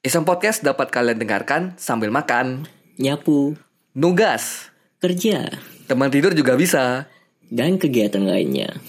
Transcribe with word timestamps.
Iseng 0.00 0.24
Podcast 0.24 0.64
dapat 0.64 0.88
kalian 0.88 1.20
dengarkan 1.20 1.76
sambil 1.76 2.08
makan, 2.08 2.64
nyapu, 2.96 3.52
nugas, 3.92 4.72
kerja, 4.96 5.52
teman 5.92 6.08
tidur 6.08 6.32
juga 6.32 6.56
bisa. 6.56 7.04
dan 7.52 7.76
kegiatan 7.76 8.24
lainnya. 8.24 8.80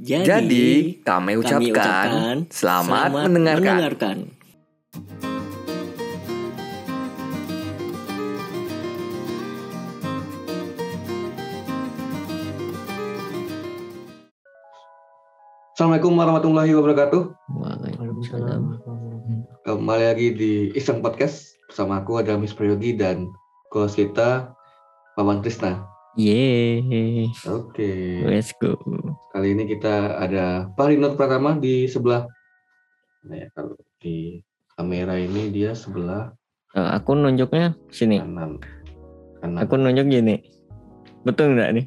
Jadi, 0.00 0.24
Jadi, 0.24 0.68
kami 1.04 1.36
ucapkan 1.36 2.48
selamat 2.48 3.28
mendengarkan. 3.28 3.60
mendengarkan. 3.68 4.16
Assalamualaikum 15.76 16.16
warahmatullahi 16.16 16.72
wabarakatuh. 16.72 17.22
Waalaikumsalam. 17.60 18.99
Kembali 19.60 20.04
lagi 20.06 20.28
di 20.32 20.52
Iseng 20.72 21.04
Podcast 21.04 21.52
bersama 21.68 22.00
aku 22.00 22.16
ada 22.16 22.34
Miss 22.34 22.56
Prayogi 22.56 22.96
dan 22.96 23.28
host 23.68 23.94
kita 23.94 24.56
Paman 25.14 25.44
Krisna. 25.44 25.84
Yeay, 26.16 27.28
Oke. 27.46 28.24
let's 28.24 28.50
go. 28.56 28.74
Kali 29.30 29.54
ini 29.54 29.68
kita 29.68 30.16
ada 30.18 30.66
Parinot 30.74 31.14
Pratama 31.14 31.54
di 31.54 31.86
sebelah. 31.86 32.26
Nah 33.28 33.36
ya, 33.36 33.46
kalau 33.52 33.76
di 34.00 34.40
kamera 34.74 35.14
ini 35.14 35.52
dia 35.52 35.76
sebelah 35.76 36.32
Eh, 36.70 36.86
aku 36.86 37.18
nunjuknya 37.18 37.74
sini. 37.90 38.22
kanan. 38.22 38.62
Kanan. 39.42 39.58
Aku 39.58 39.74
nunjuk 39.74 40.06
gini. 40.06 40.38
Betul 41.26 41.58
nggak 41.58 41.70
nih? 41.74 41.86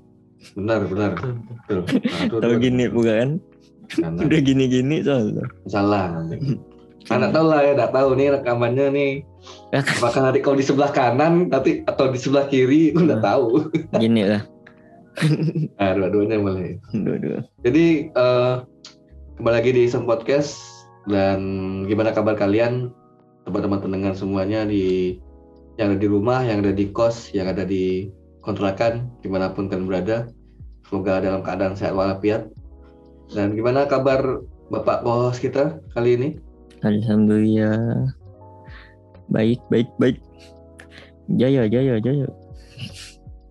Benar, 0.60 0.80
benar. 0.92 1.12
Betul. 1.16 1.80
Nah, 1.88 2.44
Tahu 2.44 2.54
gini 2.60 2.84
bukan? 2.92 3.40
Kanan. 3.88 4.28
Udah 4.28 4.40
gini-gini 4.44 5.00
soalnya. 5.00 5.48
Salah 5.72 6.20
Anak 7.12 7.36
tahu 7.36 7.46
lah 7.52 7.60
ya, 7.64 7.72
enggak 7.76 7.92
tahu 7.92 8.10
nih 8.16 8.28
rekamannya 8.40 8.86
nih. 8.96 9.12
Apakah 9.76 10.22
nanti 10.24 10.40
kalau 10.40 10.56
di 10.56 10.66
sebelah 10.66 10.92
kanan 10.96 11.52
nanti 11.52 11.84
atau 11.84 12.08
di 12.08 12.20
sebelah 12.20 12.48
kiri, 12.48 12.96
aku 12.96 13.04
enggak 13.04 13.24
tahu. 13.24 13.48
Gini 14.00 14.24
lah. 14.24 14.44
Nah, 15.78 15.94
dua-duanya 15.94 16.42
boleh. 16.42 16.82
Dua-dua. 16.90 17.46
Jadi 17.62 18.10
eh, 18.10 18.54
kembali 19.38 19.56
lagi 19.62 19.70
di 19.70 19.82
Iseng 19.86 20.10
Podcast 20.10 20.58
dan 21.06 21.40
gimana 21.86 22.10
kabar 22.10 22.34
kalian 22.34 22.90
teman-teman 23.46 23.78
pendengar 23.84 24.14
semuanya 24.18 24.66
di 24.66 25.20
yang 25.78 25.94
ada 25.94 26.00
di 26.02 26.10
rumah, 26.10 26.42
yang 26.42 26.66
ada 26.66 26.74
di 26.74 26.90
kos, 26.90 27.30
yang 27.34 27.46
ada 27.46 27.62
di 27.62 28.10
kontrakan, 28.42 29.10
di 29.22 29.30
mana 29.30 29.54
pun 29.54 29.70
kalian 29.70 29.86
berada. 29.86 30.18
Semoga 30.90 31.22
dalam 31.22 31.42
keadaan 31.42 31.78
sehat 31.78 31.94
walafiat. 31.94 32.50
Dan 33.34 33.54
gimana 33.58 33.86
kabar 33.86 34.46
Bapak 34.74 35.06
bos 35.06 35.38
kita 35.38 35.78
kali 35.94 36.18
ini? 36.18 36.30
Alhamdulillah. 36.84 38.12
Baik, 39.32 39.60
baik, 39.72 39.90
baik. 39.98 40.18
Jaya, 41.40 41.66
jaya, 41.72 41.98
jaya. 42.04 42.28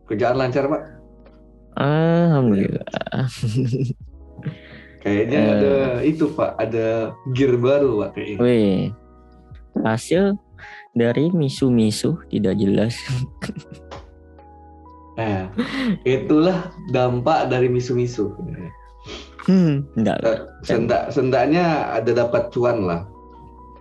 Kerjaan 0.05 0.36
lancar 0.36 0.69
Pak? 0.69 0.83
Alhamdulillah. 1.80 2.84
Kayaknya 5.03 5.38
Eh. 5.41 5.50
ada 5.56 5.72
itu 6.05 6.25
Pak, 6.30 6.60
ada 6.60 7.16
gear 7.33 7.56
baru 7.58 8.06
Pak 8.06 8.10
kayaknya. 8.14 8.38
Weh, 8.38 8.77
hasil 9.83 10.36
dari 10.92 11.33
misu-misu 11.33 12.20
tidak 12.28 12.60
jelas. 12.60 12.94
Nah, 15.12 15.44
itulah 16.08 16.72
dampak 16.88 17.53
dari 17.53 17.69
misu-misu. 17.69 18.33
Hmm, 19.44 19.84
enggak. 19.92 20.25
Eh, 20.25 20.41
Sendak, 20.64 21.12
sendaknya 21.12 21.92
ada 21.92 22.16
dapat 22.16 22.48
cuan 22.48 22.88
lah. 22.88 23.05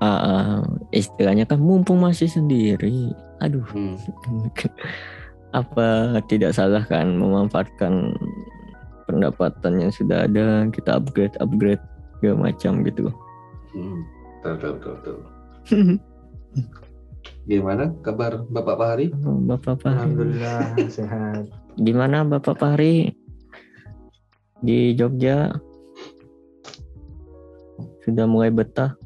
Ah, 0.01 0.65
istilahnya 0.89 1.45
kan 1.45 1.61
mumpung 1.61 2.01
masih 2.01 2.25
sendiri. 2.25 3.13
Aduh, 3.37 3.61
Hmm. 3.69 3.93
apa 5.53 5.87
tidak 6.25 6.55
salah 6.55 6.81
kan 6.81 7.19
memanfaatkan 7.19 8.15
pendapatan 9.05 9.77
yang 9.77 9.91
sudah 9.91 10.25
ada 10.25 10.65
kita 10.71 10.95
upgrade 10.95 11.35
upgrade 11.37 11.83
segala 12.17 12.49
macam 12.49 12.81
gitu. 12.81 13.13
Hmm. 13.71 14.01
Betul, 14.41 14.73
betul, 14.73 14.73
betul, 14.73 14.93
betul. 14.97 15.17
Gimana 17.43 17.93
kabar 18.01 18.41
Bapak 18.47 18.75
Fahri? 18.77 19.07
Bapak 19.45 19.81
Fahri, 19.81 19.97
Alhamdulillah 19.97 20.61
sehat. 20.97 21.45
gimana 21.75 22.21
Bapak 22.23 22.57
Fahri 22.57 23.13
di 24.59 24.93
Jogja? 24.93 25.49
Sudah 28.01 28.25
mulai 28.25 28.49
betah? 28.49 28.97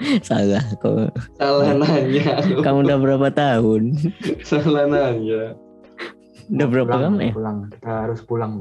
Salah 0.28 0.64
kok. 0.78 1.12
Salah 1.36 1.70
nanya. 1.76 2.40
Kamu 2.64 2.78
udah 2.84 2.98
berapa 2.98 3.28
tahun? 3.30 3.82
Salah 4.48 4.84
nanya. 4.86 5.54
Udah 6.50 6.66
berapa 6.66 6.90
pulang, 6.90 7.14
lama 7.14 7.22
ya? 7.22 7.32
Pulang. 7.32 7.58
Kita 7.70 7.90
harus 8.06 8.20
pulang. 8.24 8.52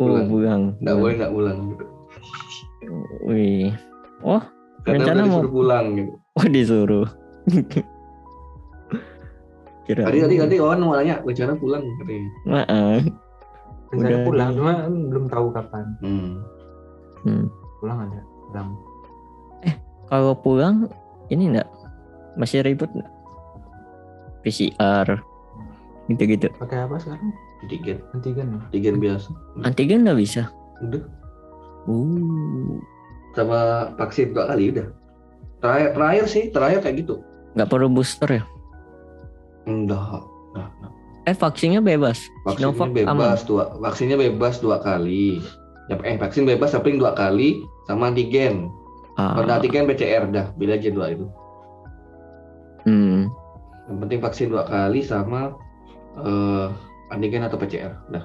Oh, 0.00 0.08
Bulan. 0.08 0.24
pulang. 0.30 0.62
Nggak 0.80 0.96
boleh 0.96 1.14
nggak 1.14 1.32
pulang. 1.32 1.58
Gitu. 1.68 1.84
Wih. 3.22 3.68
Oh, 4.22 4.40
Karena 4.80 5.04
Rencana 5.04 5.20
mau- 5.20 5.28
disuruh 5.28 5.52
pulang. 5.52 5.86
Gitu. 5.92 6.12
oh 6.16 6.46
disuruh. 6.48 7.06
Kira. 9.84 10.02
Tadi 10.06 10.18
tadi 10.22 10.34
tadi 10.38 10.54
Wawan 10.56 10.80
mau 10.80 10.94
nanya 10.94 11.18
rencana 11.20 11.52
pulang 11.56 11.82
katanya. 11.98 12.30
Maaf. 12.46 13.02
Rencana 13.90 14.06
Udah 14.06 14.18
pulang, 14.22 14.50
cuma 14.54 14.72
belum 14.86 15.24
tahu 15.26 15.46
kapan. 15.50 15.84
Hmm. 16.00 16.30
Hmm. 17.26 17.44
Pulang 17.82 17.98
ada. 18.06 18.20
Pulang. 18.48 18.68
Kalau 20.10 20.34
pulang 20.34 20.90
ini 21.30 21.54
enggak 21.54 21.70
masih 22.34 22.66
ribut 22.66 22.90
enggak? 22.92 23.10
PCR 24.42 25.06
gitu-gitu. 26.10 26.50
Pakai 26.58 26.82
apa 26.82 26.98
sekarang? 26.98 27.30
Antigen, 27.60 27.98
Antigen 28.16 28.48
antigen 28.58 28.96
biasa. 28.98 29.28
Antigen 29.62 30.02
enggak 30.02 30.18
bisa. 30.18 30.42
Udah. 30.82 31.04
Uh, 31.86 32.80
Sama 33.38 33.92
vaksin 33.94 34.34
dua 34.34 34.50
kali 34.50 34.74
udah. 34.74 34.90
Terakhir 35.62 35.88
terakhir 35.94 36.24
sih 36.26 36.44
terakhir 36.50 36.78
kayak 36.82 36.96
gitu. 37.06 37.14
enggak 37.54 37.68
perlu 37.70 37.86
booster 37.86 38.26
ya? 38.26 38.42
Enggak. 39.70 40.26
Enggak, 40.50 40.68
enggak. 40.82 40.92
Eh 41.28 41.36
vaksinnya 41.36 41.78
bebas. 41.84 42.18
Vaksinnya 42.48 42.74
Sinovac 42.74 42.90
bebas 42.96 43.40
dua 43.46 43.64
vaksinnya 43.78 44.16
bebas 44.18 44.58
dua 44.58 44.80
kali. 44.82 45.38
Ya, 45.92 46.00
eh 46.02 46.16
vaksin 46.18 46.48
bebas 46.48 46.72
tapi 46.72 46.96
dua 46.96 47.12
kali 47.14 47.60
sama 47.86 48.10
antigen. 48.10 48.72
Ah, 49.36 49.58
antigen 49.60 49.84
PCR 49.84 50.24
dah, 50.32 50.48
beda 50.56 50.80
aja 50.80 50.88
dua 50.88 51.06
itu. 51.12 51.26
hmm. 52.88 53.28
Yang 53.90 53.98
penting 54.06 54.20
vaksin 54.24 54.46
dua 54.48 54.64
kali 54.64 55.04
sama 55.04 55.52
eh, 56.16 56.66
antigen 57.12 57.44
atau 57.44 57.60
PCR. 57.60 57.92
Dah. 58.08 58.24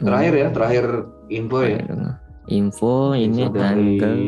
Terakhir 0.00 0.32
ya, 0.34 0.48
terakhir 0.50 0.84
info 1.30 1.58
ya. 1.62 1.78
Info 2.50 3.14
ini 3.14 3.46
Info 3.46 3.54
dari 3.54 4.02
tanggal 4.02 4.18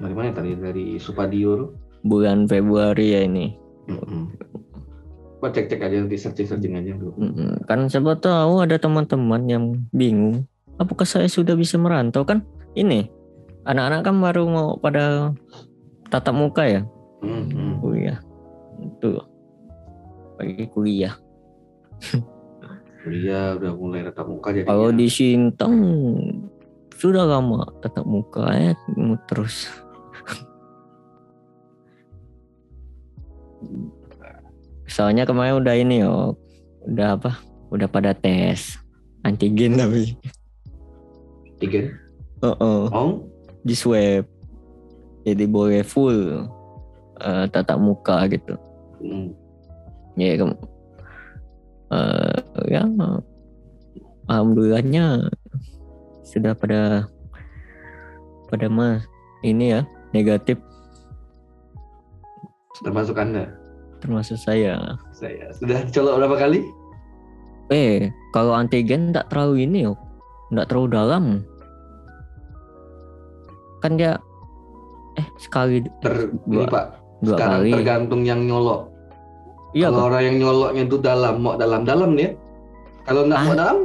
dari 0.00 0.14
mana 0.16 0.32
tadi 0.32 0.56
dari 0.56 0.96
Supadio. 0.96 1.76
bulan 2.02 2.50
Februari 2.50 3.14
ya 3.14 3.20
ini. 3.22 3.54
Mm 3.86 4.26
Coba 5.42 5.58
cek-cek 5.58 5.82
aja 5.82 6.06
nanti 6.06 6.14
searching-searching 6.14 6.78
aja 6.78 6.94
dulu. 6.94 7.18
Mm-mm. 7.18 7.66
Kan 7.66 7.90
siapa 7.90 8.14
tahu 8.14 8.62
ada 8.62 8.78
teman-teman 8.78 9.42
yang 9.50 9.74
bingung. 9.90 10.46
Apakah 10.78 11.02
saya 11.02 11.26
sudah 11.26 11.58
bisa 11.58 11.74
merantau 11.82 12.22
kan? 12.22 12.46
Ini 12.78 13.10
anak-anak 13.62 14.00
kan 14.02 14.16
baru 14.18 14.42
mau 14.44 14.68
pada 14.76 15.30
tatap 16.08 16.34
muka 16.34 16.62
ya 16.64 16.82
Hmm, 17.22 17.46
hmm. 17.46 17.74
kuliah. 17.78 18.18
Itu 18.82 19.22
bagi 20.34 20.66
kuliah. 20.74 21.14
Kuliah 23.06 23.54
udah 23.54 23.72
mulai 23.78 24.02
tatap 24.02 24.26
muka 24.26 24.50
jadi. 24.50 24.66
Kalau 24.66 24.90
di 24.90 25.06
Sintang 25.06 25.74
sudah 26.98 27.22
lama 27.22 27.62
tatap 27.78 28.02
muka 28.02 28.50
ya 28.50 28.74
terus. 29.30 29.70
Soalnya 34.86 35.24
kemarin 35.24 35.62
udah 35.62 35.74
ini 35.78 36.02
yo, 36.02 36.34
udah 36.84 37.16
apa? 37.16 37.38
Udah 37.70 37.86
pada 37.88 38.12
tes 38.12 38.76
antigen 39.22 39.78
tapi. 39.78 40.18
antigen. 41.56 41.94
Oh, 42.42 42.90
Oh, 42.90 43.22
di 43.62 43.74
swab. 43.74 44.26
Jadi 45.22 45.44
boleh 45.46 45.86
full 45.86 46.46
eh, 47.22 47.44
tatap 47.50 47.78
muka 47.78 48.26
gitu. 48.26 48.58
Hmm. 49.02 49.34
ya 50.14 50.38
kem 50.38 50.54
eh, 51.90 52.38
ya 52.70 52.86
alhamdulillahnya 54.30 55.26
sudah 56.22 56.54
pada 56.54 57.10
pada 58.46 58.66
mah 58.70 59.02
ini 59.42 59.78
ya 59.78 59.80
negatif. 60.14 60.58
Termasuk 62.82 63.18
anda. 63.18 63.46
termasuk 64.02 64.34
saya. 64.34 64.98
Saya. 65.14 65.54
Sudah 65.54 65.86
dicolok 65.86 66.18
berapa 66.18 66.36
kali? 66.50 66.66
eh 67.72 68.12
kalau 68.36 68.52
antigen 68.52 69.16
tak 69.16 69.32
terlalu 69.32 69.64
ini 69.64 69.88
yo 69.88 69.96
nggak 70.52 70.68
terlalu 70.68 70.88
dalam 70.92 71.24
kan 73.82 73.92
dia 73.92 74.12
eh 75.12 75.26
sekali 75.36 75.82
Ter, 75.98 76.30
dua, 76.46 76.62
ini 76.62 76.66
Pak, 76.66 76.84
dua 77.20 77.34
sekarang 77.34 77.60
kali. 77.60 77.70
tergantung 77.72 78.22
yang 78.22 78.40
nyolok. 78.40 78.88
Iya 79.72 79.88
Kalau 79.88 79.98
kok. 79.98 80.06
orang 80.06 80.22
yang 80.22 80.36
nyoloknya 80.38 80.82
itu 80.82 80.96
dalam, 80.98 81.34
mau 81.38 81.54
dalam-dalam 81.54 82.10
nih 82.12 82.22
ya. 82.22 82.30
Kalau 83.02 83.20
nggak 83.24 83.40
mau 83.40 83.50
Ah. 83.50 83.58
dalam, 83.58 83.78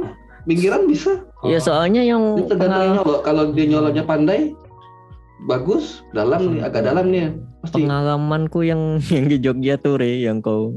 pinggiran 0.44 0.82
bisa. 0.84 1.12
Iya 1.42 1.58
soalnya 1.58 2.02
yang 2.02 2.22
Itu 2.36 2.48
tergantung 2.48 2.80
yang 2.82 2.96
nyolok. 2.98 3.20
Kalau 3.22 3.42
dia 3.50 3.66
nyoloknya 3.66 4.04
pandai, 4.04 4.40
bagus, 5.42 5.84
dalam 6.10 6.40
nih, 6.50 6.60
agak 6.62 6.82
dalam 6.84 7.06
nih. 7.08 7.20
ya. 7.20 7.30
Pasti. 7.58 7.82
pengalamanku 7.82 8.60
yang 8.62 8.82
yang 9.10 9.26
di 9.26 9.36
Jogja 9.36 9.74
tuh 9.76 9.98
Re, 9.98 10.14
yang 10.18 10.38
kau 10.38 10.70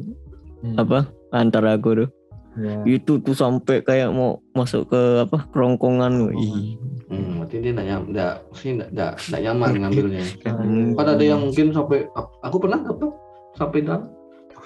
Hmm. 0.59 0.77
apa 0.77 0.99
antara 1.31 1.73
aku 1.73 1.93
tuh 1.95 2.09
Ya. 2.53 2.83
itu 2.85 3.17
tuh 3.17 3.31
sampai 3.31 3.79
kayak 3.79 4.09
mau 4.09 4.37
masuk 4.51 4.85
ke 4.85 5.01
apa 5.21 5.47
kerongkongan 5.49 6.29
Ih, 6.35 6.75
Hmm, 7.11 7.43
berarti 7.43 7.55
dia 7.59 7.71
nggak 7.75 7.87
nyam, 7.91 8.01
nggak, 8.07 8.33
sih 8.55 8.69
nggak, 8.71 8.89
nggak 9.27 9.41
nyaman 9.43 9.69
ngambilnya. 9.83 10.23
Hmm. 10.47 10.95
Kan 10.95 11.07
ada 11.11 11.19
yang 11.19 11.43
mungkin 11.43 11.75
sampai, 11.75 12.07
aku 12.39 12.55
pernah 12.55 12.79
dapat 12.79 13.11
sampai 13.59 13.79
dalam. 13.83 14.07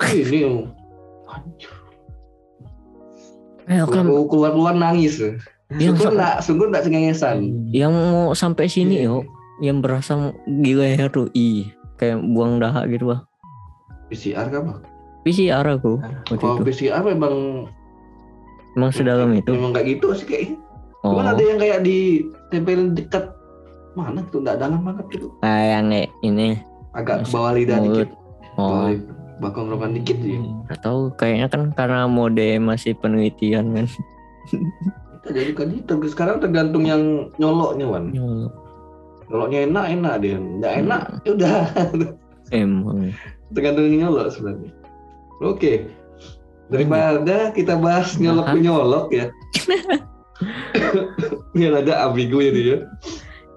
Ini 0.05 0.39
oh. 0.45 0.69
eh, 3.65 3.81
kan 3.81 4.05
Aku 4.05 4.29
keluar 4.29 4.53
keluar 4.53 4.75
nangis. 4.75 5.17
yang 5.81 5.97
Sungguh 5.97 6.05
sa- 6.05 6.13
nggak, 6.13 6.35
sungguh 6.45 6.67
nggak 6.69 6.83
cengengesan. 6.85 7.37
yang 7.73 7.89
mau 7.89 8.37
sampai 8.37 8.69
sini 8.69 9.01
yo 9.01 9.25
yang 9.57 9.81
berasa 9.81 10.29
gila 10.45 10.85
ya 10.85 11.09
tuh 11.09 11.33
ih 11.33 11.65
kayak 11.97 12.21
buang 12.21 12.61
dahak 12.61 12.85
gitu 12.85 13.09
lah 13.09 13.25
PCR 14.05 14.45
kan 14.53 14.61
Pak? 14.69 14.79
PCR 15.25 15.65
aku 15.65 15.97
Kalau 16.29 16.61
itu 16.61 16.63
PCR 16.69 17.01
memang 17.01 17.65
emang 18.77 18.91
sedalam 18.93 19.33
itu 19.33 19.49
memang 19.49 19.73
nggak 19.73 19.85
gitu 19.89 20.13
sih 20.13 20.27
kayaknya. 20.29 20.61
Oh 21.05 21.13
Cuman 21.13 21.37
ada 21.37 21.43
yang 21.45 21.59
kayak 21.61 21.79
ditempelin 21.85 22.97
dekat 22.97 23.29
mana 23.93 24.25
tuh 24.27 24.41
nggak 24.41 24.57
dalam 24.59 24.81
banget 24.81 25.05
gitu. 25.13 25.27
ah, 25.39 25.61
yang 25.77 25.87
ini 26.19 26.57
Agak 26.97 27.23
ke 27.23 27.31
bawah 27.31 27.53
lidah 27.53 27.77
mulut 27.79 28.09
dikit. 28.09 28.09
Oh 28.57 28.89
bawah 29.35 29.51
kerongkongan 29.51 29.91
dikit 29.99 30.17
ya. 30.23 30.39
nggak 30.39 30.79
tahu 30.81 31.11
kayaknya 31.19 31.47
kan 31.51 31.61
karena 31.75 32.07
mode 32.07 32.47
masih 32.57 32.95
penelitian 32.95 33.75
kan 33.75 33.85
jadi 35.25 35.51
kan 35.57 35.73
itu 35.73 35.93
sekarang 36.07 36.37
tergantung 36.37 36.85
yang 36.85 37.33
nyoloknya 37.41 37.85
Wan. 37.89 38.13
Nyolok. 38.13 38.53
Nyoloknya 39.25 39.59
enak 39.65 39.85
enak 39.97 40.13
dia. 40.21 40.37
Nggak 40.37 40.73
enak 40.85 41.01
ya 41.25 41.29
udah. 41.33 41.59
emang 42.53 43.09
tergantung 43.49 43.89
nyolok 43.89 44.27
sebenarnya. 44.29 44.71
Oke. 45.41 45.89
Daripada 46.69 47.49
kita 47.53 47.73
bahas 47.77 48.17
nyolok 48.21 48.45
Bahas. 48.53 48.61
nyolok 48.61 49.07
ya. 49.11 49.25
Biar 51.55 51.73
ada 51.79 52.11
ambigu 52.11 52.43
ya 52.43 52.51
dia. 52.51 52.77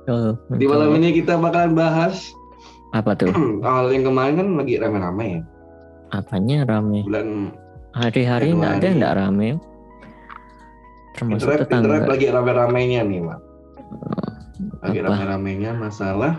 Nyolok. 0.06 0.36
Di 0.56 0.66
malam 0.66 0.90
ini 0.96 1.08
kita 1.18 1.36
bakalan 1.36 1.74
bahas 1.74 2.32
apa 2.96 3.12
tuh 3.12 3.28
awal 3.68 3.92
yang 3.92 4.08
kemarin 4.08 4.34
kan 4.40 4.48
lagi 4.56 4.74
rame-rame 4.80 5.26
ya. 5.28 5.40
apanya 6.08 6.64
rame 6.64 7.04
Bulan 7.04 7.52
hari-hari 7.92 8.56
nggak 8.56 8.80
ada 8.80 8.88
nggak 8.96 9.14
rame 9.20 9.48
termasuk 11.20 11.44
internet, 11.52 11.60
tetangga 11.68 11.84
internet 11.84 12.08
lagi 12.08 12.26
rame-ramenya 12.32 13.00
nih, 13.04 13.20
Pak. 13.26 13.40
Lagi 14.86 14.98
apa? 15.02 15.06
rame-ramenya 15.12 15.70
masalah 15.76 16.32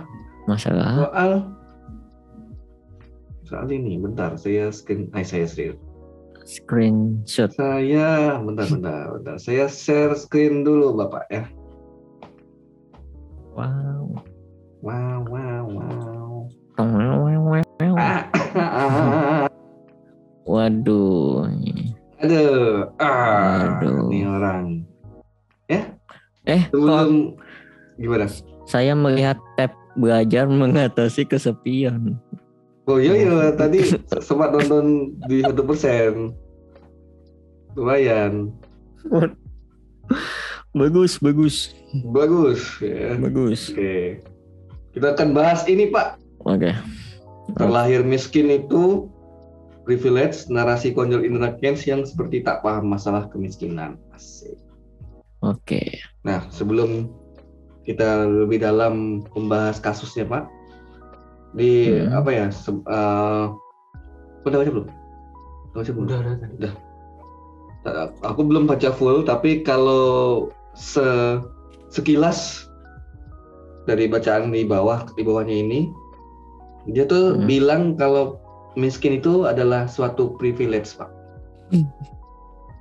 masalah 0.50 0.89
soal 1.06 1.31
soal 3.45 3.68
ini. 3.69 3.97
Bentar, 3.97 4.38
saya 4.38 4.69
screen, 4.69 5.09
eh, 5.13 5.25
saya 5.25 5.45
screen. 5.45 5.77
Screenshot 6.49 7.53
Saya, 7.53 8.41
bentar, 8.41 8.65
bentar, 8.65 9.01
bentar. 9.13 9.35
Saya 9.37 9.69
share 9.69 10.17
screen 10.17 10.65
dulu, 10.65 10.97
Bapak 10.97 11.29
ya. 11.29 11.45
wow 13.53 14.17
Wow, 14.79 15.27
wow, 15.27 15.63
wow. 15.67 16.47
Wow. 16.79 17.19
Ah, 18.59 19.45
waduh 20.47 21.45
Aduh, 22.19 22.87
ah, 22.97 23.79
Aduh. 23.79 24.07
ini 24.09 24.23
orang. 24.25 24.65
eh 25.69 25.83
kok 26.65 26.73
Sebelum 26.73 27.35
gimana? 27.99 28.25
saya 28.65 28.95
melihat 28.97 29.37
tab 29.53 29.71
belajar 29.95 30.47
mengatasi 30.47 31.27
kesepian 31.27 32.15
Oh 32.89 32.97
iya 32.97 33.13
iya 33.13 33.53
tadi 33.53 33.86
sempat 34.18 34.50
nonton 34.50 35.13
di 35.30 35.45
satu 35.45 35.62
persen. 35.62 36.33
Lumayan, 37.77 38.50
bagus 40.74 41.21
bagus 41.21 41.56
bagus 42.09 42.81
ya. 42.81 43.13
bagus 43.21 43.69
Oke, 43.69 44.25
kita 44.97 45.13
akan 45.13 45.38
bahas 45.38 45.69
ini 45.69 45.94
Pak. 45.94 46.18
oke 46.41 46.74
Terlahir 47.53 48.01
miskin 48.01 48.50
itu 48.50 49.06
privilege 49.85 50.50
narasi 50.50 50.89
konyol 50.89 51.25
Indra 51.25 51.53
Kents 51.62 51.85
yang 51.85 52.01
seperti 52.06 52.42
tak 52.42 52.65
paham 52.65 52.89
masalah 52.89 53.30
kemiskinan. 53.30 54.01
Asik. 54.18 54.57
oke 55.45 55.81
Nah, 56.25 56.45
sebelum 56.50 57.09
kita 57.85 58.25
lebih 58.30 58.62
dalam 58.62 59.25
membahas 59.33 59.81
kasusnya, 59.81 60.25
Pak, 60.25 60.45
di 61.51 61.89
Hmm. 61.89 62.13
apa 62.13 62.29
ya? 62.29 62.45
Se- 62.49 62.71
eh, 62.85 63.45
udah 64.43 64.57
baca 64.59 64.71
belum? 64.71 64.87
Udah 65.71 65.77
baca 65.77 65.91
belum? 65.91 66.05
Udah 66.05 66.17
ada 66.19 66.33
tadi. 66.37 66.55
Eh, 66.59 68.07
Aku 68.27 68.41
belum 68.43 68.67
baca 68.67 68.89
full, 68.91 69.23
tapi 69.23 69.63
kalau 69.63 70.47
se 70.75 71.01
sekilas 71.89 72.69
dari 73.83 74.05
bacaan 74.05 74.51
di 74.51 74.61
bawah 74.63 75.07
di 75.15 75.23
bawahnya 75.23 75.55
ini, 75.57 75.89
dia 76.87 77.03
tuh 77.03 77.33
Hmm. 77.33 77.47
bilang 77.47 77.81
kalau 77.95 78.37
miskin 78.75 79.17
itu 79.17 79.49
adalah 79.49 79.89
suatu 79.89 80.37
privilege, 80.37 80.93
Pak. 80.93 81.09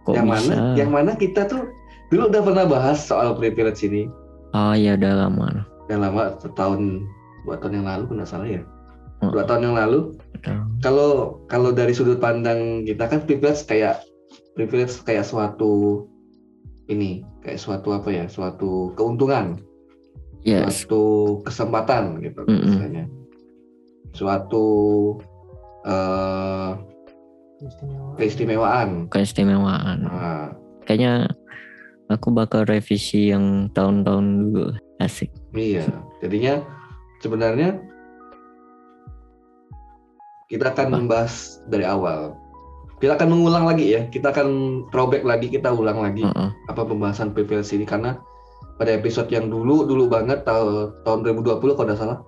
kok 0.04 0.16
yang 0.16 0.24
bisa 0.26 0.56
mana? 0.56 0.72
Yang 0.72 0.90
mana 0.90 1.10
kita 1.12 1.44
tuh 1.44 1.68
dulu 2.08 2.32
udah 2.32 2.40
pernah 2.40 2.64
bahas 2.64 2.96
soal 2.98 3.36
privilege 3.36 3.84
ini. 3.84 4.08
oh 4.56 4.72
ya 4.72 4.96
udah 4.96 5.28
lama 5.28 5.68
yang 5.86 6.00
lama 6.00 6.32
setahun 6.40 7.04
dua 7.48 7.56
tahun 7.56 7.80
yang 7.80 7.88
lalu 7.88 8.02
kalau 8.04 8.18
nggak 8.20 8.30
salah 8.30 8.48
ya. 8.48 8.62
Oh. 9.18 9.34
dua 9.34 9.42
tahun 9.48 9.62
yang 9.72 9.76
lalu 9.80 10.14
kalau 10.78 11.42
kalau 11.50 11.74
dari 11.74 11.90
sudut 11.90 12.22
pandang 12.22 12.86
kita 12.86 13.10
kan 13.10 13.24
privilege 13.26 13.66
kayak 13.66 14.04
privilege 14.54 14.94
kayak 15.02 15.26
suatu 15.26 16.04
ini 16.86 17.26
kayak 17.42 17.58
suatu 17.58 17.96
apa 17.96 18.08
ya 18.12 18.24
suatu 18.28 18.92
keuntungan. 18.94 19.58
Yes. 20.46 20.86
Suatu 20.86 21.02
kesempatan 21.42 22.22
gitu 22.22 22.46
Mm-mm. 22.46 22.62
misalnya 22.62 23.04
suatu 24.14 24.66
eh, 25.82 26.70
Istimewa. 27.58 28.14
keistimewaan. 28.14 28.88
Keistimewaan. 29.10 29.98
Nah, 30.06 30.48
kayaknya 30.86 31.26
aku 32.06 32.30
bakal 32.30 32.62
revisi 32.64 33.34
yang 33.34 33.66
tahun-tahun 33.74 34.26
dulu. 34.54 34.66
Asik. 34.98 35.30
Iya, 35.54 35.86
jadinya 36.22 36.62
sebenarnya 37.22 37.78
kita 40.48 40.72
akan 40.72 40.88
membahas 41.04 41.60
dari 41.68 41.84
awal. 41.84 42.32
Kita 42.98 43.14
akan 43.14 43.30
mengulang 43.30 43.68
lagi 43.68 43.94
ya, 43.94 44.10
kita 44.10 44.34
akan 44.34 44.48
throwback 44.90 45.22
lagi, 45.22 45.46
kita 45.46 45.70
ulang 45.70 46.02
lagi 46.02 46.26
Heeh. 46.26 46.50
apa 46.66 46.82
pembahasan 46.82 47.30
privilege 47.30 47.70
ini 47.70 47.86
karena 47.86 48.18
pada 48.74 48.90
episode 48.90 49.30
yang 49.30 49.46
dulu 49.50 49.86
dulu 49.86 50.10
banget 50.10 50.42
tahun 50.42 50.94
tahun 51.06 51.18
2020 51.42 51.62
kalau 51.78 51.86
tidak 51.86 51.98
salah 51.98 52.18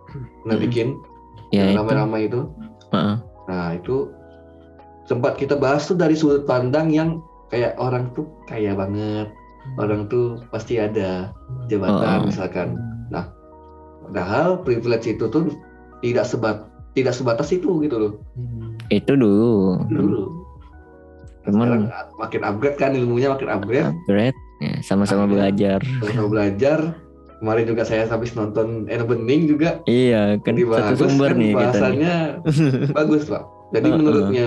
pernah 0.43 0.59
bikin 0.59 0.99
ya 1.51 1.67
yang 1.67 1.75
itu 1.75 1.79
ramai-ramai 1.83 2.21
itu. 2.31 2.41
Heeh. 2.95 3.17
Nah 3.51 3.67
itu 3.75 4.15
sempat 5.11 5.35
kita 5.43 5.59
bahas 5.59 5.91
tuh 5.91 5.99
dari 5.99 6.15
sudut 6.15 6.47
pandang 6.47 6.91
yang 6.95 7.19
kayak 7.51 7.75
orang 7.83 8.15
tuh 8.15 8.31
kaya 8.47 8.71
banget, 8.79 9.27
orang 9.75 10.07
tuh 10.07 10.39
pasti 10.55 10.79
ada 10.79 11.35
jabatan 11.67 12.23
Oh. 12.23 12.27
misalkan. 12.31 12.79
Padahal 14.11 14.59
privilege 14.61 15.07
itu 15.09 15.25
tuh 15.25 15.55
tidak 16.01 16.25
sebat 16.25 16.67
tidak 16.91 17.15
sebatas 17.15 17.49
itu 17.49 17.79
gitu 17.79 17.97
loh 17.97 18.13
Hmm. 18.35 18.75
itu 18.89 19.13
dulu 19.13 19.79
dulu. 19.87 20.43
cuman 21.41 21.87
Sekarang 21.87 21.87
makin 22.19 22.41
upgrade 22.43 22.77
kan 22.77 22.91
ilmunya 22.93 23.31
makin 23.31 23.49
upgrade, 23.49 23.87
upgrade 23.87 24.37
ya, 24.59 24.73
sama-sama 24.83 25.25
Upgrade. 25.25 25.35
belajar 25.55 25.79
sama 26.05 26.27
belajar. 26.29 26.79
Kemarin 27.41 27.65
juga 27.65 27.83
saya 27.83 28.05
habis 28.05 28.35
nonton 28.35 28.85
Air 28.85 29.01
Bening 29.01 29.49
juga 29.49 29.81
iya 29.87 30.37
kan 30.37 30.53
di 30.53 30.67
satu 30.67 31.07
sumber 31.07 31.33
nih 31.33 31.33
kita 31.33 31.41
nih. 31.41 31.55
bahasannya 31.57 32.15
bagus 32.99 33.23
pak. 33.25 33.43
Jadi 33.71 33.87
Uh-uh. 33.87 33.97
menurutnya 33.97 34.47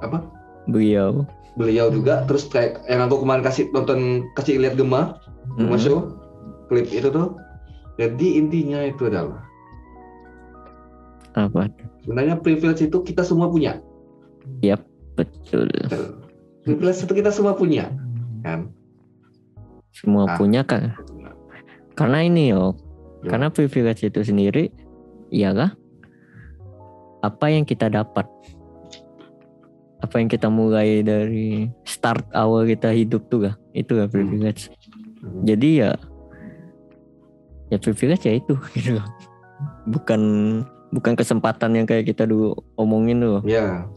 apa 0.00 0.18
beliau 0.66 1.22
beliau 1.52 1.92
juga 1.92 2.24
terus 2.24 2.48
kayak 2.48 2.80
yang 2.88 3.04
aku 3.04 3.20
kemarin 3.20 3.44
kasih 3.44 3.68
nonton 3.70 3.98
kasih 4.34 4.56
lihat 4.56 4.74
Gema 4.74 5.20
Gema 5.54 5.68
Mm-mm. 5.68 5.78
show 5.78 5.98
klip 6.66 6.88
itu 6.88 7.06
tuh. 7.06 7.36
Jadi 8.00 8.40
intinya 8.40 8.80
itu 8.82 9.08
adalah 9.08 9.44
apa 11.32 11.64
sebenarnya 12.04 12.36
privilege 12.44 12.84
itu 12.84 12.98
kita 13.00 13.24
semua 13.24 13.48
punya. 13.48 13.80
betul 15.12 15.68
Privilege 16.64 17.04
itu 17.04 17.12
kita 17.12 17.32
semua 17.32 17.52
punya 17.52 17.88
kan. 18.40 18.68
semua 19.92 20.24
Ah. 20.24 20.36
punya 20.36 20.64
kan 20.64 20.96
karena 21.92 22.24
ini 22.24 22.52
yo 22.52 22.72
Ya. 23.22 23.36
karena 23.36 23.52
privilege 23.52 24.02
itu 24.02 24.24
sendiri 24.24 24.72
Iya 25.32 25.56
kah? 25.56 25.72
Apa 27.24 27.48
yang 27.48 27.64
kita 27.64 27.88
dapat? 27.88 28.28
Apa 30.04 30.20
yang 30.20 30.28
kita 30.28 30.52
mulai 30.52 31.00
dari 31.00 31.72
start 31.88 32.28
awal 32.36 32.68
kita 32.68 32.92
hidup 32.92 33.32
tuh 33.32 33.48
kah? 33.48 33.54
Itu 33.72 33.96
kah 33.96 34.12
privilege? 34.12 34.68
Hmm. 35.24 35.48
Jadi 35.48 35.80
ya 35.80 35.96
ya 37.72 37.80
privilege 37.80 38.22
ya 38.22 38.36
itu 38.36 38.52
gitu 38.76 39.00
loh. 39.00 39.06
Bukan 39.88 40.20
bukan 40.92 41.16
kesempatan 41.16 41.72
yang 41.72 41.88
kayak 41.88 42.04
kita 42.06 42.28
dulu 42.28 42.52
omongin 42.76 43.18
tuh. 43.18 43.40
Ya, 43.42 43.88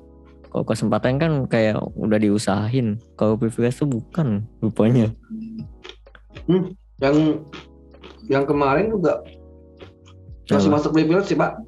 Kalau 0.48 0.64
kesempatan 0.64 1.20
kan 1.20 1.32
kayak 1.46 1.76
udah 1.94 2.16
diusahain. 2.16 2.96
Kalau 3.14 3.36
privilege 3.36 3.76
tuh 3.76 3.92
bukan 3.92 4.48
rupanya. 4.62 5.12
yang 6.96 7.44
yang 8.26 8.48
kemarin 8.48 8.90
juga 8.90 9.20
masih 10.48 10.72
masuk 10.72 10.96
privilege 10.96 11.28
sih 11.28 11.36
pak. 11.36 11.60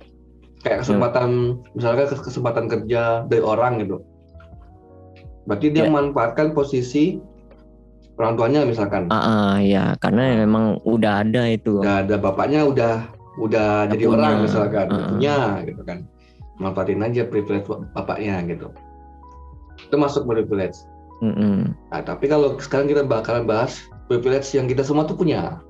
Kayak 0.64 0.88
kesempatan, 0.88 1.60
misalnya 1.74 2.08
kes- 2.08 2.24
kesempatan 2.24 2.66
kerja 2.66 3.28
dari 3.28 3.44
orang 3.44 3.78
gitu. 3.80 4.00
Berarti 5.44 5.68
dia 5.70 5.86
Ya. 5.86 5.88
memanfaatkan 5.88 6.52
posisi 6.52 7.20
orang 8.18 8.34
tuanya 8.34 8.62
misalkan. 8.66 9.06
Ah, 9.10 9.18
ah, 9.18 9.54
ya 9.62 9.94
karena 9.98 10.42
memang 10.42 10.82
udah 10.84 11.22
ada 11.22 11.48
itu. 11.48 11.80
Udah 11.82 12.02
ada 12.02 12.16
bapaknya 12.18 12.66
udah 12.66 12.94
udah 13.38 13.86
jadi 13.88 14.06
punya. 14.06 14.16
orang 14.18 14.34
misalkan, 14.42 14.86
Ah. 14.90 15.08
punya 15.14 15.38
gitu 15.64 15.82
kan. 15.86 16.00
Manfaatin 16.58 17.06
aja 17.06 17.22
privilege 17.24 17.70
bapaknya 17.94 18.42
gitu. 18.50 18.74
Itu 19.78 19.96
masuk 19.96 20.26
privilege. 20.26 20.82
Mm-mm. 21.22 21.74
Nah, 21.90 22.02
tapi 22.02 22.26
kalau 22.26 22.58
sekarang 22.58 22.90
kita 22.90 23.06
bakalan 23.06 23.46
bahas 23.46 23.78
privilege 24.06 24.50
yang 24.54 24.66
kita 24.66 24.82
semua 24.82 25.06
tuh 25.06 25.18
punya. 25.18 25.62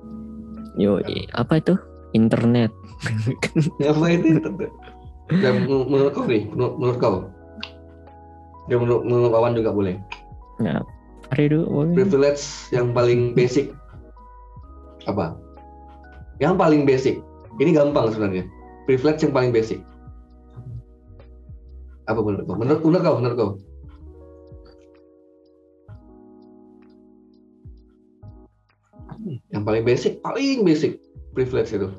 Yo, 0.80 1.00
apa 1.36 1.60
itu? 1.60 1.76
Internet. 2.16 2.72
Apa 3.84 4.06
itu? 4.08 4.40
Dan 5.28 5.68
menur- 5.68 5.86
menurut 5.86 6.12
kau 6.16 6.24
nih, 6.24 6.48
menurut, 6.48 6.74
menurut 6.80 6.98
kau? 6.98 7.16
Ya 8.68 8.76
menurut, 8.80 9.04
menurut 9.04 9.28
kawan 9.28 9.52
juga 9.52 9.70
boleh. 9.70 9.96
Ya, 10.58 10.80
boleh. 11.68 11.94
Privilege 11.94 12.72
yang 12.72 12.96
paling 12.96 13.36
basic 13.36 13.72
apa? 15.08 15.36
Yang 16.38 16.54
paling 16.60 16.82
basic. 16.84 17.16
Ini 17.58 17.74
gampang 17.74 18.12
sebenarnya. 18.12 18.44
Privilege 18.84 19.24
yang 19.24 19.34
paling 19.34 19.50
basic. 19.50 19.80
Apa 22.08 22.20
menurut 22.24 22.44
kau? 22.48 22.56
Menurut, 22.56 22.80
menurut 22.84 23.02
kau? 23.04 23.16
Menurut 23.20 23.36
kau? 23.36 23.52
Yang 29.52 29.64
paling 29.66 29.84
basic, 29.84 30.12
paling 30.24 30.64
basic 30.64 31.02
privilege 31.34 31.74
itu. 31.74 31.90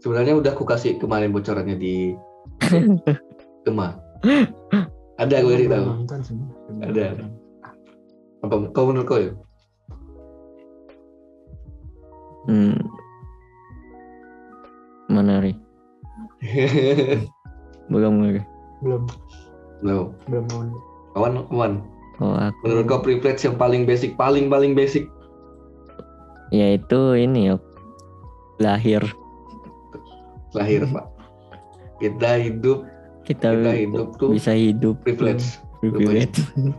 Sebenarnya 0.00 0.36
udah 0.36 0.52
aku 0.56 0.64
kasih 0.64 0.96
kemarin 0.96 1.32
bocorannya 1.32 1.76
di 1.76 2.16
Gema. 3.64 4.00
Ada 5.20 5.44
gue. 5.44 5.68
Belum 5.68 6.04
nonton 6.04 6.20
sih. 6.24 6.36
Ada. 6.80 7.20
Apa 8.40 8.72
kau 8.72 8.88
menurut 8.88 9.06
kau 9.06 9.20
ya? 9.20 9.32
Hmm. 12.48 12.80
Mana 15.12 15.44
Ri? 15.44 15.52
Belum 17.92 18.24
lagi. 18.24 18.42
Belum, 19.80 20.12
belum 20.28 20.44
mau. 20.52 20.64
kawan, 21.16 21.32
kawan. 21.48 21.72
Kalau 22.20 22.36
aku 22.36 22.60
Menurut 22.68 22.84
kau 22.84 23.00
privilege 23.00 23.40
yang 23.48 23.56
paling 23.56 23.88
basic, 23.88 24.12
paling 24.20 24.52
paling 24.52 24.76
basic 24.76 25.08
ya 26.50 26.74
itu 26.74 27.00
ini 27.14 27.54
ya 27.54 27.56
lahir 28.58 29.02
lahir 30.50 30.82
pak. 30.90 31.06
Kita 32.02 32.40
hidup, 32.40 32.88
kita, 33.30 33.48
kita 33.54 33.72
hidup 33.78 34.08
tuh 34.18 34.30
bisa 34.34 34.52
hidup 34.52 34.94
privilege. 35.00 35.46
privilege. 35.78 36.38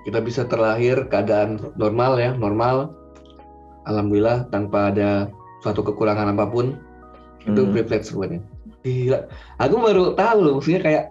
Kita 0.00 0.16
bisa 0.16 0.48
terlahir 0.48 1.04
keadaan 1.08 1.60
normal 1.76 2.16
ya, 2.16 2.32
normal. 2.32 2.88
Alhamdulillah 3.84 4.48
tanpa 4.48 4.88
ada 4.88 5.28
suatu 5.60 5.80
kekurangan 5.80 6.32
apa 6.32 6.48
pun. 6.48 6.72
Itu 7.42 7.64
Hmm. 7.64 7.72
privilege 7.72 8.08
sebenarnya. 8.08 8.40
Gila. 8.80 9.18
Aku 9.58 9.76
baru 9.76 10.04
tahu 10.16 10.38
loh, 10.40 10.52
maksudnya 10.56 10.80
kayak, 10.80 11.04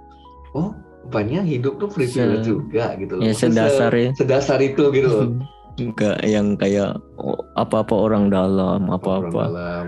oh, 0.54 0.74
rupanya 1.06 1.42
hidup 1.42 1.78
tuh 1.78 1.90
privilege 1.90 2.42
Se- 2.42 2.50
juga 2.50 2.98
gitu 2.98 3.14
loh. 3.18 3.24
ya 3.26 3.34
sedasar 3.34 3.92
ya. 3.94 4.10
se- 4.14 4.26
sedasar 4.26 4.58
itu 4.58 4.90
gitu 4.90 5.06
loh. 5.08 5.30
Enggak 5.80 6.18
yang 6.26 6.58
kayak 6.58 6.98
oh, 7.16 7.38
apa-apa 7.56 7.94
orang 7.94 8.28
dalam, 8.28 8.90
apa-apa 8.90 9.54
dalam 9.54 9.86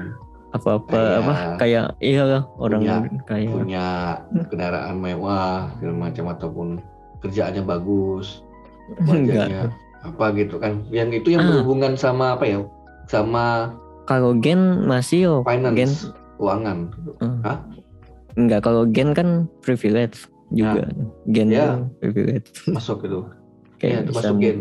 apa-apa 0.51 0.91
Kayak 0.91 1.17
apa 1.17 1.33
kayak 1.57 1.85
iya 1.97 2.23
orang 2.55 2.81
punya- 2.81 3.23
kayak 3.23 3.49
punya 3.49 3.85
kendaraan 4.45 4.95
mewah 4.95 5.71
segala 5.73 5.95
macam 6.01 6.25
ataupun 6.27 6.67
kerjaannya 7.19 7.63
bagus, 7.63 8.43
enggak. 9.01 9.47
wajahnya 9.47 9.63
apa 10.01 10.25
gitu 10.33 10.55
kan. 10.57 10.81
Yang 10.89 11.23
itu 11.23 11.27
yang 11.33 11.41
Ah. 11.41 11.47
berhubungan 11.47 11.93
sama 11.95 12.35
apa 12.35 12.43
ya? 12.43 12.59
Sama 13.05 13.71
Kalau 14.03 14.35
gen 14.35 14.83
masih 14.83 15.19
yo 15.21 15.35
finance, 15.41 15.77
gen 15.77 15.91
keuangan. 16.35 16.77
gitu. 16.91 17.11
enggak 18.33 18.59
kalau 18.61 18.83
gen 18.85 19.11
kan 19.11 19.27
privilege 19.59 20.25
juga. 20.49 20.87
Gen 21.25 21.47
Ya. 21.47 21.79
privilege. 21.97 22.51
Masuk 22.71 23.03
gitu. 23.03 23.27
Kayak 23.77 24.03
itu 24.03 24.11
bisa 24.11 24.29
masuk 24.29 24.35
gen. 24.37 24.57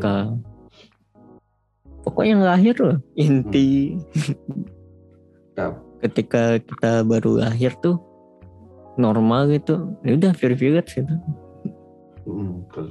Pokoknya 2.01 2.35
lahir 2.47 2.77
loh 2.77 2.99
inti. 3.15 3.97
Ketika 6.01 6.59
kita 6.61 7.05
baru 7.05 7.45
lahir 7.45 7.77
tuh 7.85 8.01
normal 8.97 9.53
gitu, 9.53 9.97
ya 10.05 10.17
udah 10.17 10.33
privilege 10.37 10.97
gitu. 10.97 11.15
Mm, 12.29 12.65
betul. 12.69 12.87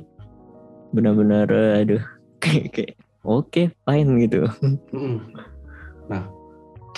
Benar-benar 0.94 1.48
aduh 1.52 2.04
kayak 2.44 2.66
kayak 2.74 2.94
oke 3.22 3.70
fine 3.86 4.12
gitu. 4.26 4.46
Mm. 4.94 5.22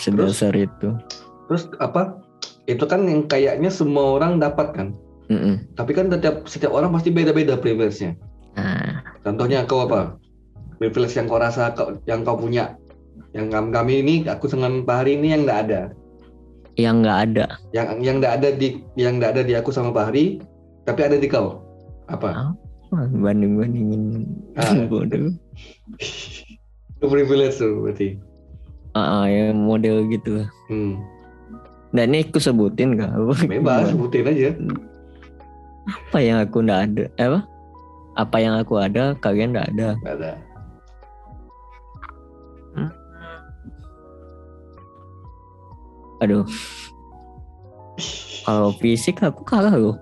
Sedasar 0.01 0.58
itu. 0.58 0.98
Terus 1.46 1.70
apa? 1.77 2.18
Itu 2.65 2.89
kan 2.89 3.06
yang 3.06 3.30
kayaknya 3.30 3.70
semua 3.70 4.18
orang 4.18 4.41
dapat 4.41 4.74
kan. 4.74 4.88
Mm-mm. 5.30 5.63
Tapi 5.77 5.91
kan 5.94 6.10
setiap 6.10 6.44
setiap 6.50 6.72
orang 6.74 6.91
pasti 6.91 7.13
beda-beda 7.13 7.56
privilege-nya. 7.56 8.18
Nah, 8.58 9.06
Contohnya 9.22 9.63
kau 9.70 9.86
apa? 9.86 10.18
Privilege 10.82 11.13
yang 11.15 11.30
kau 11.30 11.38
rasa 11.38 11.72
kau, 11.77 12.01
yang 12.10 12.25
kau 12.25 12.36
punya. 12.36 12.75
Yang 13.32 13.48
kami, 13.54 13.68
kami 13.72 13.94
ini, 14.04 14.13
aku 14.28 14.46
dengan 14.50 14.84
Pak 14.84 14.96
Hari 15.06 15.12
ini 15.18 15.28
yang 15.34 15.44
nggak 15.46 15.62
ada. 15.70 15.82
yang 16.80 17.04
nggak 17.04 17.20
ada. 17.30 17.46
Yang 17.75 17.88
yang 18.00 18.16
nggak 18.24 18.34
ada 18.40 18.50
di 18.56 18.68
yang 18.96 19.20
nggak 19.20 19.32
ada 19.38 19.42
di 19.44 19.54
aku 19.60 19.70
sama 19.75 19.92
Pak 19.92 20.06
Hari, 20.12 20.40
tapi 20.88 21.00
ada 21.04 21.20
di 21.20 21.28
kau. 21.28 21.60
Apa? 22.08 22.56
Wah, 22.92 23.08
banding-bandingin 23.12 24.28
Ah. 24.56 24.84
bodoh. 24.92 25.32
Itu 26.98 27.06
privilege 27.08 27.60
tuh 27.60 27.84
berarti. 27.84 28.20
Ah, 28.92 29.24
ah, 29.24 29.25
ya 29.28 29.56
model 29.56 30.08
gitu. 30.12 30.44
Hmm. 30.68 31.00
Nah 31.92 32.04
ini 32.08 32.24
aku 32.24 32.40
sebutin 32.40 33.00
gak? 33.00 33.16
Bebas, 33.51 33.92
sebutin 33.92 34.28
aja. 34.28 34.50
Apa 35.88 36.20
yang 36.24 36.40
aku 36.44 36.63
nggak 36.63 36.82
ada? 36.88 37.04
Eh, 37.20 37.28
apa? 37.28 37.40
Apa 38.16 38.38
yang 38.40 38.56
aku 38.60 38.80
ada, 38.80 39.16
kalian 39.20 39.56
nggak 39.56 39.75
ada. 39.75 39.90
Nggak 40.04 40.16
ada. 40.20 40.32
Aduh. 46.22 46.46
Kalau 48.42 48.74
fisik 48.78 49.22
aku 49.22 49.46
kalah 49.46 49.74
loh. 49.74 49.98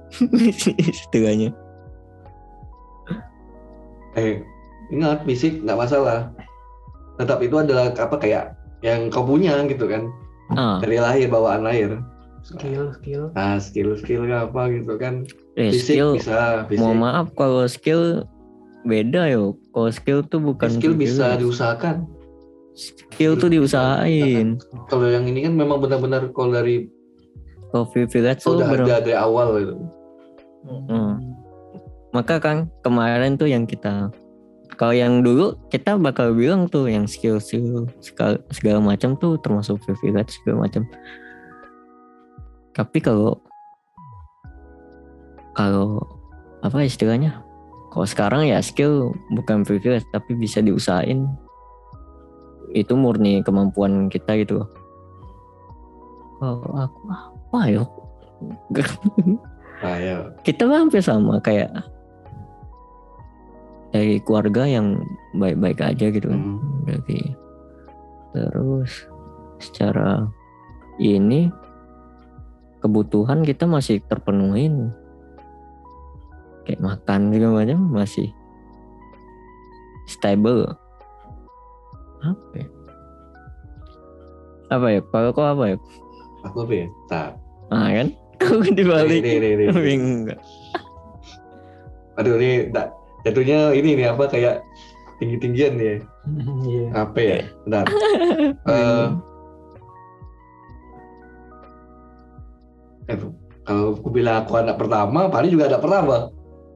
Setengahnya. 1.04 1.52
Eh, 4.16 4.44
ingat 4.92 5.24
fisik 5.24 5.64
nggak 5.64 5.80
masalah. 5.80 6.32
Tetap 7.20 7.40
itu 7.44 7.56
adalah 7.60 7.92
apa 7.92 8.16
kayak 8.16 8.56
yang 8.80 9.12
kau 9.12 9.28
punya 9.28 9.60
gitu 9.68 9.88
kan. 9.88 10.08
Ah, 10.56 10.80
Dari 10.80 10.98
lahir 10.98 11.28
bawaan 11.30 11.68
lahir. 11.68 12.00
Skill, 12.42 12.96
skill. 12.96 13.24
Nah, 13.36 13.60
skill-skill 13.60 14.24
apa 14.32 14.72
gitu 14.72 14.96
kan. 14.96 15.28
eh, 15.60 15.70
Fisik 15.76 16.00
skill. 16.00 16.10
bisa, 16.16 16.64
fisik. 16.72 16.80
Mohon 16.80 16.98
maaf 17.04 17.28
kalau 17.36 17.68
skill 17.68 18.24
beda 18.88 19.28
yo. 19.30 19.60
Kalau 19.76 19.92
skill 19.92 20.20
tuh 20.24 20.40
bukan 20.40 20.72
skill 20.72 20.96
bisa 20.96 21.36
diusahakan. 21.36 22.08
Skill 22.80 23.36
tuh 23.36 23.52
diusahain. 23.52 24.56
Kalau 24.88 25.08
yang 25.12 25.28
ini 25.28 25.44
kan 25.44 25.54
memang 25.60 25.84
benar-benar 25.84 26.32
kalau 26.32 26.56
dari 26.56 26.88
Kalau 27.70 27.86
privilege 27.92 28.40
tuh 28.40 28.64
bener- 28.64 28.88
ada 28.88 29.04
dari 29.04 29.14
awal 29.20 29.60
gitu. 29.60 29.76
Hmm. 30.64 31.20
Maka 32.16 32.40
kan 32.40 32.72
kemarin 32.82 33.36
tuh 33.36 33.52
yang 33.52 33.68
kita 33.68 34.10
kalau 34.80 34.96
yang 34.96 35.20
dulu 35.20 35.60
kita 35.68 36.00
bakal 36.00 36.32
bilang 36.32 36.72
tuh 36.72 36.88
yang 36.88 37.04
skill-skill 37.04 37.84
segala, 38.00 38.40
segala 38.48 38.80
macam 38.80 39.20
tuh 39.20 39.36
termasuk 39.44 39.76
privilege 39.84 40.40
segala 40.40 40.72
macam. 40.72 40.88
Tapi 42.72 42.98
kalau 43.04 43.36
kalau 45.60 46.00
apa 46.64 46.88
istilahnya? 46.88 47.44
Kalau 47.92 48.08
sekarang 48.08 48.48
ya 48.48 48.64
skill 48.64 49.12
bukan 49.36 49.68
privilege 49.68 50.08
tapi 50.16 50.32
bisa 50.40 50.64
diusahain. 50.64 51.28
Itu 52.74 52.94
murni 52.94 53.42
kemampuan 53.42 54.08
kita 54.10 54.38
gitu. 54.42 54.66
Kalau 56.40 56.72
aku 56.78 57.00
apa 57.10 57.60
ya? 57.68 57.84
Nah, 59.80 59.96
ya. 60.00 60.18
kita 60.44 60.68
hampir 60.68 61.00
sama 61.00 61.40
kayak 61.40 61.72
dari 63.96 64.22
keluarga 64.22 64.68
yang 64.68 65.02
baik-baik 65.36 65.80
aja 65.82 66.08
gitu. 66.12 66.28
Kan 66.30 66.40
Hmm. 66.40 66.84
dari 66.86 67.22
terus 68.30 69.10
secara 69.60 70.30
ini 71.02 71.50
kebutuhan 72.80 73.44
kita 73.44 73.66
masih 73.68 74.00
terpenuhin. 74.08 74.94
Kayak 76.68 76.86
makan 76.86 77.34
gitu 77.34 77.48
macam 77.50 77.80
masih 77.98 78.30
stable 80.06 80.78
apa 82.24 82.54
ya 82.56 82.68
apa 84.70 84.88
ya 84.94 85.00
kalau 85.10 85.30
kau 85.34 85.46
apa 85.48 85.76
ya 85.76 85.78
Aku 86.48 86.64
apa 86.64 86.72
ya? 86.72 86.88
Tak. 87.12 87.30
ah 87.76 87.90
kan 87.92 88.08
kau 88.42 88.64
dibalik 88.64 89.20
nih, 89.20 89.36
nih. 89.60 89.68
bingung 89.76 90.32
Aduh 92.16 92.36
ini 92.40 92.72
tak 92.72 92.96
jatuhnya 93.28 93.76
ini 93.76 94.00
nih 94.00 94.08
apa 94.12 94.28
kayak 94.28 94.64
tinggi-tinggian 95.20 95.76
nih. 95.76 96.00
Iya. 96.64 96.84
Apa 96.96 97.20
ya? 97.20 97.38
Bentar. 97.68 97.86
Eh, 103.10 103.16
eh, 103.16 103.18
kalau 103.66 103.98
aku 103.98 104.10
bilang 104.14 104.46
aku 104.46 104.62
anak 104.62 104.78
pertama, 104.78 105.26
Pak 105.34 105.50
juga 105.50 105.66
anak 105.66 105.82
pertama. 105.82 106.18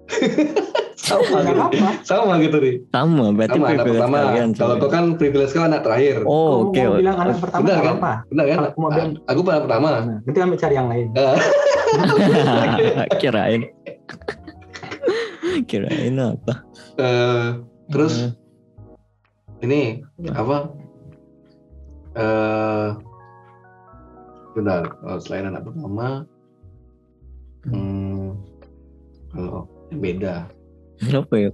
sama 1.04 1.38
gitu. 1.44 1.62
Sama 2.02 2.34
gitu 2.40 2.58
nih. 2.58 2.76
sama 2.88 3.26
berarti 3.30 3.52
Sama 3.54 3.66
anak 3.66 3.76
privilege 3.76 4.00
pertama. 4.00 4.18
kalian 4.24 4.50
Kalau 4.54 4.76
kau 4.78 4.88
kan 4.88 5.04
privilege 5.16 5.52
kau 5.52 5.62
anak 5.62 5.82
terakhir. 5.84 6.16
oh 6.24 6.52
oke 6.66 6.80
mau 6.80 6.90
oke. 6.90 7.00
bilang 7.00 7.18
anak 7.20 7.38
pertama 7.38 7.62
Benar 7.62 7.78
kan? 7.78 7.94
apa? 7.94 8.12
Benar 8.26 8.46
kan? 8.46 8.60
Aku 8.64 8.78
mau 8.80 8.90
bilang- 8.90 9.16
Aku 9.26 9.40
anak 9.46 9.64
pertama. 9.64 9.88
Nah, 9.92 10.18
berarti 10.24 10.40
kami 10.40 10.56
cari 10.56 10.74
yang 10.74 10.88
lain. 10.88 11.08
Eh, 11.14 11.36
kirain 13.22 13.62
kirain 15.70 16.16
apa 16.18 16.54
eh, 16.96 17.46
terus 17.88 18.14
Eh, 18.24 18.32
ini 19.62 19.82
apa? 20.30 20.68
Eh, 22.14 22.88
bentar. 24.54 24.84
Kalau 24.94 25.18
selain 25.18 25.48
anak 25.48 25.64
pertama, 25.64 26.28
hmm, 27.64 28.36
kalau 29.30 29.64
yang 29.88 30.00
beda. 30.00 30.36
Apa 31.12 31.36
ya? 31.36 31.50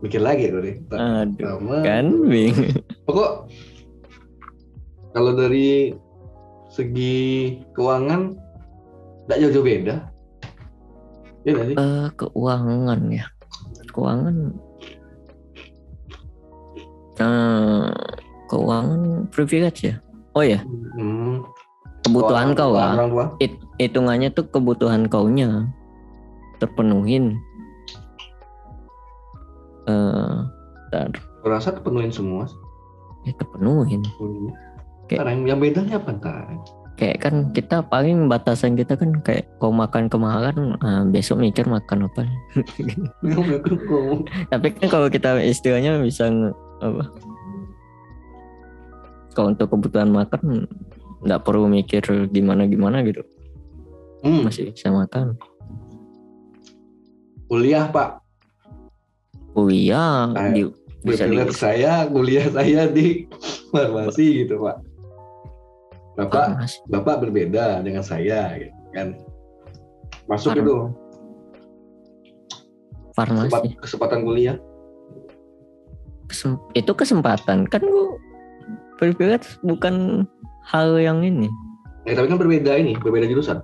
Mikir 0.00 0.20
lagi 0.24 0.48
tuh 0.48 0.64
nih. 0.64 0.76
aduh 0.96 1.36
Pertama, 1.36 1.76
kan 1.84 2.06
bingung 2.24 2.72
pokok 3.04 3.52
kalau 5.12 5.36
dari 5.36 5.92
segi 6.72 7.58
keuangan 7.76 8.32
tidak 9.26 9.38
jauh-jauh 9.44 9.66
beda. 9.66 9.96
Ya 11.44 11.50
nggak 11.52 11.66
sih? 11.68 11.76
Eh, 11.76 12.06
keuangan 12.16 13.00
ya. 13.12 13.26
Keuangan. 13.92 14.36
Eh 17.20 17.92
keuangan 18.48 19.28
privilege 19.28 19.92
ya? 19.92 19.96
Oh 20.32 20.46
ya 20.46 20.62
Hmm, 20.96 21.19
kebutuhan 22.10 22.48
kau 22.52 22.74
lah 22.74 22.92
hitungannya 23.78 24.28
tuh 24.34 24.50
kebutuhan 24.50 25.06
kaunya. 25.06 25.70
Terpenuhin. 26.58 27.38
Eh 29.86 30.36
Aku 31.40 31.46
rasa 31.48 31.72
kepenuhin 31.72 32.10
semua. 32.10 32.44
ya 33.22 33.32
terpenuhin. 33.38 34.02
Kayak- 35.06 35.22
Sekarang 35.22 35.38
yang 35.46 35.60
bedanya 35.62 35.96
apa 35.96 36.10
ntar? 36.18 36.44
kayak 37.00 37.16
kan 37.24 37.48
kita 37.56 37.80
paling 37.80 38.28
batasan 38.28 38.76
kita 38.76 38.92
kan 38.92 39.24
kayak 39.24 39.48
kau 39.56 39.72
makan 39.72 40.12
kemahalan 40.12 40.76
ah, 40.84 41.00
besok 41.00 41.40
mikir 41.40 41.64
makan 41.64 42.04
apa. 42.04 42.28
Tapi 44.52 44.66
kan 44.76 44.86
kalau 44.92 45.08
kita 45.08 45.40
istilahnya 45.40 45.96
bisa 46.04 46.28
apa? 46.84 47.08
Kalau 49.32 49.56
untuk 49.56 49.72
kebutuhan 49.72 50.12
makan 50.12 50.68
nggak 51.20 51.42
perlu 51.44 51.68
mikir 51.68 52.02
gimana 52.28 52.64
gimana 52.64 53.04
gitu 53.04 53.20
Hmm, 54.20 54.44
masih 54.44 54.72
bisa 54.76 54.92
makan 54.92 55.40
kuliah 57.48 57.90
pak. 57.90 58.22
kuliah 59.50 60.30
Kayak 60.30 60.52
di, 60.54 60.62
bisa 61.02 61.24
di 61.26 61.36
saya, 61.50 61.92
kuliah 62.06 62.46
saya 62.46 62.86
di 62.86 63.26
farmasi 63.74 64.46
gitu 64.46 64.62
pak. 64.62 64.76
Bapak, 66.14 66.46
Mas, 66.60 66.78
bapak 66.86 67.24
berbeda 67.24 67.80
dengan 67.80 68.04
saya, 68.04 68.54
gitu 68.60 68.76
kan? 68.92 69.08
Masuk 70.28 70.52
Farm- 70.52 70.62
itu 70.62 70.76
farmasi 73.16 73.48
kesempatan, 73.50 73.80
kesempatan 73.82 74.20
kuliah. 74.22 74.56
Kesem- 76.28 76.62
itu 76.76 76.92
kesempatan 76.94 77.58
kan 77.66 77.82
gua 77.82 78.14
privilege 79.00 79.58
bukan 79.64 80.28
hal 80.70 80.94
yang 80.96 81.20
ini 81.20 81.50
Ya, 82.02 82.16
tapi 82.16 82.26
kan 82.26 82.38
berbeda 82.38 82.72
ini, 82.74 82.96
berbeda 82.96 83.26
jurusan. 83.26 83.60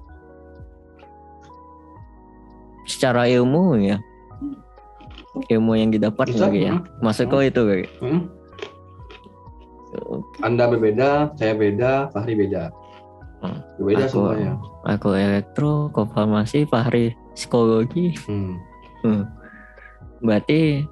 secara 2.87 3.27
ilmu 3.27 3.81
ya 3.81 3.99
ilmu 5.49 5.73
yang 5.75 5.91
didapat 5.91 6.31
Bisa, 6.31 6.47
lagi 6.47 6.65
ya 6.65 6.75
hmm. 6.75 7.03
maksud 7.03 7.27
kau 7.27 7.41
itu 7.41 7.61
kayak 7.61 7.89
Hmm. 7.99 8.21
Anda 10.41 10.69
berbeda, 10.69 11.33
saya 11.35 11.57
beda, 11.57 12.13
Fahri 12.13 12.37
beda. 12.37 12.69
Hmm. 13.41 13.65
Berbeda 13.77 14.05
Aku- 14.05 14.13
semuanya. 14.13 14.53
aku 14.85 15.09
elektro 15.13 15.89
kau 15.89 16.05
farmasi 16.07 16.65
Fahri 16.65 17.17
psikologi 17.33 18.13
Hmm. 18.27 18.61
berarti 20.19 20.85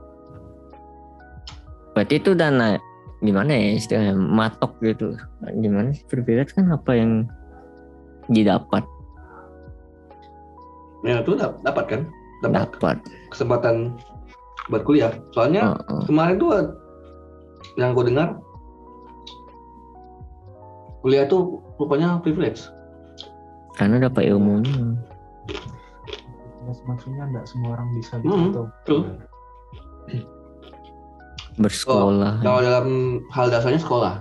berarti 1.92 2.14
itu 2.16 2.32
dana 2.32 2.80
gimana 3.24 3.50
ya 3.50 3.68
istilahnya 3.74 4.14
matok 4.14 4.76
gitu 4.78 5.16
gimana 5.56 5.90
sih 5.90 6.04
privilege 6.04 6.52
kan 6.52 6.68
apa 6.68 6.92
yang 6.92 7.24
didapat 8.26 8.84
Ya 11.00 11.20
itu 11.20 11.36
dap- 11.36 11.60
dapat 11.60 11.84
kan? 11.86 12.00
Dapat 12.40 12.68
dapat 12.72 12.96
kesempatan 13.28 13.92
buat 14.68 14.84
kuliah. 14.84 15.12
Soalnya 15.30 15.76
Heeh. 15.76 16.00
kemarin 16.04 16.40
tuh 16.40 16.48
yang 17.76 17.92
gue 17.92 18.08
dengar 18.08 18.40
kuliah 21.00 21.24
tuh 21.24 21.60
rupanya 21.76 22.16
privilege. 22.18 22.64
karena 23.74 24.00
dapat 24.00 24.30
ilmunya 24.30 24.96
Mas- 26.62 26.80
Maksudnya 26.86 27.26
enggak 27.26 27.44
semua 27.44 27.76
orang 27.76 27.88
bisa 27.92 28.16
Hmm, 28.16 28.48
gitu. 28.48 28.62
betul. 28.64 29.00
Bersekolah 31.56 32.40
Kalau 32.40 32.60
dalam 32.60 32.88
hal 33.28 33.46
dasarnya 33.48 33.78
sekolah, 33.78 34.14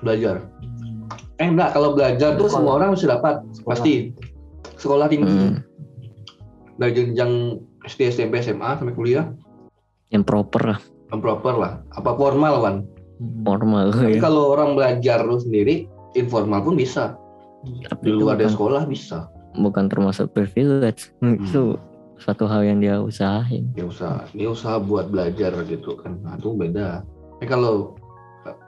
belajar. 0.00 0.42
Hmm, 0.60 1.06
Eh 1.36 1.46
enggak, 1.46 1.72
kalau 1.72 1.92
belajar 1.92 2.34
tuh 2.34 2.46
semua 2.46 2.76
orang 2.76 2.92
mesti 2.92 3.06
dapat, 3.06 3.40
sekolah. 3.52 3.68
pasti. 3.70 3.94
Sekolah 4.74 5.06
tinggi. 5.06 5.28
Hmm, 5.28 5.56
Dari 6.76 6.92
jenjang 6.92 7.32
SD, 7.82 8.00
SMP, 8.10 8.40
SMA 8.40 8.74
sampai 8.74 8.92
kuliah, 8.92 9.28
yang 10.08 10.20
proper 10.20 10.74
lah 10.74 10.80
yang 11.08 11.18
proper 11.18 11.54
lah. 11.54 11.72
Apa 11.92 12.12
formal 12.12 12.54
kan? 12.60 12.76
Formal 13.40 13.90
Tapi 13.90 14.16
ya 14.16 14.20
kalau 14.20 14.50
orang 14.50 14.72
belajar 14.72 15.20
lu 15.20 15.36
sendiri, 15.36 15.84
informal 16.12 16.60
pun 16.60 16.74
bisa. 16.74 17.14
tapi 17.84 18.00
Di 18.02 18.10
itu 18.10 18.20
luar 18.20 18.34
dari 18.34 18.48
sekolah 18.48 18.82
bisa. 18.84 19.28
bukan 19.52 19.84
termasuk 19.86 20.30
privilege 20.30 21.10
Hmm. 21.18 21.36
itu 21.36 21.74
satu 22.20 22.44
hal 22.44 22.62
yang 22.62 22.78
dia 22.78 23.00
usahain 23.00 23.72
Ya 23.72 23.84
usaha, 23.84 24.22
ini 24.32 24.44
usaha 24.44 24.76
buat 24.76 25.08
belajar 25.08 25.56
gitu 25.64 25.96
kan. 25.96 26.20
Nah, 26.20 26.36
itu 26.36 26.52
beda. 26.52 27.00
Tapi 27.36 27.46
kalau 27.46 27.96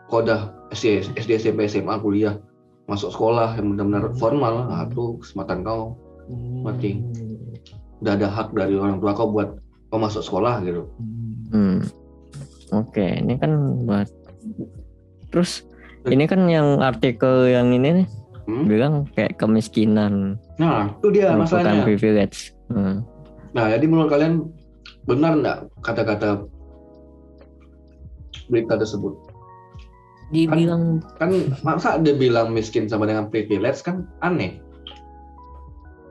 kau 0.09 0.21
udah 0.21 0.53
SD, 0.73 1.13
SD, 1.17 1.31
SMP, 1.39 1.69
SMA, 1.69 2.01
kuliah, 2.01 2.41
masuk 2.85 3.13
sekolah 3.13 3.53
yang 3.57 3.73
benar-benar 3.73 4.13
formal, 4.17 4.67
nah 4.67 4.85
itu 4.85 5.21
kesempatan 5.21 5.63
kau. 5.63 5.97
Hmm. 6.27 6.65
Mati. 6.65 7.01
Udah 8.01 8.17
ada 8.17 8.27
hak 8.27 8.51
dari 8.53 8.75
orang 8.75 8.99
tua 8.99 9.13
kau 9.13 9.29
buat 9.29 9.61
kau 9.89 10.01
masuk 10.01 10.23
sekolah 10.23 10.65
gitu. 10.65 10.89
Hmm. 10.97 11.37
Hmm. 11.53 11.79
Oke, 12.73 13.21
ini 13.21 13.37
kan 13.37 13.53
buat 13.85 14.09
terus 15.29 15.65
ini 16.05 16.25
kan 16.25 16.45
yang 16.45 16.81
artikel 16.81 17.47
yang 17.47 17.69
ini 17.71 18.01
nih 18.01 18.09
Hmm? 18.43 18.67
bilang 18.67 19.07
kayak 19.15 19.39
kemiskinan 19.39 20.35
Nah, 20.59 20.91
itu 20.99 21.15
dia 21.15 21.31
masalahnya. 21.31 21.87
privilege. 21.87 22.51
Hmm. 22.67 23.07
Nah, 23.53 23.69
jadi 23.69 23.85
menurut 23.85 24.09
kalian 24.09 24.49
benar 25.05 25.33
nggak 25.37 25.59
kata-kata 25.85 26.49
berita 28.49 28.81
tersebut? 28.81 29.13
Dibilang 30.33 31.05
Kan 31.21 31.53
masa 31.61 32.01
dia 32.01 32.17
bilang 32.17 32.57
miskin 32.57 32.89
sama 32.89 33.05
dengan 33.05 33.29
privilege 33.29 33.85
kan 33.85 34.09
aneh. 34.25 34.57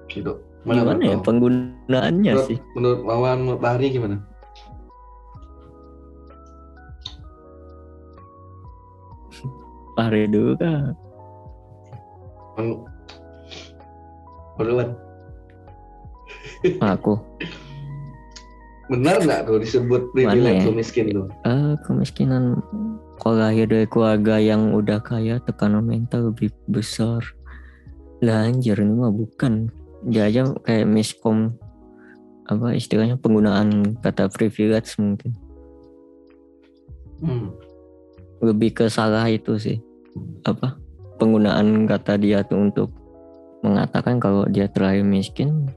Gitu. 0.06 0.38
gimana 0.62 1.02
ya 1.02 1.18
menurut 1.18 1.26
penggunaannya 1.26 2.34
menurut, 2.38 2.50
sih? 2.54 2.60
menurut 2.78 3.02
Wawan, 3.02 3.38
menurut 3.42 3.62
Bahri 3.66 3.90
gimana? 3.90 4.22
Fahri 9.98 10.30
dulu 10.30 10.54
kah? 10.58 10.94
Anu. 12.62 12.86
Aku. 16.82 17.18
Benar 18.92 19.24
nggak 19.24 19.48
tuh 19.48 19.58
disebut 19.64 20.02
privilege 20.12 20.68
ya? 20.68 20.74
miskin 20.76 21.06
tuh? 21.16 21.28
Eh, 21.48 21.74
kemiskinan 21.88 22.60
kalau 23.24 23.40
lahir 23.40 23.70
dari 23.70 23.88
keluarga 23.88 24.36
yang 24.36 24.76
udah 24.76 25.00
kaya 25.00 25.40
tekanan 25.48 25.86
mental 25.88 26.34
lebih 26.34 26.52
besar. 26.68 27.24
Lah 28.20 28.46
anjir 28.46 28.76
ini 28.78 28.92
mah 28.92 29.14
bukan. 29.14 29.72
Dia 30.06 30.28
aja 30.28 30.50
kayak 30.66 30.90
miskom 30.90 31.54
apa 32.50 32.76
istilahnya 32.76 33.16
penggunaan 33.16 33.96
kata 34.04 34.28
privilege 34.28 34.98
mungkin 35.00 35.32
Hmm. 37.22 37.54
lebih 38.42 38.74
ke 38.74 38.90
salah 38.90 39.30
itu 39.30 39.54
sih 39.62 39.78
apa 40.42 40.74
penggunaan 41.22 41.86
kata 41.86 42.18
dia 42.18 42.42
tuh 42.42 42.66
untuk 42.66 42.90
mengatakan 43.62 44.18
kalau 44.18 44.50
dia 44.50 44.66
terlahir 44.66 45.06
miskin 45.06 45.70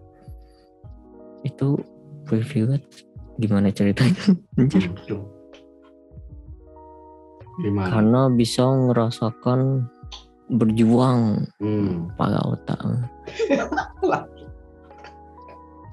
itu 1.44 1.76
privilege 2.24 3.04
gimana 3.36 3.68
ceritanya 3.68 4.24
anjir 4.58 4.88
tuh. 5.04 5.22
Gimana? 7.54 7.86
karena 7.86 8.20
bisa 8.34 8.66
ngerasakan 8.66 9.86
berjuang 10.50 11.46
Hmm. 11.62 12.10
pada 12.18 12.42
otak 12.42 12.76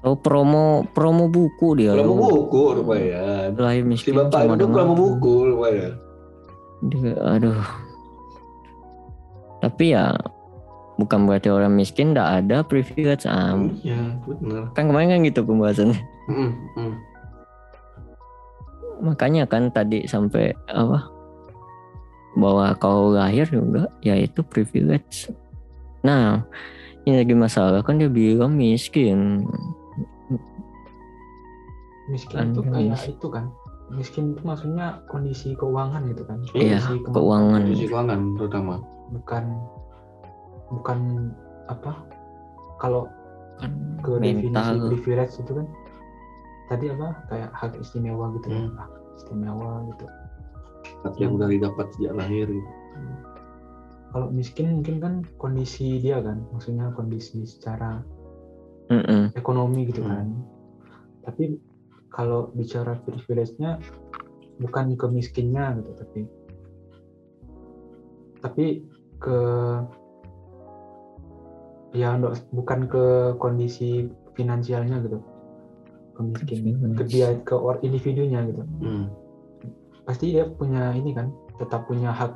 oh 0.04 0.18
promo 0.18 0.82
promo 0.90 1.30
buku 1.30 1.78
dia 1.78 1.94
Promo 1.94 2.18
buku 2.18 2.82
lumayan. 2.82 3.54
terlahir 3.54 3.86
Si 3.86 3.88
miskin 3.88 4.14
bapak 4.18 4.42
cuma 4.44 4.54
itu 4.58 4.66
promo 4.68 4.92
buku 4.92 5.34
lumayan. 5.54 5.92
Dia, 6.82 7.14
aduh. 7.14 7.62
Tapi 9.62 9.94
ya 9.94 10.10
bukan 11.02 11.26
berarti 11.26 11.50
orang 11.50 11.74
miskin 11.74 12.14
tidak 12.14 12.28
ada 12.40 12.56
privilege 12.62 13.26
am. 13.26 13.74
Iya, 13.82 14.16
benar. 14.24 14.62
Kan 14.72 14.88
kemarin 14.88 15.08
kan 15.12 15.20
gitu 15.26 15.40
pembahasannya. 15.42 15.98
Hmm, 16.30 16.52
hmm. 16.78 16.92
Makanya 19.02 19.50
kan 19.50 19.68
tadi 19.68 20.06
sampai 20.06 20.54
apa? 20.70 21.10
Bahwa 22.38 22.72
kalau 22.78 23.12
lahir 23.12 23.44
juga 23.50 23.90
ya 24.00 24.14
itu 24.14 24.40
privilege. 24.46 25.28
Nah, 26.00 26.46
ini 27.02 27.18
lagi 27.20 27.34
masalah 27.34 27.82
kan 27.82 27.98
dia 27.98 28.06
bilang 28.08 28.54
miskin. 28.54 29.42
miskin 32.10 32.50
itu 32.52 32.60
Anda 32.66 32.70
kayak 32.92 33.14
itu 33.14 33.26
kan 33.30 33.44
miskin 33.94 34.34
itu 34.34 34.42
maksudnya 34.42 35.00
kondisi 35.06 35.54
keuangan 35.54 36.02
gitu 36.10 36.22
kan 36.26 36.38
Iya, 36.52 36.76
Kondisi 36.82 36.92
kemampuan. 36.98 37.14
keuangan. 37.14 37.60
Kondisi 37.62 37.84
keuangan 37.88 38.20
terutama. 38.36 38.74
bukan 39.12 39.44
bukan 40.72 41.30
apa 41.68 41.92
kalau 42.78 43.06
Kan 43.60 44.00
ke 44.00 44.18
definisi 44.18 44.50
mental. 44.74 44.88
privilege 44.90 45.34
itu 45.38 45.52
kan 45.54 45.66
tadi 46.66 46.84
apa 46.88 47.08
kayak 47.28 47.50
hak 47.52 47.72
istimewa 47.78 48.32
gitu 48.34 48.48
kan 48.48 48.64
Hmm. 48.64 48.74
hak 48.74 48.90
istimewa 49.14 49.72
gitu 49.92 50.06
Hak 51.02 51.14
yang 51.16 51.34
udah 51.34 51.46
didapat 51.46 51.86
sejak 51.94 52.14
lahir. 52.16 52.46
gitu. 52.48 52.70
kalau 54.10 54.28
miskin 54.28 54.76
mungkin 54.76 54.96
kan 54.98 55.14
kondisi 55.36 55.96
dia 55.96 56.20
kan 56.20 56.44
maksudnya 56.50 56.92
kondisi 56.92 57.44
secara 57.44 58.04
Mm-mm. 58.88 59.32
ekonomi 59.32 59.88
gitu 59.88 60.00
Hmm. 60.00 60.10
kan 60.10 60.26
tapi 61.22 61.56
kalau 62.08 62.52
bicara 62.52 62.98
privilege-nya 63.00 63.80
bukan 64.58 64.92
ke 64.94 65.06
miskinnya 65.06 65.76
gitu 65.78 65.90
tapi 65.96 66.20
tapi 68.38 68.66
ke 69.16 69.38
ya 71.92 72.16
ndo- 72.16 72.36
bukan 72.52 72.88
ke 72.88 73.36
kondisi 73.36 74.08
finansialnya 74.32 75.00
gitu. 75.04 75.18
Ke 76.12 76.20
miskin 76.24 76.76
ke 76.96 77.04
dia 77.08 77.36
ke 77.44 77.54
or 77.56 77.80
individunya 77.84 78.44
gitu. 78.48 78.62
Hmm. 78.84 79.06
pasti 80.02 80.34
dia 80.34 80.50
punya 80.50 80.90
ini 80.98 81.14
kan 81.14 81.30
tetap 81.62 81.86
punya 81.86 82.10
hak 82.10 82.34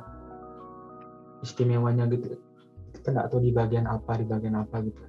istimewanya 1.43 2.07
gitu. 2.07 2.39
Kita 2.95 3.11
nggak 3.11 3.27
tahu 3.27 3.43
di 3.43 3.51
bagian 3.51 3.83
apa 3.91 4.15
di 4.15 4.25
bagian 4.25 4.55
apa 4.55 4.79
gitu. 4.87 5.03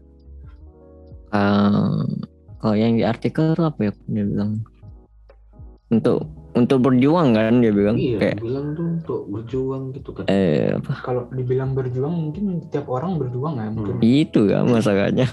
Ah, 1.31 2.03
kalau 2.59 2.75
yang 2.75 2.99
di 2.99 3.07
artikel 3.07 3.55
tuh 3.55 3.71
apa 3.71 3.79
ya 3.89 3.93
dia 4.11 4.25
bilang 4.27 4.59
untuk 5.89 6.29
untuk 6.57 6.79
berjuang 6.85 7.39
kan 7.39 7.63
dia 7.63 7.73
bilang. 7.73 7.97
Iya, 7.97 8.17
kayak 8.19 8.37
bilang 8.43 8.67
tuh 8.75 8.87
untuk 8.99 9.21
berjuang 9.31 9.83
gitu 9.95 10.11
kan. 10.11 10.25
eh 10.27 10.75
apa? 10.75 10.93
Kalau 11.07 11.23
dibilang 11.31 11.73
berjuang 11.73 12.13
mungkin 12.13 12.67
tiap 12.69 12.91
orang 12.91 13.17
berjuang 13.21 13.63
ya 13.63 13.69
mungkin. 13.71 13.95
Itu 14.03 14.51
ya 14.51 14.67
masalahnya. 14.67 15.29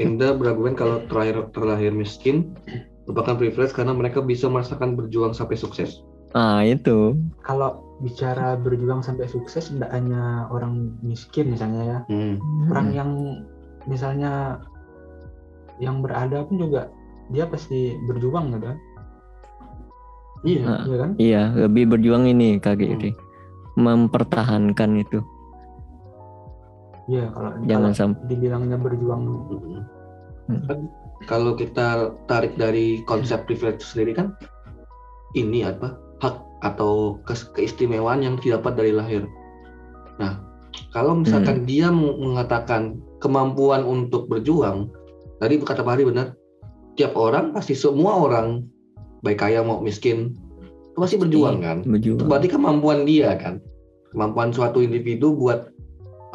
Indah 0.00 0.32
berargumen 0.34 0.74
kalau 0.74 1.04
terlahir 1.06 1.44
terlahir 1.52 1.92
miskin 1.92 2.56
merupakan 3.04 3.36
privilege 3.36 3.74
karena 3.74 3.92
mereka 3.92 4.22
bisa 4.22 4.46
merasakan 4.46 4.94
berjuang 4.96 5.34
sampai 5.36 5.58
sukses. 5.58 6.02
ah 6.32 6.64
itu. 6.64 7.12
Kalau 7.44 7.84
bicara 8.00 8.56
berjuang 8.56 9.04
sampai 9.04 9.28
sukses 9.28 9.68
tidak 9.68 9.92
hanya 9.92 10.48
orang 10.48 10.96
miskin 11.04 11.52
misalnya 11.52 11.82
ya. 11.84 11.98
Hmm. 12.08 12.40
orang 12.72 12.88
yang 12.96 13.10
misalnya 13.84 14.56
yang 15.76 16.00
berada 16.00 16.40
pun 16.48 16.56
juga 16.56 16.88
dia 17.28 17.44
pasti 17.44 18.00
berjuang 18.08 18.56
gitu. 18.56 18.72
kan 18.72 18.78
Iya. 20.42 20.62
Ah. 20.66 20.82
iya 20.86 20.96
kan 20.98 21.10
iya 21.18 21.42
lebih 21.54 21.94
berjuang 21.94 22.26
ini 22.26 22.58
kaki 22.58 22.86
Hmm. 22.92 23.14
mempertahankan 23.78 25.00
itu 25.00 25.22
iya 27.06 27.30
kalau 27.32 27.50
jangan 27.66 27.90
kalau 27.92 27.98
sampai 27.98 28.24
dibilangnya 28.30 28.76
berjuang. 28.78 29.22
Hmm. 30.50 30.62
Kan 30.66 30.78
kalau 31.30 31.54
kita 31.54 32.18
tarik 32.26 32.58
dari 32.58 33.06
konsep 33.06 33.46
privilege 33.46 33.82
sendiri 33.82 34.14
kan 34.18 34.34
ini 35.38 35.62
apa 35.62 35.94
hak 36.18 36.36
atau 36.62 37.18
kes- 37.26 37.50
keistimewaan 37.54 38.22
yang 38.22 38.34
didapat 38.38 38.74
dari 38.78 38.94
lahir. 38.94 39.26
Nah, 40.18 40.38
kalau 40.94 41.18
misalkan 41.18 41.66
dia 41.66 41.90
meng- 41.90 42.18
mengatakan 42.22 42.98
kemampuan 43.18 43.82
untuk 43.82 44.30
berjuang, 44.30 44.90
tadi 45.38 45.58
kata 45.58 45.82
Pak 45.82 45.92
Hari 45.98 46.04
benar, 46.06 46.34
tiap 46.94 47.18
orang 47.18 47.50
pasti 47.50 47.74
semua 47.74 48.18
orang 48.18 48.66
baik 49.22 49.38
kaya 49.38 49.62
mau 49.62 49.78
miskin 49.78 50.34
itu 50.92 50.98
pasti 51.00 51.16
berjuang 51.16 51.64
kan. 51.64 51.80
Itu 51.80 51.90
berjuang 51.90 52.28
berarti 52.28 52.48
kemampuan 52.52 53.08
dia 53.08 53.32
kan? 53.40 53.62
Kemampuan 54.12 54.52
suatu 54.52 54.84
individu 54.84 55.32
buat 55.32 55.72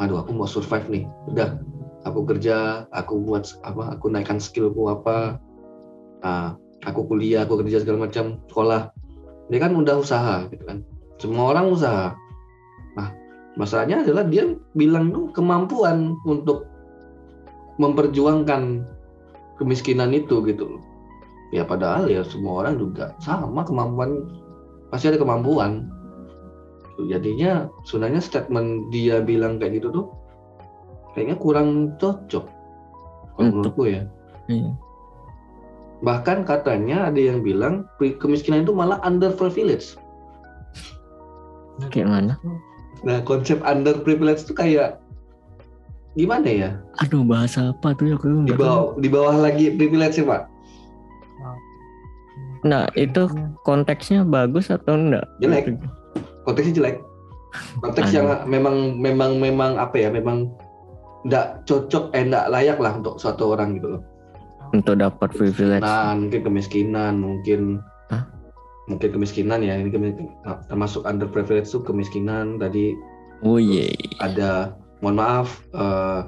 aduh 0.02 0.24
aku 0.24 0.34
mau 0.34 0.50
survive 0.50 0.88
nih. 0.90 1.04
Udah 1.30 1.62
aku 2.02 2.26
kerja 2.26 2.88
aku 2.90 3.22
buat 3.22 3.46
apa 3.62 3.94
aku 3.94 4.10
naikkan 4.10 4.42
skillku 4.42 4.90
apa 4.90 5.38
ah, 6.26 6.58
aku 6.82 7.06
kuliah 7.06 7.46
aku 7.46 7.62
kerja 7.62 7.86
segala 7.86 8.10
macam 8.10 8.42
sekolah. 8.50 8.90
Dia 9.48 9.58
kan 9.62 9.78
udah 9.78 9.94
usaha 10.02 10.36
gitu 10.50 10.64
kan? 10.66 10.82
Semua 11.22 11.54
orang 11.54 11.70
usaha. 11.70 12.18
Nah 12.98 13.08
masalahnya 13.54 14.02
adalah 14.02 14.26
dia 14.26 14.58
bilang 14.74 15.14
tuh 15.14 15.30
kemampuan 15.30 16.18
untuk 16.26 16.66
memperjuangkan 17.78 18.82
kemiskinan 19.62 20.10
itu 20.10 20.42
gitu 20.50 20.82
ya 21.48 21.64
padahal 21.64 22.08
ya 22.08 22.20
semua 22.24 22.64
orang 22.64 22.76
juga 22.76 23.16
sama 23.24 23.64
kemampuan 23.64 24.28
pasti 24.92 25.08
ada 25.08 25.20
kemampuan. 25.20 25.88
Jadinya 26.98 27.70
sebenarnya 27.86 28.18
statement 28.18 28.90
dia 28.90 29.22
bilang 29.22 29.62
kayak 29.62 29.78
gitu 29.78 29.88
tuh 29.94 30.06
kayaknya 31.14 31.38
kurang 31.38 31.94
cocok 32.02 32.44
kalau 33.38 33.48
menurutku 33.54 33.86
ya. 33.86 34.02
Iya. 34.48 34.72
bahkan 35.98 36.46
katanya 36.46 37.10
ada 37.10 37.18
yang 37.18 37.42
bilang 37.42 37.82
kemiskinan 37.98 38.62
itu 38.62 38.70
malah 38.70 39.02
underprivileged. 39.02 39.98
Kayak 41.90 42.08
mana? 42.08 42.34
Nah 43.02 43.18
konsep 43.26 43.58
underprivileged 43.66 44.46
itu 44.46 44.54
kayak 44.54 45.02
gimana 46.14 46.46
ya? 46.46 46.70
Aduh 47.02 47.26
bahasa 47.26 47.74
apa 47.74 47.98
tuh 47.98 48.14
ya? 48.14 48.16
Di 48.18 48.54
bawah 48.54 48.94
di 48.94 49.08
bawah 49.10 49.36
lagi 49.42 49.74
privilege 49.74 50.22
ya 50.22 50.26
pak 50.26 50.42
nah 52.64 52.86
itu 52.94 53.28
konteksnya 53.62 54.26
bagus 54.26 54.70
atau 54.70 54.98
enggak 54.98 55.26
Jelek. 55.38 55.78
konteksnya 56.42 56.74
jelek 56.74 56.96
konteks 57.80 58.12
yang 58.12 58.28
memang 58.44 59.00
memang 59.00 59.40
memang 59.40 59.80
apa 59.80 59.96
ya 59.96 60.08
memang 60.12 60.52
tidak 61.24 61.64
cocok 61.64 62.12
eh 62.12 62.24
tidak 62.28 62.46
layak 62.52 62.78
lah 62.78 62.92
untuk 62.94 63.16
suatu 63.16 63.56
orang 63.56 63.76
gitu 63.80 63.98
loh 63.98 64.02
untuk 64.68 65.00
dapat 65.00 65.32
privilege 65.32 65.80
Nah, 65.80 66.12
mungkin 66.12 66.44
kemiskinan, 66.44 67.24
mungkin 67.24 67.80
Hah? 68.12 68.28
mungkin 68.84 69.16
kemiskinan 69.16 69.64
ya. 69.64 69.80
Ini 69.80 69.88
termasuk 70.68 71.08
underprivileged 71.08 71.72
itu 71.72 71.80
kemiskinan. 71.80 72.60
Tadi 72.60 72.92
oh 73.48 73.56
iya 73.56 73.88
ada, 74.20 74.76
mohon 75.00 75.16
maaf, 75.16 75.64
eh 75.72 76.20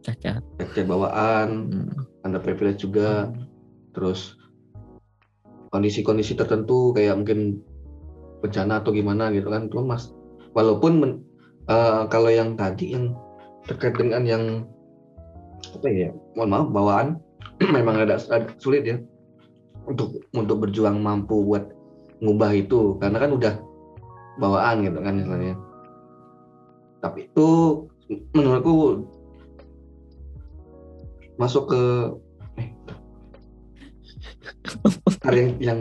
cacat 0.00 0.40
cacat 0.56 0.84
bawaan, 0.88 1.68
Hmm. 1.68 1.92
underprivileged 2.24 2.80
juga. 2.80 3.28
Terus 3.92 4.39
kondisi-kondisi 5.70 6.34
tertentu 6.34 6.92
kayak 6.94 7.18
mungkin 7.18 7.62
bencana 8.42 8.82
atau 8.82 8.90
gimana 8.90 9.30
gitu 9.30 9.48
kan, 9.50 9.68
itu 9.68 9.78
mas 9.84 10.10
walaupun 10.56 10.92
men, 10.98 11.12
uh, 11.70 12.06
kalau 12.10 12.30
yang 12.30 12.58
tadi 12.58 12.94
yang 12.94 13.14
terkait 13.68 13.94
dengan 13.94 14.24
yang 14.26 14.44
apa 15.76 15.86
ya 15.86 16.10
mohon 16.34 16.50
maaf 16.50 16.68
bawaan 16.72 17.08
memang 17.76 18.02
ada, 18.02 18.16
sulit 18.58 18.82
ya 18.82 18.96
untuk 19.86 20.24
untuk 20.32 20.66
berjuang 20.66 21.00
mampu 21.00 21.44
buat 21.44 21.72
ngubah 22.20 22.52
itu. 22.52 22.96
Karena 23.00 23.20
kan 23.20 23.32
udah 23.36 23.54
bawaan 24.40 24.84
gitu 24.84 24.98
kan 25.04 25.14
misalnya 25.20 25.54
tapi 27.00 27.26
itu 27.26 27.48
menurutku 28.36 29.08
masuk 31.40 31.72
ke 31.72 31.82
eh, 32.60 32.68
yang 35.30 35.48
yang 35.60 35.80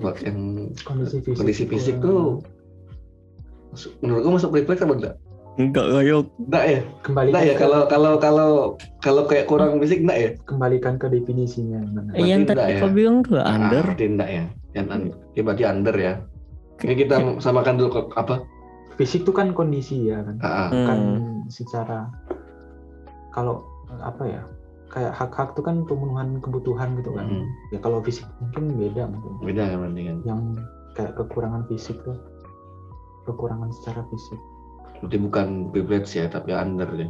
buat 0.00 0.16
yang 0.24 0.38
kondisi 0.84 1.20
fisik, 1.20 1.38
kondisi 1.38 1.64
fisik 1.68 1.96
tuh 2.00 2.40
masuk, 3.72 3.92
menurutku 4.00 4.30
masuk 4.32 4.50
privilege 4.52 4.82
apa 4.84 4.94
enggak? 4.96 5.16
Enggak 5.58 5.86
kayak 5.90 6.24
Enggak 6.38 6.64
ya? 6.64 6.80
kembali 7.02 7.28
Enggak 7.34 7.44
ya 7.44 7.54
kalau 7.58 7.80
kalau 7.90 8.12
kalau 8.22 8.50
kalau 9.02 9.22
kayak 9.26 9.46
kurang 9.50 9.76
fisik 9.82 10.06
enggak 10.06 10.18
ya? 10.18 10.30
kembalikan 10.46 10.94
ke 10.96 11.06
definisinya? 11.10 11.82
Eh, 12.14 12.24
yang 12.24 12.46
tadi 12.48 12.62
enggak 12.62 12.68
ya? 12.72 12.80
kau 12.80 12.90
bilang 12.94 13.16
tuh 13.26 13.42
under. 13.42 13.84
Ah, 13.84 13.92
berarti 13.92 14.04
enggak 14.06 14.30
ya? 14.30 14.44
Yang 14.72 14.86
under. 14.88 15.16
Ya 15.34 15.40
berarti 15.44 15.64
under 15.66 15.96
ya. 15.98 16.14
Ini 16.78 16.94
kita 16.94 17.14
samakan 17.42 17.74
dulu 17.76 17.90
ke 17.90 18.00
apa? 18.14 18.36
fisik 18.98 19.22
tuh 19.22 19.30
kan 19.30 19.54
kondisi 19.54 20.10
ya 20.10 20.26
kan 20.26 20.36
Ah, 20.42 20.66
ah. 20.66 20.68
kan 20.74 20.98
Hmm. 20.98 21.46
secara 21.46 22.10
kalau 23.30 23.62
apa 24.02 24.26
ya 24.26 24.42
kayak 24.88 25.12
hak-hak 25.12 25.52
tuh 25.52 25.60
kan 25.60 25.84
pemenuhan 25.84 26.40
kebutuhan 26.40 26.96
gitu 26.96 27.12
kan 27.12 27.26
Hmm. 27.26 27.46
ya 27.68 27.78
kalau 27.78 28.00
fisik 28.00 28.24
mungkin 28.38 28.72
beda 28.74 29.04
mungkin 29.04 29.32
beda 29.42 29.62
kan 29.66 29.76
berarti 29.78 30.02
kan. 30.02 30.16
yang 30.24 30.40
kayak 30.92 31.12
kekurangan 31.14 31.62
fisik 31.66 31.96
tuh 32.02 32.16
kekurangan 33.24 33.68
secara 33.70 34.02
fisik 34.08 34.40
Berarti 34.98 35.18
bukan 35.20 35.46
privilege 35.70 36.10
ya, 36.12 36.26
tapi 36.26 36.50
under 36.50 36.90
ya. 36.90 37.06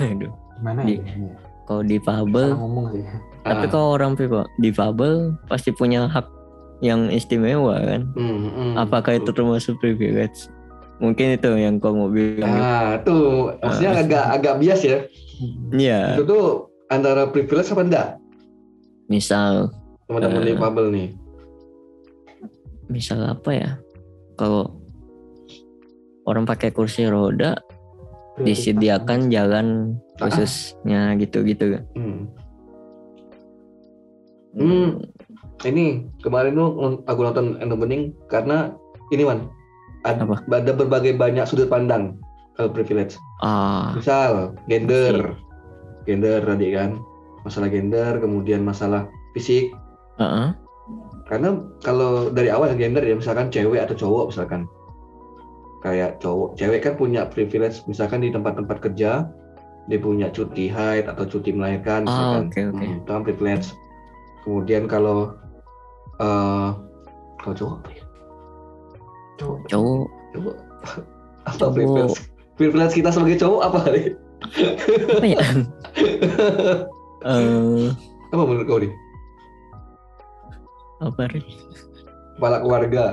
Aduh. 0.00 0.32
gimana 0.56 0.80
Di- 0.82 0.96
ya? 0.96 1.36
Kalau 1.64 1.84
difabel, 1.84 2.56
ngomong 2.56 2.86
sih 2.90 3.04
tapi 3.44 3.64
Ah. 3.64 3.70
kalau 3.70 3.88
orang 3.92 4.16
difabel 4.56 5.36
pasti 5.44 5.70
punya 5.70 6.08
hak 6.08 6.24
yang 6.80 7.12
istimewa 7.12 7.76
kan. 7.78 8.08
Hmm, 8.16 8.48
hmm. 8.48 8.72
Apakah 8.76 9.20
itu 9.20 9.28
termasuk 9.28 9.76
privilege? 9.76 10.48
Mungkin 10.98 11.38
itu 11.38 11.50
yang 11.54 11.78
kau 11.78 11.94
mau 11.94 12.10
bilang. 12.10 12.50
Ah, 12.50 12.98
tuh 13.02 13.54
maksudnya 13.62 14.02
agak 14.02 14.24
agak 14.34 14.54
bias 14.58 14.82
ya. 14.82 14.98
Iya. 15.70 16.18
Itu 16.18 16.24
tuh 16.26 16.44
antara 16.90 17.30
privilege 17.30 17.70
apa 17.70 17.82
enggak? 17.86 18.08
Misal, 19.06 19.70
Teman-teman 20.10 20.42
Eh. 20.42 20.48
difabel 20.56 20.86
nih. 20.90 21.08
misal 22.88 23.20
apa 23.20 23.50
ya? 23.52 23.70
Kalau 24.34 24.72
orang 26.24 26.48
pakai 26.48 26.72
kursi 26.72 27.04
roda 27.04 27.60
disediakan 28.40 29.28
jalan 29.28 29.92
khususnya 30.16 31.12
gitu-gitu 31.20 31.76
kan. 31.76 31.84
Hmm. 31.92 32.20
Hmm. 34.56 34.88
Ini 35.60 35.84
kemarin 36.24 36.56
tuh 36.56 36.68
aku 37.04 37.20
nonton 37.20 37.60
Endo 37.60 37.76
Bening 37.76 38.16
karena 38.26 38.72
ini 39.10 39.22
man 39.26 39.52
ada, 40.06 40.22
Apa? 40.22 40.42
ada 40.50 40.72
berbagai 40.72 41.16
banyak 41.16 41.44
sudut 41.44 41.66
pandang 41.66 42.18
kalau 42.54 42.70
privilege. 42.70 43.14
Ah, 43.40 43.94
Misal 43.94 44.54
gender, 44.66 45.34
gender 46.04 46.42
tadi 46.42 46.74
kan, 46.74 46.98
masalah 47.42 47.70
gender, 47.70 48.18
kemudian 48.18 48.62
masalah 48.62 49.06
fisik. 49.34 49.70
heeh. 50.18 50.50
Karena 51.28 51.60
kalau 51.84 52.32
dari 52.32 52.48
awal 52.48 52.72
gender 52.74 53.04
ya 53.04 53.12
misalkan 53.12 53.52
cewek 53.52 53.84
atau 53.84 53.92
cowok 53.94 54.32
misalkan 54.32 54.64
kayak 55.84 56.16
cowok, 56.18 56.56
cewek 56.56 56.80
kan 56.80 56.96
punya 56.96 57.28
privilege 57.28 57.84
misalkan 57.84 58.24
di 58.24 58.32
tempat-tempat 58.32 58.80
kerja 58.80 59.28
dia 59.88 59.98
punya 60.00 60.32
cuti 60.32 60.68
haid 60.68 61.04
atau 61.04 61.28
cuti 61.28 61.52
melahirkan 61.52 62.04
Ah, 62.04 62.08
misalkan, 62.08 62.42
oke, 62.48 62.60
oke. 62.72 62.80
Hmm, 62.80 62.96
itu 62.98 63.10
kan 63.12 63.22
privilege. 63.24 63.66
Kemudian 64.42 64.84
kalau 64.88 65.36
eh 66.18 66.68
kalau 67.38 67.54
cowok 67.54 67.74
apa 67.78 67.88
ya? 67.92 68.02
Cowok. 69.38 69.58
cowok 69.66 70.06
Cowok 70.34 70.56
apa 71.48 71.56
Cowok. 71.56 71.72
privilege? 71.72 72.18
Privilege 72.54 72.94
kita 72.94 73.08
sebagai 73.08 73.38
cowok 73.38 73.60
apa 73.64 73.80
nih? 73.88 74.06
apa 75.08 75.26
ya? 75.26 75.40
Eh, 77.20 77.90
apa 78.30 78.42
menurut 78.44 78.62
kau 78.64 78.78
nih? 78.78 78.94
apa 80.98 81.26
Ri? 81.28 81.42
Kepala 82.34 82.58
keluarga. 82.58 83.04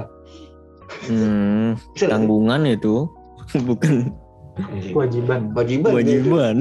Hmm, 1.05 1.73
tanggungan 1.95 2.65
itu 2.65 3.09
bukan 3.67 4.13
kewajiban 4.93 5.49
Wajiban. 5.51 5.89
kewajiban, 5.89 6.55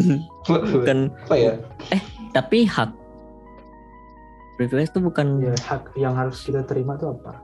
bukan 0.49 0.99
Apa 1.29 1.37
ya? 1.37 1.53
tapi 2.33 2.65
hak. 2.65 2.89
Privilege 4.57 4.89
itu 4.91 5.01
bukan 5.05 5.45
ya 5.45 5.53
hak 5.61 5.93
yang 5.95 6.17
harus 6.17 6.41
kita 6.41 6.65
terima 6.65 6.97
tuh 6.97 7.13
apa 7.13 7.44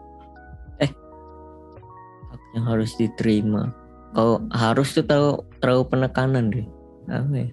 yang 2.56 2.64
harus 2.66 2.94
diterima. 2.98 3.70
Kalau 4.10 4.42
harus 4.50 4.90
tuh 4.90 5.06
tahu 5.06 5.28
terlalu 5.62 5.84
penekanan 5.86 6.44
deh. 6.50 6.66
Apa 7.06 7.34
ya? 7.34 7.48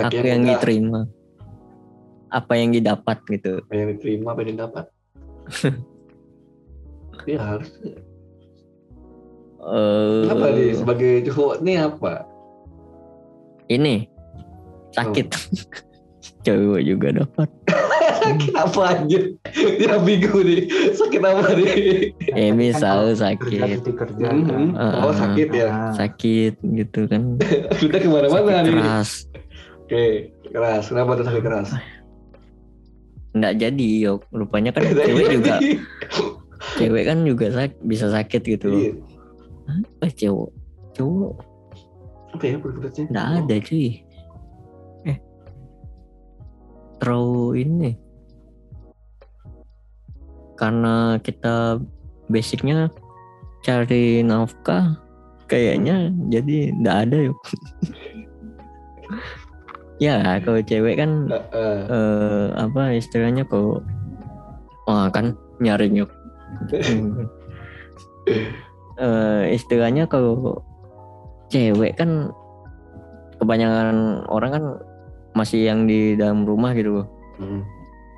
Hak 0.00 0.12
yang 0.16 0.42
enggak. 0.42 0.58
diterima. 0.62 1.00
Apa 2.30 2.52
yang 2.58 2.70
didapat 2.70 3.18
gitu. 3.26 3.58
apa 3.66 3.74
yang 3.74 3.88
diterima 3.90 4.28
apa 4.30 4.40
yang 4.46 4.50
didapat 4.54 4.86
ya 7.26 7.42
harus 7.42 7.74
Eh, 9.60 10.24
apa 10.30 10.46
nih 10.56 10.72
sebagai 10.72 11.14
cowok 11.28 11.60
nih 11.60 11.76
apa 11.84 12.24
ini 13.70 14.10
sakit. 14.90 15.26
Cewek 16.44 16.82
juga 16.84 17.08
dapat. 17.22 17.48
sakit 18.18 18.54
apa 18.54 18.80
aja 18.96 19.18
dia 19.54 19.96
bingung 20.02 20.42
nih. 20.42 20.66
Sakit 20.96 21.20
apa 21.22 21.48
nih? 21.54 21.70
Eh 22.34 22.50
misal 22.50 23.14
kerja 23.14 23.78
sakit, 23.78 23.80
kan. 24.18 24.36
Ah, 24.74 25.06
oh 25.06 25.14
sakit 25.14 25.48
ya? 25.54 25.94
Sakit 25.94 26.58
gitu 26.74 27.06
kan. 27.06 27.38
sudah 27.80 27.98
ke 28.00 28.08
mana-mana 28.08 28.62
Sakit 28.62 28.64
nih? 28.66 28.74
keras. 28.74 29.10
oke 29.86 30.04
keras. 30.50 30.84
Kenapa 30.90 31.10
tuh 31.18 31.24
sakit 31.26 31.42
keras? 31.42 31.68
Nggak 33.30 33.54
jadi, 33.62 33.88
yo. 34.02 34.12
Rupanya 34.34 34.74
kan 34.74 34.82
cewek 35.06 35.26
juga, 35.38 35.54
cewek 36.74 37.04
kan 37.06 37.18
juga 37.22 37.46
sak 37.54 37.78
bisa 37.86 38.10
sakit 38.10 38.42
gitu. 38.42 38.68
Iya. 38.70 38.92
Eh 40.02 40.10
cowok, 40.10 40.50
cowok. 40.98 41.34
Apa 42.30 42.44
ya 42.46 42.56
privilege-nya 42.58 43.04
nggak 43.10 43.26
ada 43.42 43.56
cuy. 43.62 43.88
Terlalu 47.00 47.64
ini. 47.64 47.90
Karena 50.54 51.16
kita 51.24 51.80
basicnya 52.28 52.92
cari 53.64 54.20
nafkah, 54.20 55.00
kayaknya 55.48 56.12
jadi 56.28 56.76
nggak 56.76 56.96
ada 57.08 57.16
yuk. 57.32 57.38
ya 60.00 60.40
kalau 60.40 60.64
cewek 60.64 60.96
kan 60.96 61.28
Eh, 61.28 61.44
eh. 61.52 61.80
eh 61.92 62.46
apa 62.56 62.96
istilahnya 62.96 63.44
kalau 63.44 63.84
wah 64.88 65.12
kan 65.12 65.36
nyari 65.60 65.92
nyuk 65.92 66.08
eh 69.04 69.42
istilahnya 69.52 70.08
kalau 70.08 70.64
cewek 71.52 72.00
kan 72.00 72.32
kebanyakan 73.36 74.24
orang 74.32 74.50
kan 74.56 74.64
masih 75.34 75.70
yang 75.70 75.86
di 75.86 76.18
dalam 76.18 76.44
rumah 76.44 76.74
gitu 76.74 77.02
loh. 77.02 77.08
Hmm. 77.40 77.64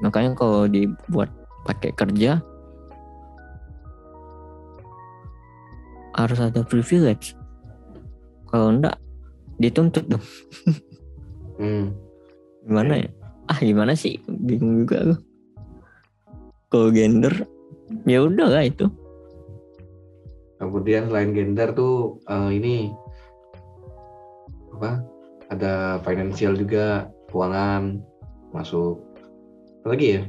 makanya 0.02 0.34
kalau 0.34 0.66
dibuat 0.66 1.30
pakai 1.62 1.94
kerja 1.94 2.42
harus 6.18 6.38
ada 6.42 6.66
privilege. 6.66 7.38
Kalau 8.50 8.74
enggak 8.74 8.98
dituntut 9.58 10.06
dong. 10.08 10.24
Hmm. 11.62 11.94
gimana 12.66 13.06
ya? 13.06 13.10
Ah 13.46 13.60
gimana 13.60 13.94
sih? 13.94 14.18
Bingung 14.26 14.82
juga 14.82 15.04
aku 15.04 15.14
kalau 16.72 16.88
gender 16.88 17.44
ya 18.08 18.24
udah 18.24 18.48
lah 18.48 18.64
itu. 18.64 18.88
Kemudian 20.56 21.12
selain 21.12 21.36
gender 21.36 21.76
tuh 21.76 22.16
eh, 22.24 22.50
ini 22.56 22.88
apa 24.72 25.04
ada 25.52 26.00
financial 26.00 26.56
juga 26.56 27.12
keuangan 27.28 28.00
masuk. 28.56 28.96
Apa 29.82 29.92
lagi 29.92 30.08
ya? 30.16 30.22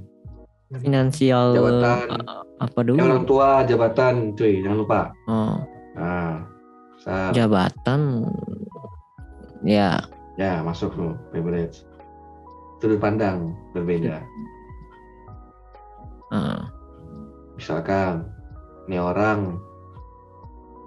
Finansial 0.73 1.53
Jabatan. 1.53 1.97
a- 2.25 2.43
apa 2.59 2.79
dulu? 2.81 2.97
Yang 2.97 3.07
orang 3.07 3.25
tua 3.29 3.47
jabatan 3.63 4.15
cuy 4.33 4.53
jangan 4.65 4.77
lupa. 4.81 5.01
Oh, 5.29 5.55
nah 5.93 6.41
sa- 6.99 7.31
jabatan? 7.31 8.25
Ya. 9.63 10.01
Ya 10.35 10.59
masuk 10.65 10.91
tuh 10.97 11.13
privilege. 11.29 11.85
Sudut 12.81 12.99
pandang 12.99 13.53
berbeda. 13.71 14.19
Eh, 16.33 16.61
misalkan 17.55 18.25
ini 18.89 18.97
orang 18.97 19.61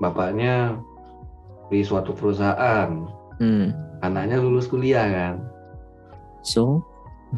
bapaknya 0.03 0.77
di 1.71 1.81
suatu 1.87 2.11
perusahaan, 2.13 3.07
hmm. 3.39 3.71
Anaknya 4.01 4.37
lulus 4.37 4.67
kuliah 4.67 5.07
kan, 5.07 5.35
so 6.43 6.83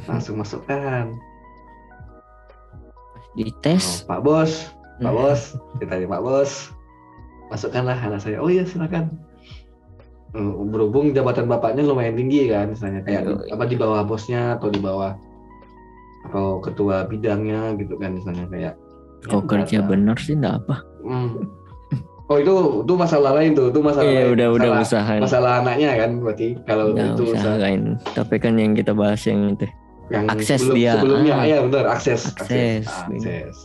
langsung 0.07 0.39
masukkan. 0.39 1.15
di 3.35 3.47
Oh, 3.47 3.55
tes 3.63 4.03
Pak 4.03 4.21
Bos, 4.21 4.75
Pak 4.99 5.07
Hmm. 5.07 5.15
Bos, 5.15 5.43
ditanya 5.79 6.11
Pak 6.11 6.23
Bos, 6.23 6.53
masukkanlah 7.49 7.95
anak 7.95 8.19
saya. 8.19 8.43
Oh 8.43 8.51
iya 8.51 8.67
silakan. 8.67 9.15
Eh, 10.35 10.43
Berhubung 10.69 11.15
jabatan 11.15 11.47
bapaknya 11.47 11.87
lumayan 11.87 12.19
tinggi 12.19 12.51
kan, 12.51 12.75
misalnya 12.75 13.01
kayak 13.01 13.23
di, 13.25 13.33
Iya. 13.47 13.55
apa 13.55 13.65
di 13.65 13.77
bawah 13.79 14.03
bosnya 14.03 14.59
atau 14.59 14.69
di 14.69 14.77
bawah 14.77 15.15
atau 16.27 16.59
ketua 16.61 17.07
bidangnya 17.07 17.79
gitu 17.79 17.95
kan 17.97 18.13
misalnya 18.13 18.45
kayak. 18.51 18.75
kok 19.19 19.51
kerja 19.51 19.83
bener 19.83 20.15
sih 20.15 20.35
enggak 20.35 20.63
apa 20.63 20.77
Hmm. 21.03 21.43
Oh 22.29 22.37
itu 22.37 22.85
itu 22.85 22.93
masalah 22.93 23.33
lain 23.41 23.57
tuh, 23.57 23.73
itu 23.73 23.81
masalah 23.81 24.05
iya 24.05 24.29
lain. 24.29 24.35
udah 24.37 24.49
udah 24.53 24.71
masalah, 24.77 24.85
usahain. 24.85 25.21
masalah 25.25 25.51
anaknya 25.65 25.91
kan 25.97 26.11
berarti 26.21 26.49
kalau 26.69 26.85
udah 26.93 27.07
itu 27.17 27.23
usaha 27.33 27.41
usahain 27.57 27.83
tapi 28.13 28.35
kan 28.37 28.53
yang 28.61 28.73
kita 28.77 28.93
bahas 28.93 29.25
yang 29.25 29.57
itu 29.57 29.65
yang 30.13 30.25
Akses 30.29 30.61
sebelum, 30.61 30.77
dia, 30.77 30.93
sebelumnya. 31.01 31.35
Ah. 31.37 31.45
ya 31.45 31.59
benar 31.65 31.85
akses. 31.89 32.33
Akses. 32.37 32.85
akses. 32.89 33.57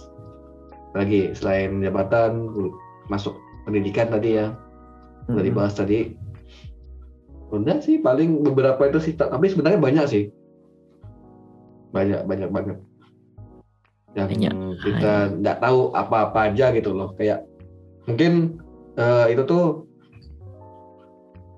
lagi 0.95 1.31
selain 1.35 1.79
jabatan 1.79 2.51
masuk 3.07 3.35
pendidikan 3.63 4.11
tadi 4.11 4.39
ya. 4.39 4.51
Udah 5.31 5.39
Mm-mm. 5.39 5.47
dibahas 5.47 5.73
tadi. 5.75 6.13
Udah 7.51 7.79
sih 7.79 7.99
paling 7.99 8.43
beberapa 8.43 8.79
itu 8.91 8.99
sih 8.99 9.13
tapi 9.15 9.47
sebenarnya 9.51 9.79
banyak 9.79 10.05
sih. 10.07 10.23
Banyak 11.95 12.27
banyak 12.27 12.49
banget 12.51 12.77
yang 14.13 14.29
Banyak. 14.29 14.53
kita 14.85 15.13
nggak 15.41 15.57
tahu 15.57 15.89
apa-apa 15.95 16.53
aja 16.53 16.69
gitu 16.75 16.93
loh. 16.93 17.17
Kayak 17.17 17.49
mungkin 18.05 18.57
eh, 18.95 19.25
itu 19.31 19.43
tuh 19.43 19.65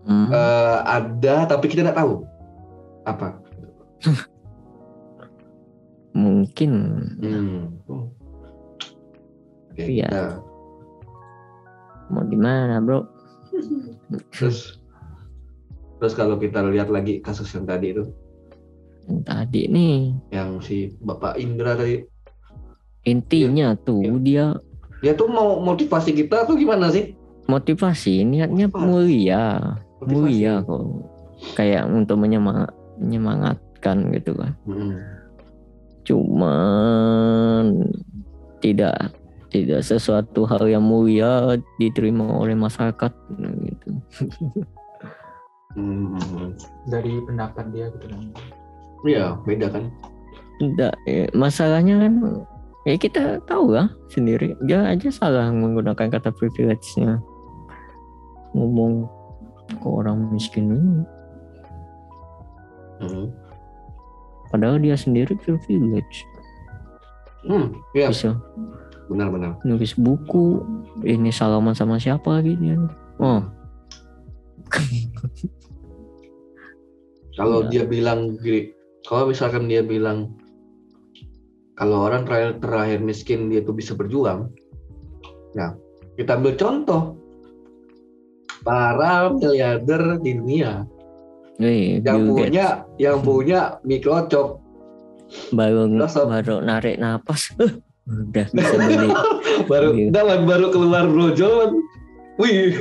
Hmm. 0.06 0.30
eh, 0.30 0.78
ada 0.86 1.50
tapi 1.50 1.66
kita 1.66 1.82
nggak 1.82 1.98
tahu 1.98 2.22
apa 3.04 3.42
mungkin 6.14 6.72
hmm. 7.18 7.58
Oke, 9.74 9.82
Iya. 9.82 10.40
mau 12.08 12.22
gimana 12.24 12.78
bro 12.80 13.02
terus 14.30 14.78
terus 15.98 16.14
kalau 16.14 16.38
kita 16.38 16.62
lihat 16.70 16.88
lagi 16.88 17.18
kasus 17.20 17.50
yang 17.52 17.66
tadi 17.66 17.92
itu 17.92 18.06
Yang 19.06 19.20
tadi 19.26 19.62
nih 19.68 19.98
yang 20.30 20.62
si 20.62 20.94
Bapak 21.02 21.36
Indra 21.36 21.74
tadi 21.74 21.98
intinya 23.04 23.74
tuh 23.76 24.06
Iya. 24.06 24.22
dia 24.22 24.46
dia 25.00 25.14
tuh 25.14 25.28
mau 25.28 25.60
motivasi 25.60 26.14
kita 26.14 26.44
tuh 26.44 26.56
gimana 26.56 26.90
sih 26.90 27.14
motivasi 27.46 28.24
niatnya 28.24 28.68
Motivasi. 28.68 28.86
mulia 28.86 29.44
Motivasi. 30.00 30.12
mulia 30.12 30.54
kok 30.62 30.82
kayak 31.54 31.84
untuk 31.86 32.18
menyemangat 32.18 32.72
menyemangatkan 32.96 33.98
gitu 34.12 34.32
kan 34.34 34.52
Hmm. 34.64 34.96
cuman 36.06 37.64
tidak 38.60 39.12
tidak 39.48 39.82
sesuatu 39.82 40.44
hal 40.44 40.66
yang 40.66 40.82
mulia 40.82 41.54
diterima 41.76 42.26
oleh 42.36 42.54
masyarakat 42.54 43.12
gitu 43.62 43.90
Hmm. 45.76 46.56
dari 46.88 47.20
pendapat 47.22 47.68
dia 47.70 47.92
gitu 47.92 48.08
kan 48.08 48.24
Iya, 49.04 49.38
beda 49.44 49.68
kan? 49.70 49.86
tidak 50.56 50.96
eh, 51.04 51.28
masalahnya 51.32 52.00
kan 52.00 52.14
ya 52.86 52.96
kita 52.96 53.42
tahu 53.50 53.74
lah 53.74 53.90
sendiri. 54.14 54.54
Dia 54.64 54.86
aja 54.86 55.10
salah 55.10 55.50
menggunakan 55.50 56.08
kata 56.08 56.30
privilege-nya. 56.32 57.20
Ngomong 58.54 59.10
ke 59.82 59.88
orang 59.90 60.30
miskin 60.32 60.72
ini. 60.72 61.04
Hmm. 62.96 63.28
padahal 64.48 64.80
dia 64.80 64.96
sendiri 64.96 65.36
privilege. 65.36 66.24
Hmm, 67.44 67.76
iya, 67.92 68.08
bisa. 68.08 68.40
Benar-benar. 69.12 69.60
nulis 69.68 70.00
buku 70.00 70.64
ini 71.04 71.28
salaman 71.28 71.76
sama 71.76 72.00
siapa 72.00 72.40
lagi 72.40 72.56
dia? 72.56 72.80
Oh. 73.20 73.44
Kalau 77.36 77.68
Iya. 77.68 77.70
dia 77.70 77.84
bilang 77.84 78.40
gini, 78.40 78.72
kalau 79.04 79.28
misalkan 79.28 79.68
dia 79.68 79.84
bilang 79.84 80.32
kalau 81.76 82.08
orang 82.08 82.24
terakhir, 82.24 82.60
terakhir 82.60 83.00
miskin 83.00 83.48
dia 83.48 83.60
tuh 83.60 83.72
bisa 83.72 83.92
berjuang, 83.92 84.48
ya 85.54 85.76
kita 86.16 86.36
ambil 86.36 86.56
contoh. 86.56 87.04
Para 88.62 89.30
miliarder 89.30 90.18
di 90.20 90.34
dunia. 90.34 90.90
Wih, 91.56 92.02
yang 92.02 92.26
Bill 92.26 92.34
Gates. 92.34 92.40
punya 92.42 92.68
yang 92.98 93.18
punya 93.22 93.60
Microchip 93.82 94.58
baru 95.52 95.86
Microsoft. 95.88 96.28
baru 96.28 96.56
narik 96.60 96.98
napas. 96.98 97.54
Eh, 97.56 97.72
udah 98.10 98.48
bisa 98.50 98.76
beli. 98.82 99.10
Baru 99.70 99.90
Iya. 99.94 100.10
dalam 100.12 100.44
baru 100.44 100.68
keluar 100.70 101.06
brojol 101.06 101.78
wih. 102.36 102.74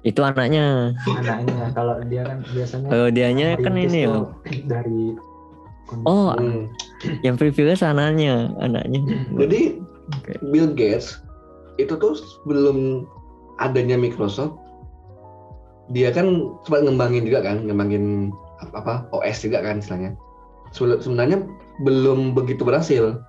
Itu 0.00 0.22
anaknya. 0.22 0.94
Anaknya 1.02 1.74
kalau 1.74 1.98
dia 2.06 2.22
kan 2.22 2.38
biasanya 2.46 2.86
kalau 2.88 3.08
dianya 3.10 3.46
kan 3.58 3.74
ini 3.74 4.00
tuh 4.06 4.26
dari 4.64 5.00
oh 6.04 6.34
Hmm. 6.34 6.66
yang 7.22 7.36
privilege 7.36 7.84
anaknya 7.84 8.50
anaknya. 8.58 9.00
Jadi 9.36 9.78
Oke. 10.06 10.32
Bill 10.50 10.70
Gates 10.72 11.18
itu 11.76 11.92
tuh 11.94 12.14
sebelum 12.16 13.04
adanya 13.58 13.98
Microsoft 13.98 14.54
dia 15.90 16.10
kan 16.10 16.54
sempat 16.66 16.82
ngembangin 16.82 17.26
juga 17.26 17.46
kan 17.46 17.62
ngembangin 17.62 18.34
apa, 18.58 18.74
apa 18.82 18.94
OS 19.14 19.46
juga 19.46 19.62
kan 19.62 19.78
istilahnya. 19.78 20.14
Sebenarnya 20.74 21.46
belum 21.82 22.34
begitu 22.34 22.66
berhasil. 22.66 23.22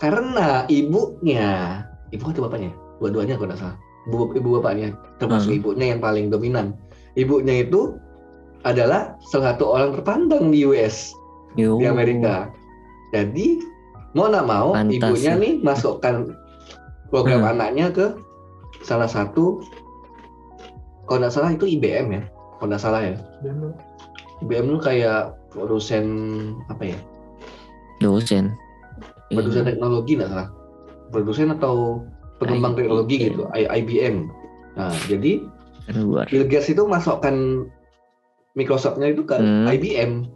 Karena 0.00 0.64
ibunya 0.68 1.80
ibu 2.12 2.24
atau 2.28 2.48
bapaknya? 2.48 2.72
Dua-duanya 3.00 3.36
kalau 3.40 3.48
nggak 3.52 3.60
salah. 3.60 3.76
Ibu, 4.08 4.32
ibu 4.36 4.48
bapaknya 4.60 4.96
termasuk 5.20 5.52
Hmm. 5.52 5.58
ibunya 5.60 5.86
yang 5.96 6.00
paling 6.00 6.28
dominan. 6.28 6.76
Ibunya 7.16 7.64
itu 7.64 7.96
adalah 8.64 9.16
salah 9.32 9.56
satu 9.56 9.64
orang 9.72 9.96
terpandang 9.96 10.52
di 10.52 10.64
US 10.68 11.12
Yo. 11.52 11.76
di 11.76 11.86
Amerika. 11.86 12.50
Jadi 13.10 13.58
mau 14.12 14.26
nggak 14.26 14.46
mau 14.46 14.70
Pantas 14.72 14.94
ibunya 14.96 15.32
ya. 15.32 15.36
nih 15.36 15.52
masukkan 15.60 16.14
program 17.08 17.42
Hmm. 17.42 17.52
anaknya 17.52 17.90
ke 17.90 18.06
salah 18.80 19.06
satu 19.06 19.58
kalau 21.04 21.18
nggak 21.20 21.34
salah 21.34 21.50
itu 21.50 21.66
IBM 21.68 22.06
ya, 22.12 22.22
kalau 22.56 22.68
nggak 22.70 22.80
salah 22.80 23.00
ya. 23.02 23.14
IBM 24.40 24.64
itu 24.68 24.78
kayak 24.80 25.20
produsen 25.48 26.04
apa 26.66 26.86
ya? 26.86 26.98
dosen 27.98 28.54
Produsen 29.28 29.62
Iya. 29.62 29.68
teknologi 29.74 30.12
nggak 30.14 30.30
salah. 30.30 30.48
Produsen 31.10 31.50
atau 31.50 32.02
pengembang 32.38 32.72
IBM. 32.72 32.78
teknologi 32.80 33.16
gitu, 33.20 33.42
I- 33.52 33.70
IBM. 33.76 34.26
Nah, 34.72 34.94
jadi 35.04 35.42
luar 35.92 36.24
Bill 36.26 36.46
Gates 36.46 36.70
itu 36.70 36.82
masukkan 36.82 37.66
Microsoft-nya 38.52 39.10
itu 39.10 39.22
ke 39.22 39.34
Hmm. 39.34 39.66
IBM 39.66 40.26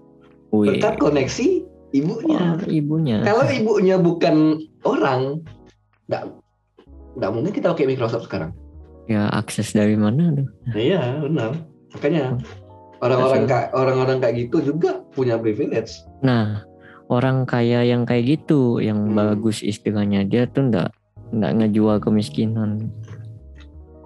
Wih. 0.56 0.68
berkat 0.76 0.94
koneksi 0.96 1.48
ibunya. 1.90 2.38
Oh, 2.54 2.66
ibunya 2.66 3.16
Kalau 3.22 3.44
ibunya 3.46 3.96
bukan 3.96 4.36
orang, 4.82 5.42
nggak 6.06 6.22
nggak 7.14 7.30
mungkin 7.30 7.52
kita 7.52 7.70
pakai 7.70 7.86
Microsoft 7.86 8.26
sekarang. 8.26 8.50
ya 9.04 9.28
akses 9.30 9.70
dari 9.70 9.94
mana 9.94 10.32
tuh 10.32 10.48
iya 10.72 11.20
benar. 11.20 11.52
Makanya 11.92 12.40
orang-orang 12.98 13.44
kayak 13.44 13.68
orang-orang 13.70 14.16
kayak 14.18 14.36
gitu 14.42 14.56
juga 14.66 15.04
punya 15.12 15.36
privilege. 15.36 16.00
nah 16.18 16.64
orang 17.06 17.44
kaya 17.44 17.84
yang 17.84 18.02
kayak 18.02 18.24
gitu 18.34 18.80
yang 18.80 19.12
Hmm. 19.12 19.14
bagus 19.14 19.60
istilahnya 19.60 20.24
dia 20.24 20.48
tuh 20.48 20.66
ndak 20.66 20.88
ndak 21.30 21.52
ngejual 21.54 22.00
kemiskinan 22.00 22.88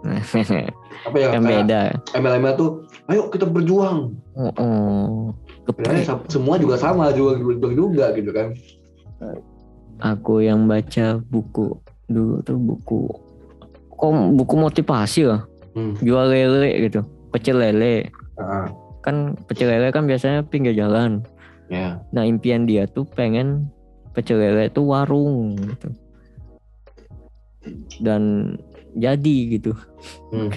Apa 0.02 1.16
ya? 1.16 1.28
kayak 1.32 1.42
beda 1.46 1.80
MLM 2.12 2.46
tuh, 2.54 2.70
ayo 3.06 3.28
kita 3.28 3.46
berjuang. 3.46 4.14
oh, 4.34 4.52
oh. 4.56 5.30
Sebenarnya 5.68 6.02
semua 6.26 6.56
juga 6.56 6.74
sama, 6.74 7.12
juga 7.12 7.36
juga 7.68 8.06
gitu 8.12 8.32
kan. 8.32 8.56
aku 9.98 10.40
yang 10.40 10.64
baca 10.64 11.18
buku 11.20 11.74
dulu 12.06 12.38
tuh 12.40 12.54
buku 12.54 13.00
kok 13.90 14.10
buku 14.32 14.54
motivasi 14.56 15.26
lah 15.26 15.42
Hmm. 15.74 15.98
jual 15.98 16.22
lele 16.24 16.88
gitu 16.88 17.02
pecel 17.28 17.58
lele 17.58 18.06
Ah, 18.34 18.70
kan 19.00 19.34
pecel 19.44 19.68
lele 19.68 19.90
kan 19.90 20.06
biasanya 20.06 20.42
pinggir 20.42 20.70
jalan 20.72 21.18
ya. 21.66 21.98
nah 22.08 22.22
impian 22.22 22.62
dia 22.62 22.86
tuh 22.86 23.02
pengen 23.04 23.66
pecel 24.12 24.38
lele 24.38 24.70
tuh 24.70 24.86
warung 24.86 25.58
gitu 25.58 25.90
dan 27.98 28.54
jadi 28.94 29.36
gitu 29.52 29.74
Hmm. 30.30 30.54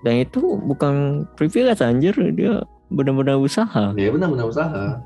dan 0.00 0.22
itu 0.22 0.38
bukan 0.56 1.26
privilege 1.34 1.82
anjir 1.82 2.14
dia 2.30 2.62
benar-benar 2.92 3.36
usaha 3.36 3.90
Dia 3.92 4.08
benar-benar 4.08 4.46
usaha. 4.46 5.00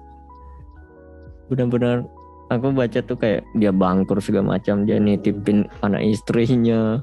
benar-benar 1.46 2.02
aku 2.50 2.70
baca 2.70 2.98
tuh 3.00 3.14
kayak 3.14 3.46
dia 3.54 3.70
bangkrut 3.70 4.22
segala 4.22 4.58
macam 4.58 4.82
dia 4.82 4.98
nitipin 4.98 5.66
anak 5.80 6.02
istrinya 6.02 6.98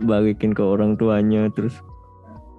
balikin 0.00 0.52
ke 0.52 0.60
orang 0.60 0.96
tuanya 0.96 1.48
terus 1.52 1.76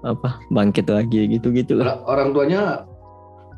apa 0.01 0.39
bangkit 0.49 0.87
lagi 0.87 1.27
gitu-gitu 1.27 1.75
lah. 1.75 1.99
Orang- 2.07 2.31
tuanya 2.31 2.87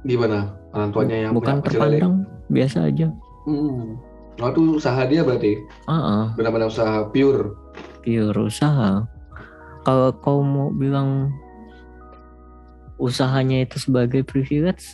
gimana? 0.02 0.58
Orang 0.74 0.90
tuanya 0.90 1.30
yang 1.30 1.34
Bukan 1.36 1.62
terpandang 1.62 2.26
biasa 2.48 2.90
aja. 2.90 3.12
Hmm. 3.46 4.00
Oh, 4.40 4.48
itu 4.50 4.82
usaha 4.82 5.06
dia 5.06 5.22
berarti 5.22 5.60
ah, 5.86 6.34
benar-benar 6.34 6.72
usaha 6.72 7.06
pure. 7.12 7.54
pure 8.02 8.40
usaha. 8.42 9.06
Kalau 9.82 10.10
kau 10.18 10.42
mau 10.42 10.72
bilang 10.72 11.30
usahanya 13.02 13.66
itu 13.66 13.82
sebagai 13.82 14.22
privilege 14.22 14.94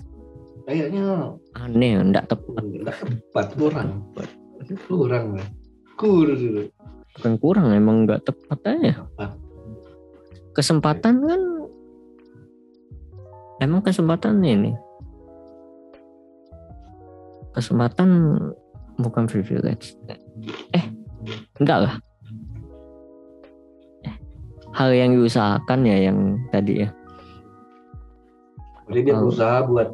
Kayaknya 0.67 1.31
aneh, 1.55 1.95
enggak 1.95 2.27
tepat. 2.27 2.59
enggak 2.59 2.99
tepat 2.99 3.47
kurang. 3.55 4.03
Kurang 4.83 5.25
lah. 5.39 5.47
Kurang. 5.95 6.67
Bukan 7.15 7.33
kurang, 7.39 7.71
emang 7.71 8.03
enggak 8.03 8.27
tepat 8.27 8.75
aja. 8.75 9.07
Kesempatan 10.51 11.23
kan 11.23 11.41
emang 13.63 13.79
kesempatan 13.79 14.43
ini. 14.43 14.75
Kesempatan 17.55 18.35
bukan 18.99 19.23
privilege. 19.23 19.95
Eh, 20.75 20.83
enggak 21.63 21.79
lah. 21.79 21.95
Eh, 24.03 24.15
hal 24.75 24.91
yang 24.91 25.15
diusahakan 25.15 25.79
ya 25.87 26.11
yang 26.11 26.43
tadi 26.51 26.83
ya. 26.83 26.91
Jadi 28.87 28.99
dia 29.01 29.13
Oh. 29.13 29.19
berusaha 29.21 29.57
buat 29.63 29.89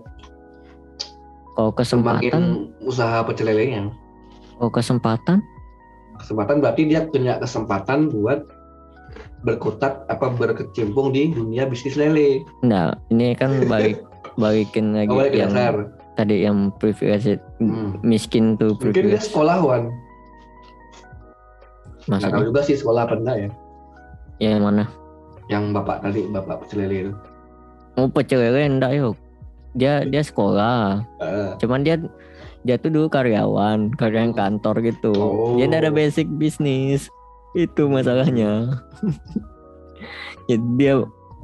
Kalau 1.54 1.70
kesempatan, 1.72 2.44
usaha 2.82 3.22
pecel 3.22 3.46
lelenya. 3.48 3.94
kalau 4.56 4.72
kesempatan 4.72 5.38
Kesempatan 6.16 6.62
berarti 6.62 6.88
dia 6.88 7.04
punya 7.04 7.36
kesempatan 7.36 8.08
buat 8.08 8.46
berkutat 9.44 10.06
apa 10.08 10.30
berkecimpung 10.32 11.10
di 11.10 11.30
dunia 11.30 11.66
bisnis 11.66 11.94
lele. 11.94 12.42
enggak, 12.62 12.96
ini 13.10 13.34
kan 13.34 13.50
balik 13.68 14.02
balikin 14.34 14.94
lagi 14.96 15.10
ke 15.10 15.36
yang 15.36 15.52
dasar. 15.52 15.76
tadi 16.14 16.36
yang 16.42 16.58
privilege 16.74 17.38
Hmm. 17.60 17.98
miskin 18.02 18.56
tuh 18.56 18.74
Mungkin 18.74 18.90
dia 18.90 18.94
privilege 19.14 19.26
sekolahan. 19.28 19.84
Nggak 22.04 22.20
tahu 22.20 22.30
maksudnya 22.30 22.48
juga 22.48 22.62
sih 22.64 22.76
sekolah 22.76 23.02
apa 23.04 23.16
enggak 23.16 23.38
ya. 23.38 23.50
yang 24.42 24.62
mana 24.62 24.86
Yang 25.46 25.64
bapak 25.72 25.98
tadi 26.02 26.22
bapak 26.28 26.56
pecel 26.64 26.78
lele 26.82 26.96
itu. 27.04 27.14
Mau 27.94 28.10
lele 28.10 28.62
enggak 28.66 28.92
yuk 28.98 29.16
dia 29.74 30.06
dia 30.06 30.22
sekolah. 30.22 31.02
Eh, 31.20 31.50
cuman 31.58 31.82
dia 31.82 31.98
dia 32.64 32.80
tuh 32.80 32.94
dulu 32.94 33.08
karyawan 33.10 33.92
karyawan 33.98 34.34
kantor 34.34 34.80
gitu. 34.86 35.14
Oh. 35.14 35.58
dia 35.58 35.68
nggak 35.68 35.90
ada 35.90 35.94
basic 35.94 36.30
bisnis 36.38 37.10
itu 37.58 37.90
masalahnya. 37.90 38.80
Jadi 40.50 40.66
dia 40.78 41.04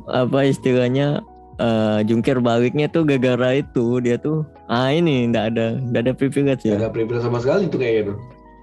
apa 0.09 0.45
istilahnya 0.45 1.21
eh, 1.57 1.99
jungkir 2.05 2.37
baliknya 2.39 2.85
tuh 2.89 3.03
gara-gara 3.05 3.59
itu. 3.59 3.99
Dia 4.01 4.21
tuh 4.21 4.45
ah 4.69 4.93
ini 4.93 5.29
nggak 5.33 5.45
ada 5.53 5.81
nggak 5.81 6.01
ada 6.05 6.13
privilege 6.13 6.61
nggak 6.65 6.77
ya 6.77 6.85
ada 6.85 6.93
privilege 6.93 7.25
sama 7.25 7.41
sekali 7.41 7.65
tuh 7.67 7.81
kayak 7.81 8.05
gitu. 8.05 8.13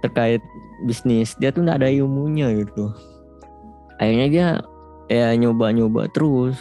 terkait 0.04 0.42
bisnis 0.86 1.34
dia 1.42 1.50
tuh 1.50 1.66
nggak 1.66 1.82
ada 1.82 1.90
ilmunya 1.90 2.54
gitu. 2.62 2.94
Akhirnya 3.98 4.26
dia 4.30 4.48
ya 5.10 5.34
nyoba-nyoba 5.34 6.06
terus 6.14 6.58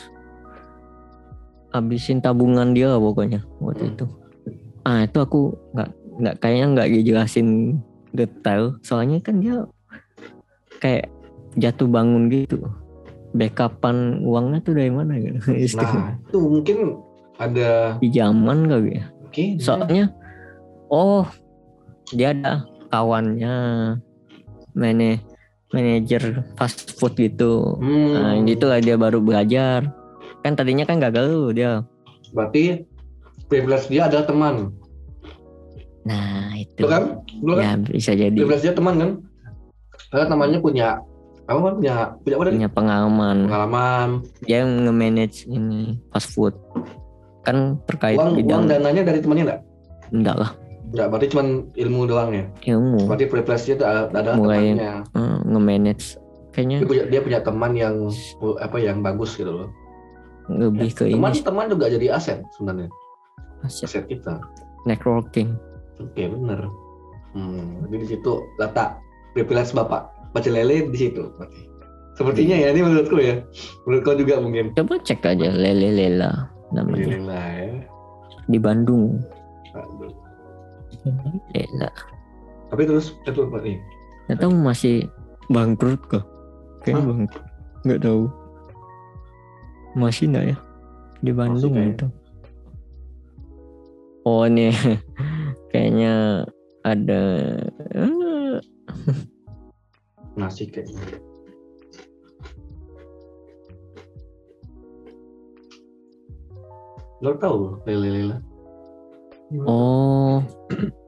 habisin 1.75 2.23
tabungan 2.23 2.71
dia 2.71 2.87
lah 2.87 2.99
pokoknya 2.99 3.43
waktu 3.59 3.83
Hmm. 3.85 3.93
itu. 3.93 4.05
Ah 4.81 5.03
itu 5.03 5.17
aku 5.17 5.39
nggak 5.73 5.89
nggak 6.15 6.35
kayaknya 6.39 6.65
nggak 6.71 6.89
dijelasin 6.91 7.47
detail. 8.11 8.79
Soalnya 8.79 9.19
kan 9.19 9.43
dia 9.43 9.67
kayak 10.79 11.11
jatuh 11.55 11.87
bangun 11.87 12.31
gitu. 12.31 12.63
Backupan 13.35 14.23
uangnya 14.23 14.63
tuh 14.63 14.73
dari 14.73 14.89
mana 14.89 15.19
gitu? 15.19 15.39
Nah, 15.79 16.15
itu 16.15 16.37
mungkin 16.39 16.77
ada 17.35 17.99
pinjaman 17.99 18.59
kali 18.65 18.89
ya. 18.95 19.05
Mungkin 19.19 19.47
soalnya 19.59 20.05
oh 20.87 21.27
dia 22.15 22.31
ada 22.31 22.63
kawannya 22.87 23.55
mana 24.71 25.19
manajer 25.73 26.45
fast 26.55 26.95
food 26.95 27.19
gitu. 27.19 27.75
Hmm, 27.81 28.13
nah 28.15 28.33
gitu 28.45 28.65
lah 28.65 28.79
dia 28.79 28.95
baru 28.95 29.19
belajar 29.19 29.91
kan 30.45 30.53
tadinya 30.53 30.85
kan 30.85 31.01
gagal 31.01 31.25
tuh 31.25 31.49
dia 31.51 31.81
berarti 32.29 32.85
privilege 33.49 33.89
dia 33.89 34.05
adalah 34.05 34.25
teman. 34.25 34.55
nah 36.05 36.53
itu 36.53 36.77
Betul 36.77 36.89
kan? 36.91 37.03
Betul 37.41 37.55
kan? 37.57 37.63
ya 37.65 37.71
bisa 37.89 38.11
jadi 38.13 38.37
Privilege 38.37 38.61
dia 38.61 38.73
teman 38.73 38.93
kan? 38.95 39.11
Karena 40.05 40.25
temannya 40.29 40.59
punya 40.61 40.87
apa 41.45 41.57
kan 41.59 41.73
punya 41.75 41.95
punya 42.21 42.35
apa 42.37 42.43
punya 42.47 42.69
pengalaman 42.69 43.37
Pengalaman, 43.45 44.09
dia 44.41 44.61
yang 44.61 44.85
nge-manage 44.85 45.45
ini 45.47 45.97
fast 46.09 46.29
food 46.29 46.53
kan 47.41 47.77
terkait 47.85 48.17
uang, 48.17 48.33
uang 48.33 48.37
bidang 48.37 48.61
dananya 48.65 49.01
dari 49.03 49.19
temannya 49.19 49.43
enggak? 49.45 49.61
enggak 50.11 50.35
lah 50.37 50.51
Enggak, 50.85 51.07
berarti 51.09 51.27
cuma 51.27 51.43
ilmu 51.73 52.01
doang 52.05 52.29
ya. 52.31 52.45
ilmu 52.69 53.09
Berarti 53.09 53.25
privilege 53.25 53.65
dia 53.65 53.75
ada- 53.81 54.37
Mulai- 54.37 54.77
temannya. 54.77 54.93
nge-manage 55.43 56.05
kayaknya 56.51 56.77
Dia 56.81 56.87
punya, 56.87 57.03
dia 57.09 57.21
punya 57.21 57.39
teman 57.41 57.71
yang 57.73 57.95
apa 58.61 58.77
yang 58.77 59.01
bagus 59.01 59.33
gitu 59.33 59.49
loh. 59.51 59.69
Lebih 60.47 60.93
ke 60.93 61.09
Teman 61.09 61.31
ini 61.31 61.41
teman 61.41 61.65
juga 61.67 61.85
jadi 61.87 62.07
aset 62.13 62.39
sebenarnya. 62.53 62.89
aset 63.61 63.85
Aset 63.89 64.05
kita. 64.05 64.37
networking 64.85 65.57
Oke, 65.97 66.27
bener. 66.27 66.67
Hmm, 67.31 67.81
jadi 67.87 67.95
di 67.97 68.07
situ 68.11 68.31
letak 68.57 68.99
privilege 69.31 69.71
Bapak 69.71 70.11
Pecel 70.31 70.55
Lele 70.55 70.87
di 70.87 70.97
situ. 70.99 71.23
Sepertinya 72.15 72.55
ya, 72.55 72.71
ini 72.71 72.79
menurutku 72.79 73.15
ya. 73.17 73.43
Menurut 73.83 74.01
kau 74.03 74.15
juga 74.15 74.39
mungkin. 74.39 74.71
coba 74.71 74.95
cek 74.99 75.23
aja 75.25 75.51
lele 75.51 75.91
lela 75.91 76.47
namanya 76.71 77.11
Alhamdulillah 77.11 77.45
ya. 77.55 77.69
di 78.45 78.57
Bandung 78.57 79.19
Aduh. 79.71 80.11
lela 81.51 81.89
Tapi 82.69 82.81
terus 82.83 83.15
itu 83.21 83.39
apa 83.41 83.57
nih? 83.61 83.77
nggak 84.25 84.39
tahu 84.41 84.51
masih 84.57 84.95
bangkrut 85.47 86.01
kah 86.09 86.25
kayaknya 86.81 87.03
bangkrut 87.05 87.45
nggak 87.85 88.01
tahu 88.01 88.21
masih 89.95 90.29
nggak 90.31 90.45
ya 90.51 90.57
di 91.23 91.31
Bandung 91.31 91.73
kayaknya. 91.73 91.95
itu 91.95 92.07
oh 94.27 94.43
ini 94.45 94.69
kayaknya 95.71 96.45
ada 96.85 97.21
eh, 97.95 98.59
Nasi 100.35 100.67
kayaknya. 100.67 101.23
Lo 107.23 107.39
tahu 107.39 107.79
lele 107.87 108.09
lele? 108.11 108.37
oh 109.63 110.43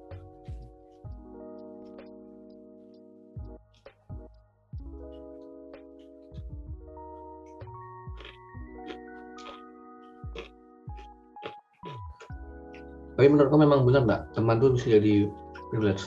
Tapi 13.18 13.34
menurut 13.34 13.50
kau 13.50 13.58
memang 13.58 13.82
benar 13.82 14.06
nggak 14.06 14.22
teman 14.38 14.62
tuh 14.62 14.78
bisa 14.78 14.94
jadi 15.02 15.26
privilege 15.74 16.06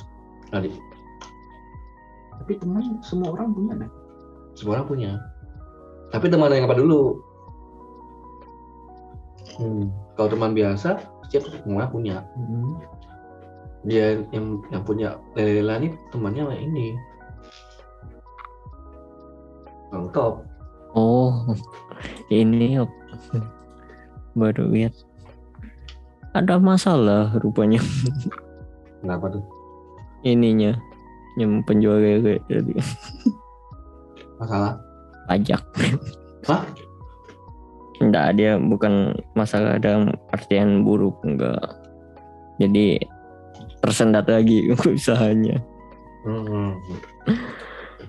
tadi? 0.54 0.70
Tapi 2.38 2.52
teman 2.62 3.02
semua 3.02 3.34
orang 3.34 3.50
punya 3.50 3.72
nih. 3.82 3.90
Semua 4.54 4.78
orang 4.78 4.86
punya. 4.86 5.11
Tapi 6.14 6.26
teman 6.30 6.54
yang 6.54 6.70
apa 6.70 6.78
dulu? 6.78 7.18
Hmm. 9.58 9.90
Kalau 10.14 10.28
teman 10.30 10.54
biasa, 10.54 11.02
setiap 11.26 11.50
semua 11.50 11.90
punya. 11.90 12.22
Hmm. 12.38 12.78
Dia 13.82 14.22
yang 14.30 14.62
yang 14.70 14.86
punya 14.86 15.18
lele 15.34 15.66
nih 15.66 15.92
temannya 16.14 16.46
yang 16.46 16.62
ini. 16.70 16.88
Lengkap. 19.90 20.46
oh 20.94 21.34
ini 22.30 22.78
baru 24.38 24.70
lihat 24.70 24.94
ada 26.31 26.57
masalah 26.57 27.35
rupanya 27.37 27.81
Kenapa 29.01 29.26
tuh? 29.28 29.45
ininya 30.20 30.76
yang 31.35 31.64
penjual 31.64 31.97
lele 31.97 32.37
tadi 32.45 32.76
Masalah? 34.37 34.76
pajak 35.26 35.62
Hah? 36.45 36.62
enggak 38.01 38.26
dia 38.35 38.57
bukan 38.57 39.12
masalah 39.33 39.76
dalam 39.76 40.09
artian 40.31 40.83
buruk 40.83 41.20
enggak 41.20 41.61
jadi 42.57 43.01
tersendat 43.81 44.24
lagi 44.24 44.68
usahanya 44.97 45.61
Hmm. 46.20 46.76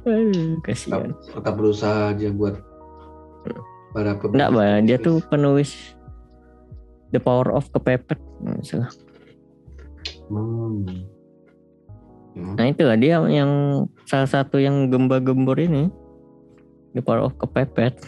Aduh, 0.03 0.59
kasihan 0.59 1.15
Tetap 1.15 1.55
berusaha 1.55 2.11
aja 2.11 2.27
buat 2.27 2.59
para 3.91 4.19
pem- 4.19 4.35
enggak 4.35 4.51
dia 4.83 4.97
tuh 4.97 5.23
penulis 5.23 5.95
The 7.11 7.19
Power 7.19 7.51
of 7.55 7.67
Kepepet 7.71 8.19
salah. 8.63 8.91
Hmm. 10.31 10.87
Hmm. 12.31 12.55
nah 12.55 12.63
itulah 12.63 12.95
dia 12.95 13.19
yang 13.27 13.83
salah 14.07 14.27
satu 14.27 14.55
yang 14.55 14.87
gemba-gembor 14.87 15.59
ini 15.59 15.91
The 16.95 17.03
Power 17.03 17.27
of 17.27 17.35
Kepepet. 17.35 17.99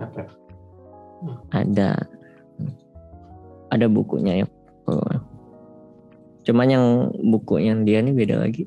Apa? 0.00 0.40
ada 1.52 2.08
ada 3.70 3.86
bukunya 3.86 4.44
ya 4.44 4.46
cuman 6.48 6.66
yang 6.66 6.86
buku 7.30 7.60
yang 7.62 7.84
dia 7.84 8.00
nih 8.00 8.16
beda 8.16 8.40
lagi 8.40 8.64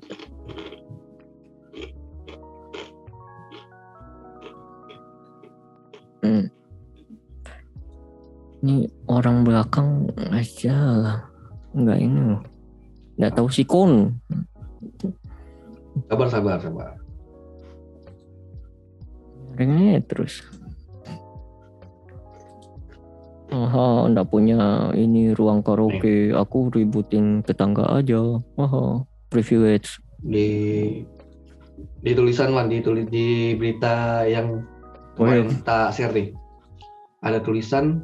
hmm. 6.22 6.48
Ini 8.64 8.88
orang 9.12 9.44
belakang 9.44 10.08
aja 10.32 10.78
lah 10.96 11.20
nggak 11.76 12.00
ini 12.00 12.20
loh 12.32 12.42
nggak 13.20 13.34
tahu 13.36 13.48
si 13.52 13.68
kon 13.68 14.16
Sabar, 16.10 16.28
sabar, 16.30 16.58
sabar. 16.58 16.92
Ringnya 19.54 20.02
terus. 20.10 20.42
Aha, 23.54 24.10
nggak 24.10 24.28
punya 24.34 24.90
ini 24.98 25.38
ruang 25.38 25.62
karaoke. 25.62 26.34
Aku 26.34 26.74
ributin 26.74 27.46
tetangga 27.46 27.86
aja. 27.94 28.42
Aha, 28.58 29.06
privilege. 29.30 30.02
Di 30.26 30.50
di 32.02 32.12
tulisan 32.18 32.50
man, 32.50 32.74
di 32.74 32.82
tulis 32.82 33.06
di 33.14 33.54
berita 33.54 34.26
yang 34.26 34.66
kemarin 35.14 35.54
tak 35.62 35.94
share 35.94 36.10
nih. 36.10 36.34
Ada 37.22 37.46
tulisan 37.46 38.02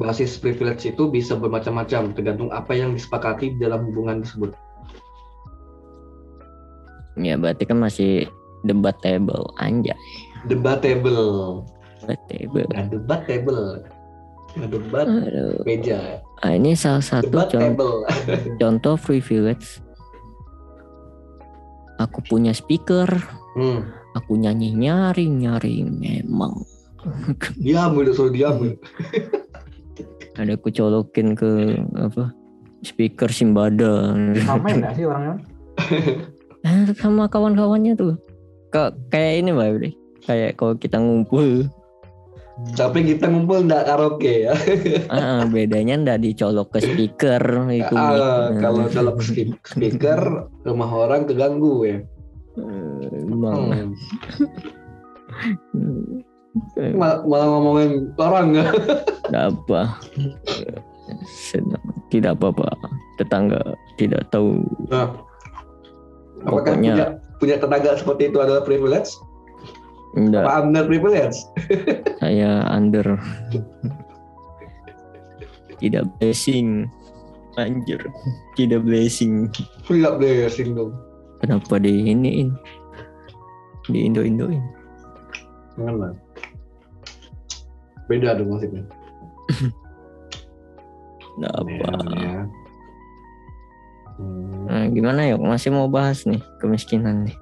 basis 0.00 0.40
privilege 0.40 0.88
itu 0.88 1.06
bisa 1.06 1.36
bermacam-macam 1.36 2.16
tergantung 2.16 2.48
apa 2.50 2.72
yang 2.72 2.96
disepakati 2.96 3.52
dalam 3.60 3.84
hubungan 3.92 4.24
tersebut. 4.24 4.56
Ya 7.14 7.38
berarti 7.38 7.68
kan 7.68 7.78
masih 7.78 8.26
debatable 8.64 9.46
anjay. 9.60 9.94
Debatable. 10.48 11.62
Debatable. 12.02 12.68
Nah, 12.72 12.86
debatable. 12.88 13.64
Nah, 14.54 14.68
debat 14.70 15.06
Aduh. 15.10 15.58
meja. 15.66 16.22
Ah, 16.38 16.54
ini 16.54 16.78
salah 16.78 17.02
satu 17.02 17.42
contoh, 17.50 18.06
contoh 18.62 18.94
privilege. 18.94 19.82
Aku 21.98 22.22
punya 22.26 22.50
speaker, 22.54 23.06
Hmm. 23.54 23.86
aku 24.18 24.34
nyanyi 24.34 24.74
nyaring 24.74 25.42
nyaring 25.42 26.02
emang. 26.02 26.66
Diam 27.58 27.94
udah 27.94 28.14
suruh 28.14 28.30
diam. 28.34 28.58
Ada 30.34 30.58
aku 30.58 30.68
colokin 30.68 31.38
ke 31.38 31.78
apa 31.94 32.34
speaker 32.82 33.30
Simbada. 33.30 34.12
Sama 34.44 34.66
enggak 34.70 34.92
sih 34.94 35.04
orangnya? 35.06 35.36
Eh, 36.64 36.88
sama 36.96 37.28
kawan-kawannya 37.28 37.92
tuh. 37.92 38.16
Kok 38.72 39.12
kayak 39.12 39.44
ini 39.44 39.52
mbak 39.52 39.68
Bre. 39.76 39.90
Kayak 40.24 40.56
kalau 40.56 40.72
kita 40.72 40.96
ngumpul, 40.96 41.68
Tapi 42.72 43.04
kita 43.04 43.28
ngumpul 43.28 43.68
nggak 43.68 43.84
karaoke 43.84 44.48
ya. 44.48 44.56
ah, 45.12 45.44
bedanya 45.44 46.00
ndak 46.00 46.24
dicolok 46.24 46.72
ke 46.72 46.80
speaker 46.80 47.68
itu. 47.68 47.92
Ah, 47.92 48.48
kalau 48.56 48.88
kalau 48.88 49.12
spe- 49.20 49.52
speaker 49.60 50.48
rumah 50.64 50.88
orang 50.88 51.28
keganggu 51.28 51.84
ya. 51.84 51.98
Emang. 53.12 53.92
Hmm. 55.76 56.24
Mal- 56.76 57.26
malah 57.26 57.46
ngomongin 57.50 57.90
orang 58.14 58.46
ya. 58.58 58.66
Nggak 59.28 59.44
apa. 59.50 59.80
Senang. 61.26 61.82
Tidak 62.08 62.30
apa-apa. 62.32 62.70
Tetangga 63.18 63.58
tidak 63.96 64.22
tahu. 64.30 64.62
Nah, 64.86 65.18
apakah 66.42 66.74
Pokoknya- 66.74 66.94
punya 66.94 67.06
punya 67.42 67.56
tenaga 67.58 67.98
seperti 67.98 68.30
itu 68.30 68.38
adalah 68.38 68.62
privilege? 68.62 69.10
Enggak, 70.14 70.46
Apa 70.46 70.62
under 70.62 70.86
privilege? 70.86 71.34
saya 72.22 72.62
under. 72.70 73.18
Tidak 75.82 76.06
blessing. 76.16 76.86
Anjir. 77.54 77.98
Tidak 78.54 78.82
blessing. 78.82 79.50
Tidak 79.86 80.14
blessing 80.18 80.74
dong. 80.74 80.94
Kenapa 81.38 81.78
di 81.78 82.08
iniin? 82.08 82.54
Di 83.86 84.06
Indo-Indoin. 84.06 84.62
Jangan 85.74 86.14
Beda 88.06 88.36
dong 88.36 88.52
maksudnya. 88.52 88.84
Nggak 91.38 91.54
apa. 91.54 91.88
Ya. 92.14 92.38
Hmm. 94.14 94.70
Nah, 94.70 94.84
gimana 94.94 95.20
yuk? 95.26 95.42
Masih 95.42 95.74
mau 95.74 95.90
bahas 95.90 96.22
nih 96.22 96.38
kemiskinan 96.62 97.26
nih. 97.26 97.36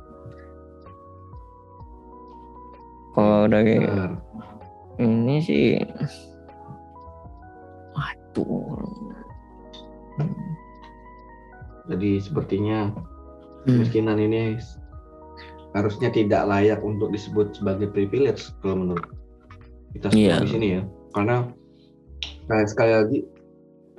Kalau 3.13 3.45
dari 3.45 3.77
Benar. 3.77 4.17
ini 4.97 5.37
sih, 5.45 5.77
waduh, 7.93 8.81
Jadi 11.93 12.25
sepertinya 12.25 12.89
Hmm. 13.63 13.79
kemiskinan 13.79 14.17
ini 14.17 14.57
harusnya 15.73 16.09
tidak 16.09 16.49
layak 16.49 16.81
untuk 16.81 17.13
disebut 17.13 17.53
sebagai 17.55 17.93
privilege 17.93 18.49
kalau 18.59 18.81
menurut 18.81 19.05
kita 19.93 20.07
semua 20.11 20.21
Iya. 20.21 20.37
di 20.41 20.49
sini 20.49 20.69
ya. 20.79 20.83
Karena 21.13 21.37
nah, 22.49 22.65
sekali 22.65 22.93
lagi 22.93 23.19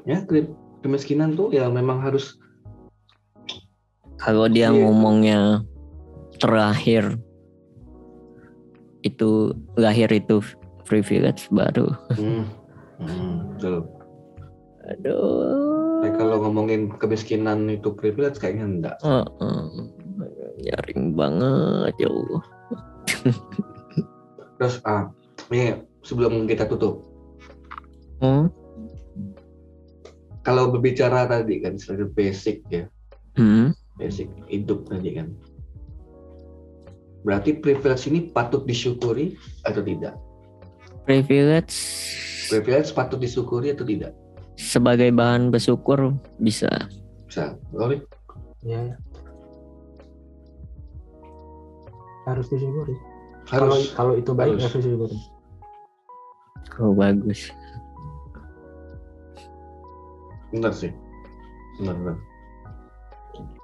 ya 0.03 0.17
kemiskinan 0.83 1.37
tuh 1.37 1.53
ya 1.53 1.69
memang 1.71 2.03
harus 2.03 2.35
kalau 4.19 4.47
dia 4.47 4.71
Iya. 4.71 4.79
ngomongnya 4.83 5.39
terakhir 6.39 7.19
itu 9.03 9.51
lahir 9.75 10.07
itu 10.11 10.39
privilege 10.87 11.47
baru. 11.51 11.91
hmm, 12.15 12.43
hmm, 13.03 13.31
betul. 13.55 13.83
Aduh. 14.83 16.03
Tapi 16.03 16.09
kalau 16.19 16.43
ngomongin 16.43 16.91
kemiskinan 16.99 17.71
itu 17.71 17.91
privilege 17.95 18.35
kayaknya 18.35 18.65
enggak. 18.67 18.97
Heeh. 18.99 19.87
nyaring 20.63 21.17
banget 21.17 21.91
jauh. 21.99 22.39
Terus 24.55 24.79
ah, 24.85 25.09
ini 25.53 25.77
sebelum 26.01 26.49
kita 26.49 26.65
tutup, 26.65 27.05
Hmm? 28.17 28.49
kalau 30.41 30.67
berbicara 30.67 31.23
tadi 31.23 31.61
kan 31.61 31.77
sebagai 31.77 32.09
basic 32.11 32.65
ya, 32.67 32.89
Hmm? 33.37 33.71
basic 33.95 34.27
hidup 34.47 34.89
tadi 34.89 35.13
kan. 35.13 35.29
Berarti 37.23 37.55
privilege 37.55 38.03
ini 38.05 38.27
patut 38.27 38.65
disyukuri 38.65 39.37
atau 39.63 39.79
tidak? 39.79 40.17
Privilege 41.05 41.71
Privilege 42.49 42.91
patut 42.91 43.17
disyukuri 43.17 43.71
atau 43.71 43.85
tidak? 43.85 44.11
sebagai 44.53 45.09
bahan 45.09 45.49
bersyukur 45.49 46.13
bisa. 46.37 46.69
Bisa. 47.25 47.57
Lori? 47.71 47.97
Ya. 48.61 48.95
Harus 52.23 52.47
disyukuri. 52.47 52.95
Kalau 53.43 53.75
Harus. 53.75 53.91
kalau 53.91 54.13
itu 54.15 54.31
baik 54.31 54.55
Harus. 54.55 54.63
harus 54.69 54.75
disyukuri. 54.79 55.17
Oh 56.78 56.91
bagus. 56.91 57.51
Benar 60.49 60.74
sih. 60.74 60.91
Benar, 61.82 61.95
benar. 61.97 62.18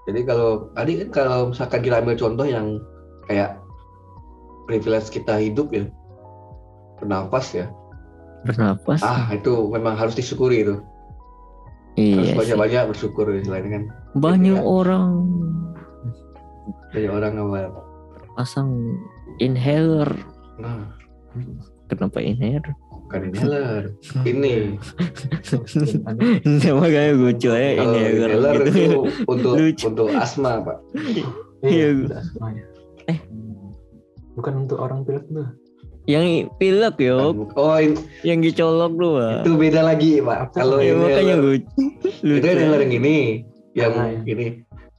Jadi 0.09 0.19
kalau 0.25 0.49
tadi 0.73 0.91
kan 0.97 1.09
kalau 1.13 1.39
misalkan 1.53 1.81
kita 1.85 2.01
ambil 2.01 2.17
contoh 2.17 2.41
yang 2.43 2.81
kayak 3.29 3.61
privilege 4.65 5.13
kita 5.13 5.37
hidup 5.37 5.69
ya, 5.69 5.85
bernapas 6.97 7.53
ya, 7.53 7.69
Bernapas. 8.41 9.05
ah 9.05 9.29
itu 9.29 9.69
memang 9.69 9.93
harus 9.93 10.17
disyukuri 10.17 10.65
itu. 10.65 10.81
iya 11.93 12.17
harus 12.33 12.33
banyak-banyak 12.41 12.83
bersyukur 12.89 13.29
istilahnya 13.29 13.69
kan. 13.69 13.83
Banyak 14.17 14.57
Iya. 14.57 14.65
orang 14.65 15.09
Banyak 16.89 17.11
orang 17.13 17.33
apa? 17.37 17.81
pasang 18.33 18.69
inhaler. 19.37 20.09
Nah, 20.57 20.89
Kenapa 21.85 22.17
inhaler? 22.17 22.65
Bukan 23.09 23.21
inhaler. 23.27 23.83
Ini 24.21 24.77
Nah, 26.45 26.73
makanya 26.79 27.11
lucu 27.11 27.49
aja 27.49 27.69
kalau 27.75 27.93
inhaler 27.97 28.29
inhaler 28.29 28.55
gitu. 28.61 28.69
itu 28.69 28.99
untuk 29.25 29.51
Lucu. 29.55 29.83
untuk 29.87 30.07
asma 30.13 30.61
pak. 30.61 30.77
Iya. 30.95 31.25
Iya, 31.59 31.87
tidak 31.97 32.21
semuanya. 32.23 32.63
Eh. 33.05 33.17
Bukan 34.33 34.53
untuk 34.63 34.77
orang 34.77 35.01
pilek 35.01 35.25
tuh. 35.27 35.49
Yang 36.05 36.25
pilek 36.55 36.95
yo, 36.97 37.17
Oh 37.53 37.77
in- 37.77 37.97
yang 38.23 38.39
dicolok 38.39 38.93
doang. 38.93 39.41
itu 39.41 39.51
beda 39.53 39.81
lagi 39.83 40.11
pak. 40.19 40.53
Kalau 40.53 40.77
Ya, 40.77 40.93
makanya 40.93 41.35
inhaler 41.35 41.39
lucu. 41.43 41.83
itu 42.23 42.45
inhaler 42.47 42.79
yang 42.79 42.93
ini, 42.95 43.17
yang 43.73 43.91
Ah, 43.91 44.07
iya. 44.07 44.21
ini, 44.23 44.45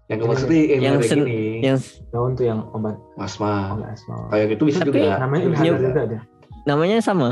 yang 0.07 0.19
maksudnya 0.21 0.61
Yang 0.69 0.83
yang, 0.83 0.97
sen- 1.01 1.23
ini, 1.25 1.41
Yang 1.61 1.79
Daun 2.11 2.35
tuh 2.35 2.45
yang 2.45 2.61
obat 2.71 2.99
asma. 3.17 3.75
obat 3.75 3.95
asma. 3.95 4.15
Kayak 4.29 4.47
gitu 4.53 4.63
bisa 4.67 4.79
Tapi- 4.83 4.91
juga. 4.93 5.19
Namanya 5.19 5.43
inhaler 5.49 5.79
juga 5.81 6.03
dia. 6.07 6.21
namanya 6.63 6.99
sama. 7.01 7.29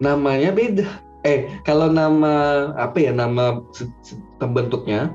Namanya 0.00 0.50
beda. 0.50 0.88
Eh 1.20 1.60
kalau 1.62 1.86
nama 1.86 2.32
apa 2.74 2.96
ya 2.96 3.12
nama 3.12 3.60
se- 3.70 3.92
se- 4.00 4.16
bentuknya 4.40 5.12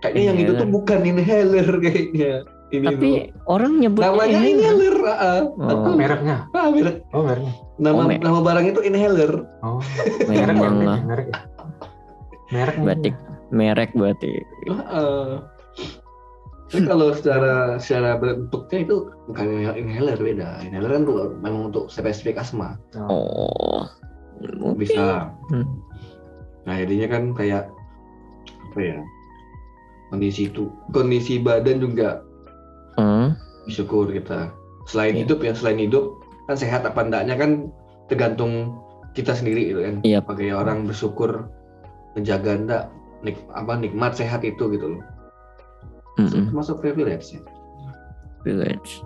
kayaknya 0.00 0.22
yang 0.24 0.38
itu 0.38 0.50
tuh 0.50 0.64
Inhaler. 0.64 0.72
bukan 0.72 1.00
inhaler 1.04 1.68
kayaknya. 1.84 2.32
ini 2.70 2.86
Tapi 2.86 3.08
orang 3.44 3.72
nyebut 3.76 4.00
namanya 4.00 4.40
inhaler. 4.40 4.96
ah, 5.04 5.42
Oh. 5.60 5.84
ah. 5.84 5.92
Mereknya. 5.92 6.36
Ah, 6.50 6.70
merek. 6.70 6.96
Oh 7.10 7.20
mereknya. 7.20 7.52
Nama 7.76 7.92
Oh, 7.94 8.06
merek. 8.06 8.22
nama 8.22 8.38
barang 8.40 8.66
itu 8.66 8.80
inhaler. 8.80 9.32
Oh. 9.60 9.80
Merek 10.24 10.32
ya, 10.32 10.44
Memang 10.56 10.74
lah. 10.80 10.98
merek 11.04 11.26
ya. 11.28 11.38
Merek 12.50 12.74
Batik 12.80 13.14
merek 13.50 13.90
berarti. 13.92 14.30
Ah. 14.88 15.44
Tapi 16.70 16.86
kalau 16.86 17.10
secara 17.10 17.82
secara 17.82 18.14
bentuknya 18.14 18.86
itu 18.86 18.96
bukan 19.26 19.46
inhaler 19.74 20.14
beda. 20.14 20.62
Inhaler 20.62 20.90
kan 20.94 21.02
tuh 21.02 21.16
memang 21.42 21.74
untuk 21.74 21.90
spesifik 21.90 22.38
asma. 22.38 22.78
Oh. 22.94 23.90
Bisa. 24.78 25.34
Hmm. 25.50 25.66
Nah 26.70 26.78
jadinya 26.78 27.10
kan 27.10 27.34
kayak 27.34 27.66
apa 28.70 28.78
ya? 28.78 28.98
Kondisi 30.14 30.46
itu 30.46 30.70
kondisi 30.94 31.42
badan 31.42 31.82
juga 31.82 32.22
Hmm. 32.94 33.34
bersyukur 33.66 34.06
kita. 34.14 34.54
Selain 34.86 35.18
Iya. 35.18 35.26
hidup 35.26 35.38
ya 35.42 35.52
selain 35.58 35.78
hidup 35.82 36.22
kan 36.46 36.54
sehat 36.54 36.86
apa 36.86 37.02
enggaknya 37.02 37.34
kan 37.34 37.50
tergantung 38.06 38.78
kita 39.18 39.34
sendiri 39.34 39.74
gitu 39.74 39.80
kan. 39.82 39.94
Iya. 40.06 40.22
Sebagai 40.22 40.54
orang 40.54 40.86
bersyukur 40.86 41.50
menjaga 42.14 42.52
enggak 42.54 42.84
nik, 43.26 43.38
apa 43.58 43.74
nikmat 43.74 44.14
sehat 44.14 44.46
itu 44.46 44.70
gitu 44.70 44.98
loh. 44.98 45.02
Mm-mm. 46.20 46.44
Termasuk 46.52 46.76
privilege 46.78 47.26
ya. 47.32 47.40
Village. 48.42 49.04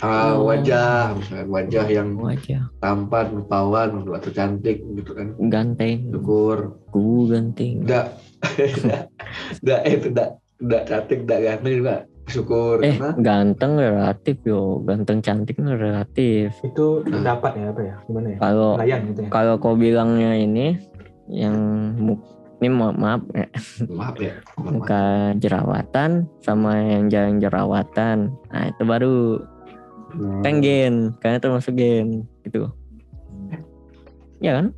Ah, 0.00 0.32
Oh. 0.32 0.48
wajah 0.48 1.12
wajah 1.44 1.84
yang 1.84 2.16
Wajah 2.16 2.72
tampan, 2.80 3.36
rupawan, 3.36 4.00
atau 4.08 4.30
cantik 4.32 4.80
gitu 4.96 5.12
kan. 5.12 5.36
ganteng. 5.52 6.08
Syukur. 6.08 6.80
Ku 6.88 7.28
ganteng. 7.28 7.84
Enggak. 7.84 8.16
Enggak 9.60 9.80
itu 9.92 10.06
enggak 10.08 10.30
enggak 10.56 10.82
cantik, 10.88 11.18
enggak 11.28 11.40
ganteng 11.44 11.74
juga 11.76 11.94
syukur 12.30 12.80
Eh, 12.80 12.96
karena 12.96 13.12
ganteng 13.20 13.72
relatif 13.76 14.36
yo. 14.40 14.80
Ganteng 14.88 15.20
cantik 15.20 15.60
relatif. 15.60 16.48
Itu 16.64 17.04
pendapat 17.04 17.52
ya 17.60 17.66
apa 17.68 17.80
ya? 17.84 17.94
Gimana 18.08 18.26
ya? 18.32 18.38
Kalau 18.40 18.70
gitu 18.80 19.20
ya. 19.20 19.28
kalau 19.28 19.54
kau 19.60 19.76
bilangnya 19.76 20.32
ini 20.32 20.80
yang 21.28 21.56
ini 22.60 22.68
ma- 22.68 22.92
maaf 22.92 23.24
ya, 23.32 23.48
maaf 23.88 24.16
ya. 24.20 24.34
maaf, 24.60 24.72
muka 24.76 25.02
jerawatan 25.40 26.28
sama 26.44 26.76
yang 26.76 27.08
jarang 27.08 27.40
jerawatan. 27.40 28.36
Nah, 28.52 28.64
itu 28.68 28.82
baru 28.84 29.16
Hmm. 30.10 30.42
kan 30.42 30.58
gen, 30.58 30.94
karena 31.22 31.38
termasuk 31.38 31.72
gen 31.72 32.26
gitu. 32.42 32.68
Ya 34.42 34.60
kan? 34.60 34.74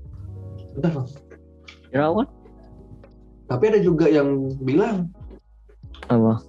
Bentar, 0.77 0.91
Bang. 0.95 1.09
Jerawat 1.89 2.29
Tapi 3.49 3.65
ada 3.69 3.81
juga 3.81 4.07
yang 4.09 4.49
bilang, 4.63 5.11
apa? 6.07 6.41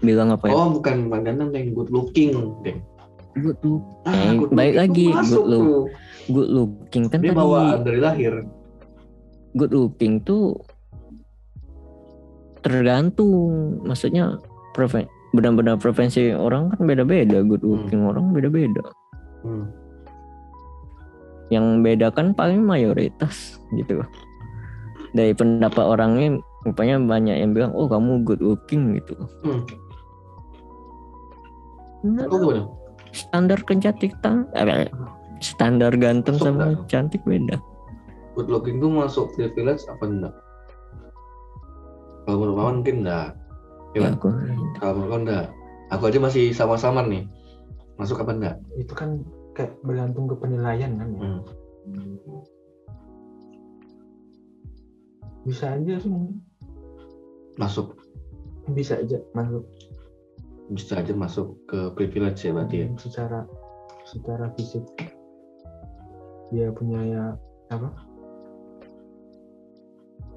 Bilang 0.00 0.28
apa 0.30 0.44
ya? 0.48 0.54
oh 0.54 0.68
bukan 0.70 1.08
pandangan 1.08 1.50
yang 1.50 1.72
good 1.72 1.90
looking, 1.90 2.30
Deng. 2.62 2.78
Good 3.32 3.58
look. 3.60 3.82
Ah, 4.02 4.10
Eh, 4.10 4.32
good 4.36 4.50
balik 4.50 4.74
looking 4.74 5.10
lagi, 5.12 5.30
good 5.30 5.46
look. 5.46 5.62
tuh. 5.62 5.82
Good 6.28 6.48
looking 6.50 7.04
kan 7.06 7.18
Dia 7.18 7.30
tadi 7.30 7.38
bawaan 7.38 7.78
dari 7.80 7.98
lahir. 7.98 8.34
good 9.52 9.70
looking 9.70 10.18
tuh 10.20 10.54
tergantung 12.60 13.82
maksudnya 13.82 14.38
prefen 14.70 15.08
benar-benar 15.30 15.74
preferensi 15.74 16.30
orang 16.30 16.70
kan 16.70 16.84
beda-beda 16.84 17.42
good 17.42 17.58
looking 17.60 18.04
orang 18.04 18.30
beda-beda 18.30 18.84
Hmm. 19.40 19.66
yang 21.48 21.80
beda 21.80 22.12
kan 22.12 22.30
paling 22.30 22.60
mayoritas 22.60 23.58
gitu 23.72 24.04
dari 25.10 25.32
pendapat 25.32 25.80
orangnya 25.80 26.38
rupanya 26.62 27.00
banyak 27.00 27.36
yang 27.36 27.50
bilang 27.50 27.72
oh 27.72 27.88
kamu 27.88 28.22
good 28.22 28.38
looking 28.38 28.94
gitu 28.94 29.16
Hmm. 29.42 29.66
Nah? 32.00 32.28
Standar 33.10 33.58
kecantikan 33.66 34.46
eh, 34.54 34.88
standar 35.40 35.92
ganteng 35.96 36.36
Masuk 36.36 36.46
sama 36.46 36.64
nggak? 36.74 36.86
cantik 36.90 37.22
beda 37.26 37.56
Good 38.38 38.46
looking 38.46 38.78
tuh 38.78 38.94
masuk 38.94 39.34
privilege 39.34 39.82
apa 39.90 40.06
enggak? 40.06 40.34
Kalau 42.24 42.36
menurut 42.38 42.56
Mama 42.56 42.70
mungkin 42.78 42.96
enggak. 43.02 43.34
Ya, 43.90 43.98
ya 43.98 44.00
kan? 44.06 44.12
aku 44.14 44.28
Kalau 44.78 44.92
menurut 44.94 45.10
kau 45.10 45.20
enggak. 45.26 45.46
Aku 45.90 46.02
aja 46.06 46.18
masih 46.22 46.44
sama-sama 46.54 47.02
nih. 47.02 47.26
Masuk 47.98 48.22
apa 48.22 48.30
enggak? 48.30 48.56
Itu 48.78 48.94
kan 48.94 49.26
kayak 49.58 49.74
bergantung 49.82 50.30
ke 50.30 50.38
penilaian 50.38 50.94
kan 50.94 51.08
ya. 51.10 51.20
Hmm. 51.26 51.40
Bisa 55.42 55.74
aja 55.74 55.94
sih 55.98 56.08
mungkin. 56.08 56.38
Masuk 57.58 57.98
bisa 58.70 59.00
aja 59.02 59.18
masuk 59.34 59.66
bisa 60.70 61.02
aja 61.02 61.10
masuk 61.12 61.58
ke 61.66 61.90
privilege 61.98 62.46
ya 62.46 62.54
berarti 62.54 62.76
ya. 62.82 62.88
secara 62.96 63.42
secara 64.06 64.48
fisik 64.54 64.86
dia 66.50 66.70
punya 66.70 67.00
ya 67.02 67.24
apa 67.70 67.90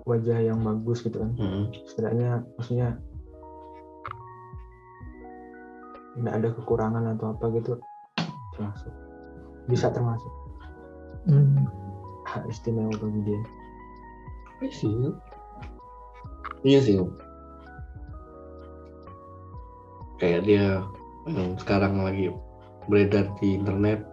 wajah 0.04 0.40
yang 0.42 0.60
bagus 0.62 1.02
gitu 1.02 1.22
kan 1.22 1.32
Hmm. 1.38 1.70
setidaknya 1.88 2.44
maksudnya 2.58 2.98
tidak 6.14 6.34
ada 6.38 6.48
kekurangan 6.54 7.04
atau 7.18 7.34
apa 7.34 7.46
gitu 7.54 7.74
termasuk 8.54 8.94
bisa 9.66 9.90
termasuk 9.90 10.34
Hmm. 11.24 11.64
hak 12.28 12.44
istimewa 12.52 12.92
bagi 13.00 13.22
dia 13.24 13.42
Iya 14.64 14.72
sih. 14.72 14.96
Iya 16.64 16.80
sih. 16.80 16.96
Kayak 20.24 20.42
dia 20.48 20.80
yang 21.28 21.60
sekarang 21.60 22.00
lagi 22.00 22.32
beredar 22.88 23.28
di 23.44 23.60
internet. 23.60 24.08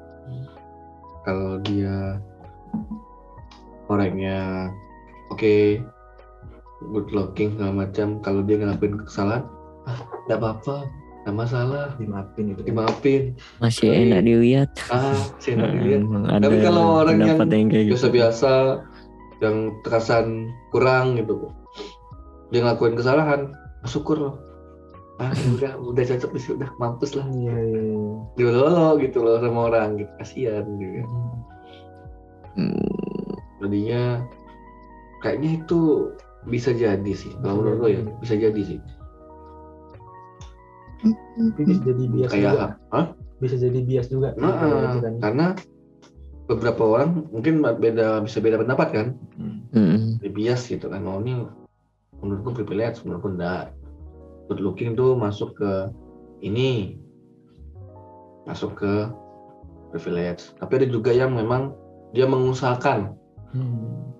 Kalau 1.22 1.62
dia 1.62 2.18
orangnya 3.86 4.66
oke, 5.30 5.78
good 6.90 7.08
looking 7.14 7.54
segala 7.54 7.86
macam. 7.86 8.18
Kalau 8.26 8.42
dia 8.42 8.58
ngelakuin 8.58 9.06
kesalahan, 9.06 9.46
ah, 9.86 10.02
tidak 10.26 10.38
apa-apa, 10.42 10.90
tidak 11.22 11.34
masalah, 11.38 11.86
dimaafin 12.02 12.58
itu 12.58 12.62
dimaafin. 12.66 13.22
masih 13.62 13.94
Baik. 13.94 14.02
enak 14.10 14.20
dilihat 14.26 14.70
Ah, 14.90 15.14
saya 15.38 15.62
enak 15.62 15.70
dilihat. 15.78 16.02
Emang 16.10 16.24
Tapi 16.26 16.42
ada 16.58 16.66
kalau 16.66 16.84
orang 17.06 17.16
yang 17.22 17.38
yang 17.38 17.68
kayak 17.70 17.84
gitu 17.86 17.94
biasa-biasa 17.94 18.52
yang 19.38 19.56
terkesan 19.86 20.26
kurang 20.74 21.14
gitu 21.14 21.54
dia 22.50 22.66
ngelakuin 22.66 22.98
kesalahan 22.98 23.54
syukur 23.86 24.18
loh 24.18 24.34
ah 25.20 25.30
ya 25.30 25.48
udah 25.52 25.72
udah 25.84 26.04
cocok 26.08 26.30
sih 26.40 26.56
udah 26.56 26.70
mampus 26.80 27.12
lah 27.12 27.28
iya 27.30 27.52
iya 27.52 27.80
iya. 28.40 28.48
lo 28.50 28.96
gitu 28.96 29.20
loh 29.20 29.36
sama 29.38 29.68
orang 29.68 30.00
gitu 30.00 30.12
kasihan 30.16 30.64
gitu 30.80 31.04
Hmm. 32.50 32.74
jadinya 33.62 34.26
kayaknya 35.22 35.62
itu 35.62 36.10
bisa 36.50 36.74
jadi 36.74 37.12
sih 37.14 37.30
kalau 37.38 37.62
menurut 37.62 37.78
lo 37.78 37.86
ya 37.86 38.00
bisa 38.18 38.34
jadi 38.34 38.58
sih 38.58 38.80
tapi 41.00 41.62
bisa 41.62 41.80
jadi 41.86 42.04
bias 42.10 42.30
kayak 42.30 42.52
juga 42.52 42.66
Hah? 42.90 43.06
bisa 43.38 43.54
jadi 43.56 43.78
bias 43.80 44.06
juga 44.10 44.28
Nah, 44.36 44.52
Kayak 44.52 44.76
gitu 44.82 44.98
kan. 45.00 45.14
karena 45.22 45.46
beberapa 46.44 46.82
orang 46.82 47.10
mungkin 47.30 47.54
beda 47.62 48.18
bisa 48.20 48.42
beda 48.42 48.58
pendapat 48.58 48.88
kan 48.90 49.06
Mm-mm. 49.38 50.18
di 50.18 50.28
bias 50.28 50.66
gitu 50.66 50.90
kan 50.90 51.06
oh 51.06 51.22
ini 51.22 51.46
menurutku 52.18 52.50
privilege 52.52 53.00
menurutku 53.06 53.30
enggak 53.32 53.70
good 54.50 54.58
looking 54.58 54.98
tuh 54.98 55.14
masuk 55.14 55.54
ke 55.54 55.94
ini 56.42 56.98
masuk 58.42 58.74
ke 58.74 59.06
privilege. 59.94 60.50
Tapi 60.58 60.82
ada 60.82 60.86
juga 60.90 61.14
yang 61.14 61.30
memang 61.30 61.70
dia 62.10 62.26
mengusahakan. 62.26 63.14
Hmm. 63.54 64.10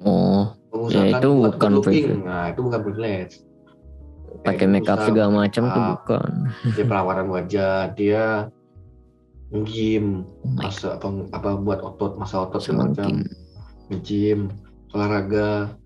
oh 0.00 0.56
mengusahakan 0.72 1.12
Ya, 1.12 1.20
itu 1.20 1.28
bukan 1.34 1.72
privilege. 1.84 2.24
nah 2.24 2.44
itu 2.48 2.60
bukan 2.64 2.80
privilege. 2.80 3.34
Pakai 4.40 4.64
make 4.64 4.88
up 4.88 5.04
segala 5.04 5.28
macam 5.44 5.68
tuh 5.68 5.82
Ah. 5.84 5.90
bukan. 6.00 6.30
dia 6.72 6.84
perawaran 6.88 7.28
wajah 7.28 7.92
dia 7.92 8.48
nge-gym 9.48 10.24
Oh 10.44 10.52
masa 10.60 10.96
apa, 10.96 11.08
apa 11.32 11.56
buat 11.56 11.80
otot 11.80 12.16
masa 12.16 12.48
otot 12.48 12.60
segala 12.64 12.92
macam. 12.92 13.24
Nge-gym 13.88 14.48
olahraga. 14.92 15.76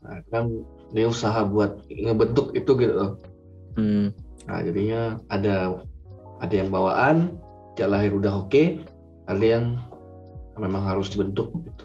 Nah, 0.00 0.20
kan 0.32 0.48
dia 0.90 1.06
usaha 1.06 1.42
buat 1.46 1.82
ngebentuk 1.88 2.54
itu 2.54 2.70
gitu 2.78 2.94
loh 2.94 3.12
hmm. 3.76 4.10
Nah, 4.48 4.66
jadinya 4.66 5.20
ada 5.30 5.78
ada 6.42 6.54
yang 6.56 6.74
bawaan, 6.74 7.38
sejak 7.76 7.86
lahir 7.92 8.10
udah 8.18 8.42
oke, 8.42 8.82
ada 9.30 9.44
yang 9.44 9.78
memang 10.58 10.82
harus 10.82 11.06
dibentuk 11.12 11.54
gitu. 11.54 11.84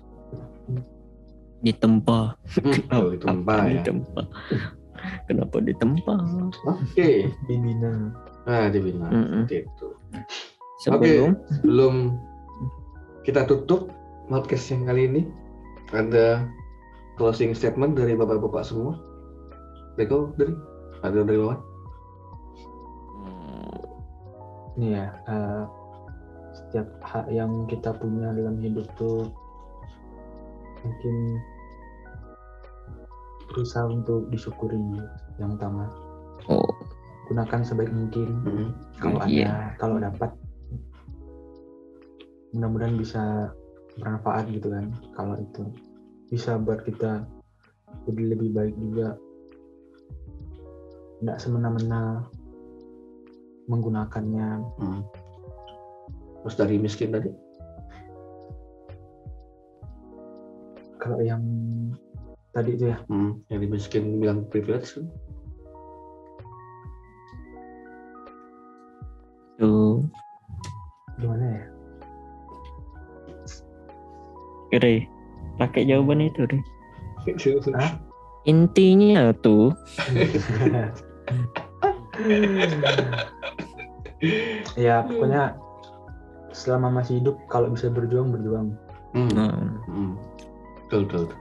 ditempa 1.62 2.34
Hmm, 2.90 3.06
gitu 3.14 3.26
Mbak, 3.28 3.60
ya. 3.62 3.74
ditempa 3.82 4.22
kenapa 5.30 5.56
ditempa 5.62 6.14
Oke. 6.66 7.30
dibina 7.46 8.10
Nah, 8.46 8.70
dibina 8.70 9.10
seperti 9.46 9.66
itu. 9.66 9.88
sebelum 10.82 11.30
Belum 11.62 11.96
kita 13.26 13.46
tutup 13.46 13.90
podcast 14.30 14.70
yang 14.74 14.86
kali 14.90 15.10
ini 15.10 15.22
ada 15.94 16.46
closing 17.16 17.56
statement 17.56 17.96
dari 17.96 18.14
bapak-bapak 18.16 18.64
semua. 18.64 19.00
Reko 19.96 20.36
dari? 20.36 20.52
Ada 21.04 21.24
dari 21.24 21.40
bawah? 21.40 21.60
Ini 24.76 24.88
ya 24.92 25.08
eh, 25.08 25.64
setiap 26.52 26.88
hak 27.00 27.32
yang 27.32 27.64
kita 27.72 27.96
punya 27.96 28.36
dalam 28.36 28.60
hidup 28.60 28.84
tuh 29.00 29.32
mungkin 30.84 31.40
berusaha 33.48 33.88
untuk 33.88 34.28
disyukuri 34.28 34.76
yang 35.40 35.56
utama. 35.56 35.88
Oh. 36.52 36.68
Gunakan 37.32 37.64
sebaik 37.64 37.90
mungkin. 37.90 38.30
Hmm. 38.44 38.70
kalau 39.00 39.18
ada 39.24 39.32
Iya. 39.32 39.54
kalau 39.80 39.98
dapat 39.98 40.32
mudah-mudahan 42.52 42.96
bisa 42.96 43.52
bermanfaat 44.00 44.48
gitu 44.52 44.72
kan 44.72 44.92
kalau 45.16 45.36
itu 45.40 45.64
bisa 46.30 46.58
buat 46.58 46.82
kita 46.86 47.26
jadi 48.06 48.22
lebih 48.36 48.50
baik 48.54 48.76
juga. 48.78 49.18
Tidak 51.22 51.38
semena-mena 51.42 52.28
menggunakannya. 53.66 54.50
Hmm. 54.78 55.02
Terus 56.46 56.56
dari 56.60 56.76
miskin 56.78 57.16
tadi? 57.16 57.32
Kalau 61.02 61.22
yang 61.22 61.42
tadi 62.54 62.78
itu 62.78 62.94
ya. 62.94 62.98
Hmm. 63.10 63.42
yang 63.50 63.60
di 63.62 63.70
miskin 63.70 64.22
bilang 64.22 64.46
privilege 64.50 64.98
kan? 64.98 65.08
Tuh. 69.56 70.04
Gimana 71.18 71.46
ya? 71.48 71.64
Re 74.76 75.15
pakai 75.56 75.88
jawaban 75.88 76.26
itu 76.26 76.44
Re 76.48 76.60
Hah? 77.74 77.98
intinya 78.46 79.34
tuh 79.42 79.74
ya 84.78 85.02
pokoknya 85.04 85.58
selama 86.56 87.02
masih 87.02 87.20
hidup 87.20 87.36
kalau 87.50 87.74
bisa 87.74 87.90
berjuang 87.92 88.32
berjuang 88.32 88.68
hmm. 89.18 89.32
nah, 89.34 89.52
Hmm. 89.90 90.14
betul 90.86 91.10
betul, 91.10 91.22
betul. 91.28 91.40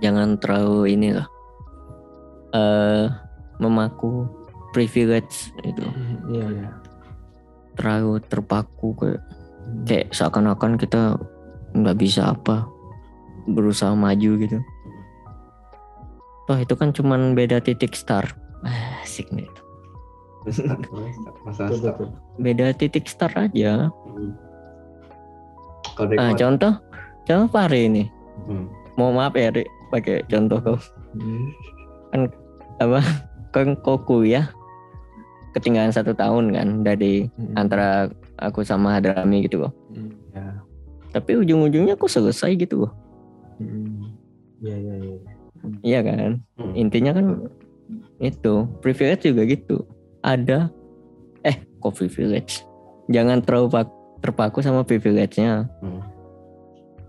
jangan 0.00 0.28
terlalu 0.38 0.94
ini 0.94 1.08
lah 1.18 1.26
eh 2.54 3.06
memaku 3.58 4.30
privilege 4.70 5.50
itu 5.66 5.82
iya 6.30 6.46
iya 6.46 6.70
terlalu 7.74 8.22
terpaku 8.30 8.94
kayak 8.94 9.22
kayak 9.86 10.06
seakan-akan 10.14 10.78
kita 10.78 11.18
nggak 11.74 11.98
bisa 11.98 12.30
apa 12.30 12.73
berusaha 13.46 13.92
maju 13.92 14.30
gitu 14.38 14.58
toh 16.44 16.58
itu 16.58 16.74
kan 16.74 16.90
cuman 16.90 17.32
beda 17.32 17.58
titik 17.58 17.92
start 17.92 18.32
Ah, 18.60 19.00
asik 19.00 19.28
nih 19.28 19.48
start 21.50 22.00
beda 22.36 22.72
titik 22.72 23.04
start 23.04 23.32
aja 23.34 23.88
Hmm. 24.04 24.32
ah, 25.96 26.06
kawan- 26.06 26.36
contoh 26.36 26.72
contoh 27.24 27.48
Pare 27.48 27.80
ini 27.82 28.04
hmm. 28.44 28.66
mau 28.94 29.10
maaf 29.10 29.32
ya 29.32 29.48
Rik 29.50 29.64
pakai 29.88 30.24
contoh 30.26 30.58
kau 30.58 30.76
Hmm. 31.14 32.28
apa 32.76 33.00
kan 33.50 33.78
kau 33.78 33.96
kuliah 33.96 34.50
ketinggalan 35.52 35.90
satu 35.90 36.12
tahun 36.12 36.50
kan 36.50 36.68
dari 36.82 37.30
Hmm. 37.30 37.54
antara 37.56 38.10
aku 38.36 38.60
sama 38.60 38.96
Hadrami 38.96 39.46
gitu 39.46 39.62
kok 39.62 39.72
Hmm, 39.88 40.12
ya 40.30 40.44
tapi 41.10 41.38
ujung-ujungnya 41.38 41.94
aku 41.94 42.04
selesai 42.06 42.52
gitu 42.56 42.84
kok 42.84 42.92
Hmm. 42.92 43.03
Iya 44.62 44.76
iya 44.76 44.94
iya. 44.96 45.16
Iya 45.80 46.00
kan? 46.04 46.30
Hmm. 46.60 46.72
intinya 46.76 47.12
kan 47.16 47.26
itu 48.20 48.68
privilege 48.80 49.24
juga 49.24 49.42
gitu. 49.48 49.76
Ada 50.20 50.68
eh 51.44 51.56
kok 51.80 51.94
privilege? 51.96 52.64
Jangan 53.08 53.44
terlalu 53.44 53.68
pak- 53.72 53.98
terpaku 54.20 54.64
sama 54.64 54.84
privilege-nya. 54.84 55.68
Hmm. 55.80 56.00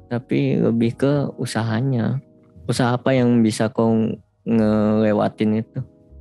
tapi 0.06 0.62
lebih 0.62 0.94
ke 0.96 1.34
usahanya. 1.42 2.22
Usaha 2.70 2.94
apa 2.94 3.10
yang 3.18 3.42
bisa 3.42 3.74
kau 3.74 3.90
ngelewatin 4.46 5.66
itu? 5.66 5.80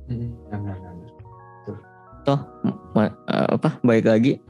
Hmm, 0.09 0.33
toh 2.25 2.39
ma- 2.97 3.13
eh, 3.29 3.47
apa 3.53 3.77
baik 3.85 4.09
lagi. 4.09 4.41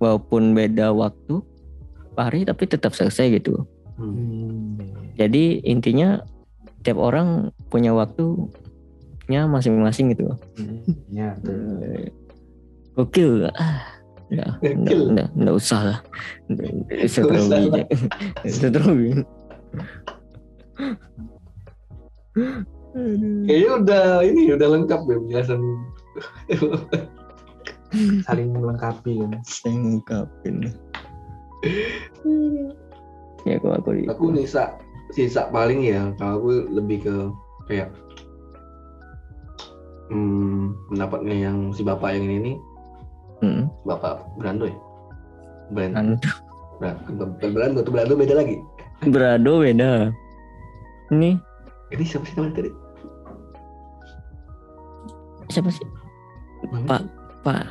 Walaupun 0.00 0.56
beda 0.56 0.88
waktu 0.96 1.44
hari 2.16 2.48
tapi 2.48 2.64
tetap 2.64 2.96
selesai 2.96 3.38
gitu 3.38 3.62
Hmm. 3.98 4.78
Iya, 4.78 4.86
iya. 4.86 5.10
jadi 5.18 5.44
intinya 5.66 6.08
tiap 6.86 7.02
orang 7.02 7.50
punya 7.66 7.90
waktunya 7.90 9.42
masing-masing 9.44 10.14
gitu 10.14 10.30
Hmm, 10.54 10.78
ya 11.10 11.34
betul. 11.42 11.82
Eh, 11.82 12.10
gokil 12.94 13.30
ah 13.52 13.82
ya 14.30 14.46
Gokil. 14.62 15.10
enggak, 15.10 15.28
enggak, 15.34 15.54
usah 15.58 15.80
lah 15.82 15.98
Itu 16.94 17.20
terlalu. 17.26 17.82
Itu 18.46 18.66
terlalu. 18.70 19.26
Kayaknya 23.46 23.70
udah 23.82 24.04
ini 24.22 24.42
udah 24.54 24.68
lengkap 24.78 25.00
ya 25.04 25.16
penjelasan. 25.18 25.60
saling 28.20 28.52
melengkapi 28.52 29.16
kan 29.16 29.32
Saya 29.48 29.72
ngungkapin 29.80 30.56
ya 33.44 33.56
kalau 33.58 33.76
aku 33.78 33.90
di 33.94 34.02
Aku 34.08 34.24
sisa 34.34 34.74
sisa 35.10 35.46
paling 35.50 35.82
ya 35.82 36.10
kalau 36.16 36.32
aku 36.40 36.50
lebih 36.70 36.98
ke 37.06 37.14
kayak 37.66 37.88
hmm, 40.08 40.72
pendapatnya 40.88 41.36
yang 41.48 41.70
si 41.70 41.82
bapak 41.82 42.16
yang 42.16 42.26
ini 42.26 42.38
nih 42.42 42.56
Hmm, 43.38 43.70
bapak 43.86 44.18
Brando 44.34 44.66
ya. 44.66 44.74
Brand, 45.70 45.94
kan. 45.94 46.06
Brand, 46.82 46.98
bukan 47.06 47.50
Brando 47.54 47.78
tuh 47.86 47.92
Brando 47.94 48.18
beda 48.18 48.34
lagi. 48.34 48.58
berado 49.06 49.62
beda 49.62 50.10
ini 51.14 51.38
Ini 51.94 52.02
siapa 52.02 52.26
sih 52.26 52.34
namanya 52.34 52.54
tadi? 52.58 52.70
siapa 55.48 55.70
sih 55.70 55.86
Pak 56.82 57.02
Pak 57.46 57.62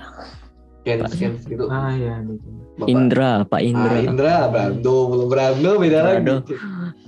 Ken, 0.88 0.97
Pak- 1.01 1.13
Ken 1.13 1.31
gitu. 1.43 1.63
ah 1.67 1.91
ya 1.91 2.15
gitu 2.23 2.47
Bapak. 2.77 2.88
Indra 2.88 3.31
Pak 3.43 3.61
Indra 3.61 3.91
Ah, 3.91 4.01
Indra, 4.01 4.35
Brando, 4.47 4.97
belum 5.09 5.27
Brando 5.27 5.71
beda 5.77 5.99
Brando. 6.01 6.35
lagi. 6.39 6.53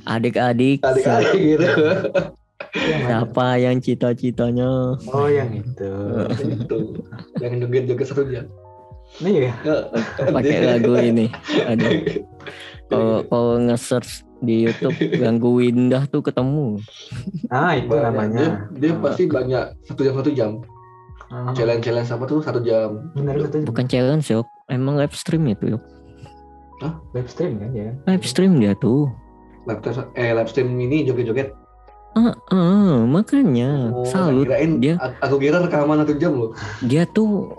adik-adik 0.06 0.78
Adik-adik 0.82 1.40
gitu. 1.40 1.68
Yang 2.70 3.00
mana? 3.00 3.08
siapa 3.08 3.48
yang 3.58 3.78
cita-citanya 3.80 4.70
oh 5.00 5.28
yang 5.28 5.50
itu 5.54 5.94
itu 6.44 6.78
yang 7.40 7.54
joget-joget 7.58 8.06
satu 8.06 8.24
jam. 8.28 8.46
ini 9.18 9.48
ya 9.48 9.54
pakai 10.22 10.58
lagu 10.68 10.94
ini 10.96 11.32
ada 11.58 11.88
kalau 12.86 13.24
kalau 13.32 13.56
nge-search 13.60 14.22
di 14.40 14.64
YouTube 14.64 14.94
ganggu 15.16 15.58
indah 15.62 16.06
tuh 16.06 16.22
ketemu 16.22 16.78
ah 17.50 17.74
itu 17.74 17.90
namanya 17.90 18.70
Dia, 18.72 18.92
dia 18.92 19.02
pasti 19.02 19.24
banyak 19.26 19.64
satu 19.84 20.02
jam 20.02 20.14
satu 20.16 20.32
jam. 20.32 20.52
Ah, 21.30 21.54
Challenge 21.54 21.82
challenge 21.86 22.10
apa 22.10 22.26
tuh? 22.26 22.42
Satu 22.42 22.58
jam. 22.60 23.14
bener 23.14 23.38
itu 23.38 23.62
bukan 23.62 23.86
challenge 23.86 24.34
yok. 24.34 24.50
Emang 24.66 24.98
live 24.98 25.14
stream 25.14 25.46
itu 25.46 25.78
yok. 25.78 25.84
Web 27.12 27.28
stream 27.28 27.60
kan 27.60 27.76
ya 27.76 27.92
live 28.08 28.24
stream 28.26 28.58
dia 28.58 28.72
tuh. 28.74 29.12
Live 29.68 29.84
eh 30.16 30.32
live 30.32 30.50
stream 30.50 30.74
ini 30.74 31.04
joget-joget. 31.04 31.52
ah 32.18 32.34
ah, 32.50 33.06
makanya. 33.06 33.94
Oh, 33.94 34.02
salut. 34.02 34.50
kirain, 34.50 34.82
dia 34.82 34.98
Aku 35.22 35.38
kira 35.38 35.62
rekaman 35.62 36.02
satu 36.02 36.18
jam 36.18 36.34
loh. 36.34 36.52
dia 36.82 37.06
tuh 37.14 37.54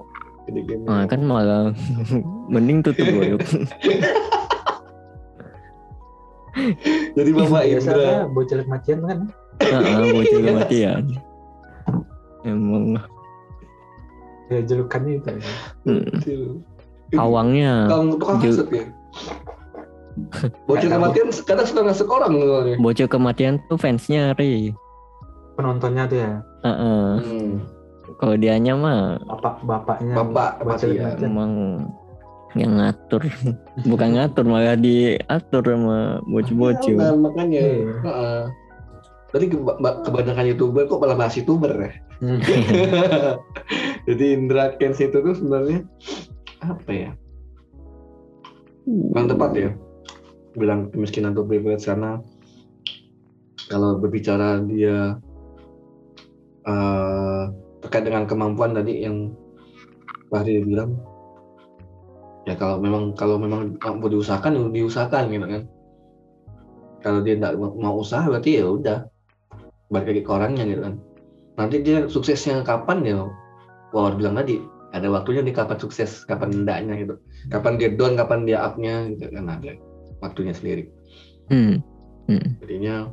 ah, 0.91 1.07
kan 1.07 1.23
malah 1.23 1.71
mending 2.53 2.83
tutup 2.83 3.07
gue 3.07 3.39
yok. 3.39 3.41
Jadi 7.15 7.31
bapak 7.31 7.63
biasa 7.63 7.91
Indra. 7.95 8.27
bocil 8.35 8.59
kematian 8.67 8.99
kan? 9.07 9.19
Ah, 9.63 9.79
ah, 9.79 10.05
bocil 10.11 10.39
kematian. 10.51 11.03
Emang 12.43 12.99
ya 14.51 14.61
julukannya 14.61 15.13
itu 15.17 15.31
ya. 15.31 15.43
hmm, 15.87 16.11
pawangnya 17.13 17.73
Kang 17.87 18.11
tukang 18.13 18.39
ya. 18.43 18.85
Bocil 20.67 20.91
kematian 20.91 21.31
kadang 21.41 21.65
suka 21.65 21.81
ngasuk 21.83 22.09
orang 22.09 22.33
soalnya. 22.37 22.77
bocil 22.77 23.07
kematian 23.07 23.63
tuh 23.67 23.79
fansnya 23.79 24.35
Ri 24.35 24.75
penontonnya 25.55 26.05
tuh 26.05 26.19
ya 26.19 26.31
Ah, 26.61 26.69
ah. 26.69 27.09
Hmm. 27.17 27.63
kalau 28.17 28.37
dianya 28.37 28.75
mah 28.75 29.17
bapak 29.23 29.65
bapaknya 29.65 30.13
Bapak 30.15 30.51
bocil 30.61 30.93
kematian. 30.93 31.09
kematian 31.09 31.31
emang 31.31 31.53
yang 32.53 32.73
ngatur 32.75 33.23
bukan 33.87 34.09
ngatur 34.19 34.45
malah 34.45 34.75
diatur 34.75 35.63
sama 35.65 35.99
bocil-bocil 36.27 36.99
Nah, 36.99 37.15
makanya. 37.17 37.61
Iya. 37.63 37.93
Heeh. 38.03 38.41
Tadi 39.31 39.45
ke- 39.47 39.63
ba- 39.63 40.03
kebanyakan 40.03 40.47
youtuber 40.51 40.91
kok 40.91 41.01
malah 41.01 41.17
bahas 41.19 41.39
youtuber 41.39 41.71
ya. 41.71 41.93
Hmm. 42.19 42.41
Jadi 44.11 44.25
Indra 44.35 44.75
Kens 44.77 44.99
itu 44.99 45.15
tuh 45.15 45.35
sebenarnya 45.35 45.87
apa 46.61 46.91
ya? 46.91 47.11
Kurang 48.85 49.27
tepat 49.31 49.51
ya. 49.55 49.71
Bilang 50.59 50.91
kemiskinan 50.91 51.33
atau 51.33 51.47
privilege 51.47 51.87
karena 51.87 52.19
kalau 53.71 54.03
berbicara 54.03 54.59
dia 54.67 55.15
eh, 56.67 57.45
terkait 57.87 58.03
dengan 58.03 58.27
kemampuan 58.27 58.75
tadi 58.75 59.07
yang 59.07 59.31
Hadi 60.31 60.63
bilang 60.63 60.95
ya 62.47 62.55
kalau 62.55 62.79
memang 62.79 63.19
kalau 63.19 63.35
memang 63.35 63.75
mampu 63.83 64.07
diusahakan 64.15 64.55
ya 64.55 64.63
diusahakan 64.71 65.23
gitu 65.35 65.47
kan 65.47 65.63
kalau 67.03 67.21
dia 67.27 67.35
tidak 67.35 67.59
mau 67.59 67.99
usaha 67.99 68.23
berarti 68.23 68.63
ya 68.63 68.67
udah 68.71 69.10
balik 69.91 70.07
lagi 70.15 70.23
ke 70.23 70.31
orangnya 70.31 70.65
gitu 70.65 70.83
kan. 70.87 70.95
Nanti 71.59 71.77
dia 71.83 72.07
suksesnya 72.07 72.63
kapan 72.63 73.03
ya? 73.05 73.27
Wawar 73.91 74.15
bilang 74.15 74.39
tadi 74.39 74.63
ada 74.95 75.11
waktunya 75.11 75.43
nih 75.43 75.55
kapan 75.55 75.79
sukses 75.79 76.23
kapan 76.25 76.63
endaknya 76.63 76.95
gitu. 77.03 77.15
Kapan 77.51 77.77
dia 77.77 77.91
down 77.93 78.15
kapan 78.15 78.47
dia 78.47 78.63
upnya 78.63 79.11
gitu 79.13 79.31
kan 79.35 79.51
ada 79.51 79.77
waktunya 80.23 80.55
sendiri. 80.55 80.89
Hmm. 81.51 81.83
Hmm. 82.31 82.55
jadinya 82.63 83.11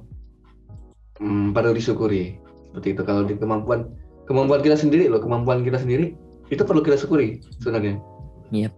hmm, 1.17 1.57
perlu 1.57 1.73
disyukuri. 1.73 2.37
Seperti 2.69 2.87
itu. 2.93 3.01
Kalau 3.01 3.25
di 3.25 3.33
kemampuan 3.33 3.89
kemampuan 4.29 4.61
kita 4.61 4.77
sendiri 4.77 5.09
loh 5.09 5.17
kemampuan 5.17 5.65
kita 5.65 5.81
sendiri 5.81 6.13
itu 6.53 6.61
perlu 6.61 6.85
kita 6.85 7.01
syukuri 7.01 7.41
sebenarnya. 7.59 7.97
Yep. 8.53 8.73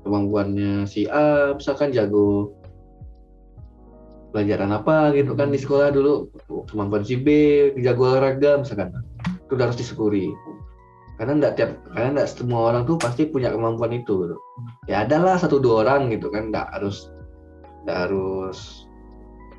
kemampuannya 0.00 0.88
si 0.88 1.04
A 1.12 1.52
misalkan 1.52 1.92
jago 1.92 2.56
pelajaran 4.30 4.70
apa 4.70 5.10
gitu 5.14 5.34
kan 5.34 5.50
di 5.50 5.58
sekolah 5.58 5.90
dulu. 5.90 6.30
Kemampuan 6.70 7.02
si 7.02 7.18
B 7.18 7.26
jago 7.82 8.14
olahraga 8.14 8.62
misalkan. 8.62 8.94
Itu 9.46 9.58
udah 9.58 9.70
harus 9.70 9.78
disyukuri. 9.78 10.32
Karena 11.18 11.36
enggak 11.36 11.54
tiap 11.60 11.70
karena 11.92 12.08
enggak 12.16 12.30
semua 12.32 12.72
orang 12.72 12.88
tuh 12.88 12.96
pasti 12.96 13.28
punya 13.28 13.52
kemampuan 13.52 13.92
itu 13.92 14.24
gitu. 14.24 14.36
ya 14.88 15.04
adalah 15.04 15.36
satu 15.36 15.60
dua 15.60 15.84
orang 15.84 16.08
gitu 16.08 16.32
kan 16.32 16.48
enggak 16.48 16.72
harus 16.72 17.12
enggak 17.84 18.08
harus 18.08 18.88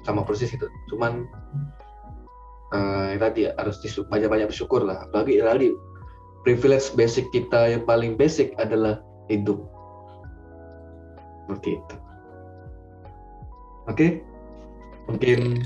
sama 0.07 0.25
persis 0.25 0.49
gitu. 0.49 0.65
Cuman 0.89 1.27
eh 2.71 3.19
tadi 3.19 3.51
harus 3.51 3.77
banyak-banyak 4.09 4.49
bersyukur 4.49 4.81
lah. 4.81 5.05
Apalagi 5.11 5.43
tadi 5.43 5.69
privilege 6.41 6.89
basic 6.97 7.29
kita 7.29 7.77
yang 7.77 7.83
paling 7.85 8.17
basic 8.17 8.55
adalah 8.57 9.03
hidup. 9.29 9.61
Seperti 11.45 11.77
itu. 11.77 11.95
Oke 13.91 14.30
mungkin 15.09 15.61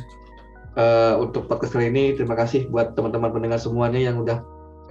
eh, 0.75 1.13
untuk 1.19 1.47
podcast 1.47 1.75
kali 1.75 1.91
ini 1.91 2.15
terima 2.15 2.35
kasih 2.35 2.67
buat 2.71 2.93
teman-teman 2.95 3.31
pendengar 3.31 3.59
semuanya 3.59 3.99
yang 3.99 4.19
udah 4.21 4.43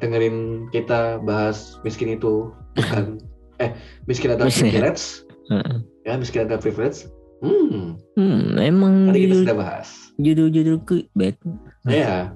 dengerin 0.03 0.69
kita 0.75 1.21
bahas 1.23 1.79
miskin 1.87 2.17
itu. 2.17 2.51
Bukan. 2.77 3.21
Eh 3.63 3.71
miskin 4.11 4.35
Miskin. 4.35 4.67
privilege. 4.67 5.23
Ya 6.03 6.19
miskin 6.19 6.43
adalah 6.43 6.59
privilege. 6.59 7.07
Hmm. 7.39 7.95
Hmm, 8.19 8.59
emang 8.59 9.15
tadi 9.15 9.31
kita 9.31 9.47
sudah 9.47 9.55
bahas. 9.55 9.89
judul-judul 10.19 10.83
clickbait. 10.83 11.39
ya 11.87 12.35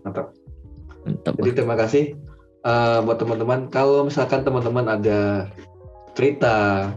mantap. 0.00 0.32
Mantap. 1.04 1.36
Jadi 1.36 1.50
terima 1.52 1.76
kasih 1.76 2.16
eh, 2.64 2.98
buat 3.04 3.20
teman-teman. 3.20 3.68
Kalau 3.68 4.08
misalkan 4.08 4.40
teman-teman 4.40 4.88
ada 4.88 5.52
cerita 6.16 6.88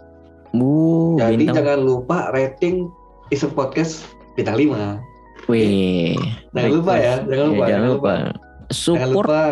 Bu, 0.52 1.16
Jadi 1.22 1.46
bintang. 1.46 1.56
jangan 1.62 1.80
lupa 1.86 2.34
rating 2.34 2.90
Iseng 3.30 3.54
Podcast 3.54 4.10
bintang 4.34 4.58
5. 4.58 5.06
Wih. 5.50 6.18
Jangan 6.54 6.72
lupa 6.74 6.94
ya, 6.98 7.14
jangan 7.30 7.46
lupa. 7.54 7.62
Ya, 7.62 7.70
jangan 7.70 7.90
lupa. 7.90 8.12
Jangan 8.14 8.34
Support 8.70 9.28
lupa. 9.30 9.44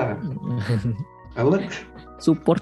Apa? 1.37 1.55
support 2.17 2.61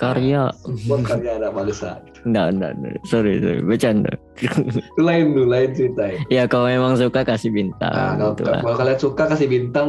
karya. 0.00 0.48
Support 0.64 1.02
karya 1.04 1.30
anak 1.36 1.52
bangsa. 1.52 2.00
Enggak, 2.24 2.56
enggak, 2.56 2.70
enggak. 2.76 2.92
Sorry, 3.04 3.36
sorry. 3.40 3.60
Bercanda. 3.60 4.12
Lain 5.08 5.36
dulu, 5.36 5.52
lain 5.52 5.70
cerita 5.76 6.04
ya. 6.08 6.20
ya 6.32 6.42
kalau 6.48 6.72
memang 6.72 6.96
suka 6.96 7.20
kasih 7.20 7.52
bintang. 7.52 7.92
Nah, 7.92 8.16
kalau, 8.16 8.32
gitu 8.32 8.42
kalau 8.48 8.76
kalian 8.80 8.98
suka 9.00 9.22
kasih 9.28 9.48
bintang, 9.48 9.88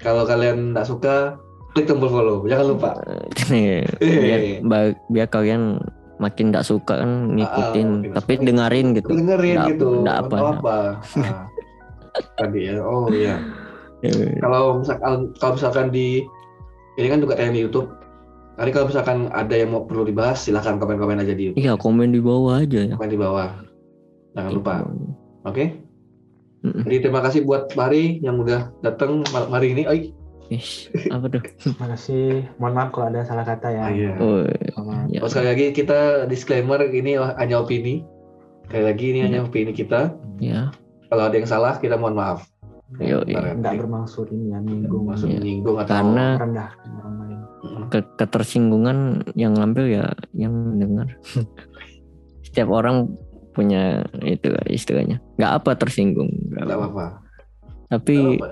kalau 0.00 0.24
kalian 0.24 0.72
nggak 0.72 0.88
suka 0.88 1.36
klik 1.76 1.84
tombol 1.84 2.08
follow. 2.08 2.36
Jangan 2.48 2.66
lupa. 2.76 2.90
biar, 3.52 3.88
biar, 4.24 4.40
biar 5.12 5.28
kalian 5.28 5.80
makin 6.20 6.52
nggak 6.52 6.62
suka 6.62 7.00
kan 7.00 7.10
ngikutin, 7.32 7.88
Ah, 7.88 7.98
makin 7.98 8.14
tapi 8.14 8.32
suka. 8.34 8.44
dengerin 8.44 8.86
gitu. 8.94 9.08
Dengerin 9.10 9.56
Nggak- 9.56 9.68
gitu. 9.72 9.86
nggak 9.98 10.16
apa, 10.18 10.36
nggak 10.36 10.52
apa. 10.54 10.76
Nah, 11.16 11.38
tadi 12.36 12.60
ya. 12.62 12.74
Oh 12.78 13.08
iya. 13.08 13.34
Eh, 14.00 14.12
Kalau 14.44 14.78
misalkan 14.78 15.12
kalau 15.34 15.52
misalkan 15.56 15.86
di 15.88 16.22
ini 16.94 17.06
kan 17.06 17.18
juga 17.18 17.34
tayang 17.34 17.52
di 17.52 17.62
YouTube. 17.62 17.88
Nanti 18.54 18.70
kalau 18.70 18.86
misalkan 18.86 19.18
ada 19.32 19.54
yang 19.56 19.72
mau 19.72 19.82
perlu 19.82 20.04
dibahas, 20.04 20.36
silahkan 20.38 20.76
komen-komen 20.76 21.16
aja 21.16 21.32
di 21.32 21.48
YouTube. 21.48 21.58
Iya, 21.58 21.72
komen 21.74 22.12
di 22.12 22.20
bawah 22.20 22.60
aja 22.60 22.80
ya. 22.84 22.92
Komen 22.92 23.08
di 23.08 23.16
bawah. 23.16 23.48
Jangan 24.30 24.52
lupa. 24.52 24.74
Oke. 25.42 25.80
Mm-mm. 26.60 26.84
Jadi 26.84 26.96
terima 27.00 27.24
kasih 27.24 27.40
buat 27.42 27.72
Mari 27.72 28.20
yang 28.20 28.36
udah 28.36 28.68
datang 28.80 29.24
malam 29.32 29.48
hari 29.48 29.72
ini. 29.72 29.88
Oi. 29.88 30.12
Ish, 30.50 30.90
apa 31.08 31.30
tuh? 31.30 31.42
Terima 31.62 31.86
kasih. 31.88 32.42
Mohon 32.58 32.74
maaf 32.74 32.88
kalau 32.90 33.06
ada 33.06 33.22
salah 33.22 33.46
kata 33.46 33.70
ya. 33.70 33.80
Ah, 33.80 33.90
iya. 33.90 34.12
Oh, 34.18 34.42
Sama 34.74 35.06
ya. 35.06 35.22
Oh, 35.22 35.30
sekali 35.30 35.46
lagi 35.46 35.66
kita 35.70 36.26
disclaimer 36.26 36.82
ini 36.84 37.14
hanya 37.16 37.62
opini. 37.62 38.02
Sekali 38.66 38.82
lagi 38.84 39.04
ini 39.08 39.20
hanya 39.22 39.46
opini 39.46 39.70
kita. 39.70 40.10
ya. 40.38 40.74
Kalau 41.06 41.26
ada 41.26 41.34
yang 41.34 41.46
salah 41.46 41.74
kita 41.76 41.94
mohon 41.94 42.14
maaf. 42.14 42.50
Yo, 42.98 43.22
iya. 43.22 43.54
nggak 43.54 43.78
bermaksud 43.78 44.26
ini 44.30 44.50
ya 44.50 44.58
minggu 44.58 45.06
Maksud 45.06 45.30
Iya. 45.30 45.38
menyinggung 45.38 45.78
atau 45.78 45.94
Karena 45.94 46.26
orang 46.34 46.52
lain. 46.58 47.38
ke- 47.86 48.10
ketersinggungan 48.18 48.98
yang 49.34 49.54
ngambil 49.54 49.86
ya 49.86 50.06
yang 50.34 50.50
mendengar. 50.50 51.06
Setiap 52.42 52.66
orang 52.68 53.14
punya 53.50 54.02
itu 54.20 54.50
istilahnya. 54.66 55.22
Nggak 55.38 55.52
apa 55.62 55.70
tersinggung. 55.78 56.30
apa. 56.50 56.74
apa-apa. 56.74 57.06
Tapi. 57.86 58.42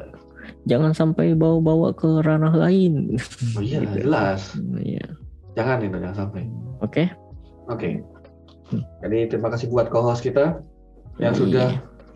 Jangan 0.68 0.92
sampai 0.92 1.32
bawa-bawa 1.32 1.90
ke 1.90 2.20
ranah 2.20 2.52
lain. 2.52 3.16
Oh 3.56 3.60
iya 3.60 3.80
Gitu. 3.82 4.04
jelas. 4.04 4.52
Iya. 4.76 5.06
Jangan 5.54 5.80
itu 5.80 5.96
jangan 5.96 6.16
sampai. 6.18 6.42
Oke. 6.78 7.04
Oke. 7.66 8.04
Hmm. 8.68 8.84
Jadi 9.00 9.18
terima 9.28 9.48
kasih 9.48 9.66
buat 9.66 9.88
co-host 9.88 10.20
kita 10.20 10.60
yang 11.16 11.32
Iya. 11.32 11.40
sudah 11.40 11.68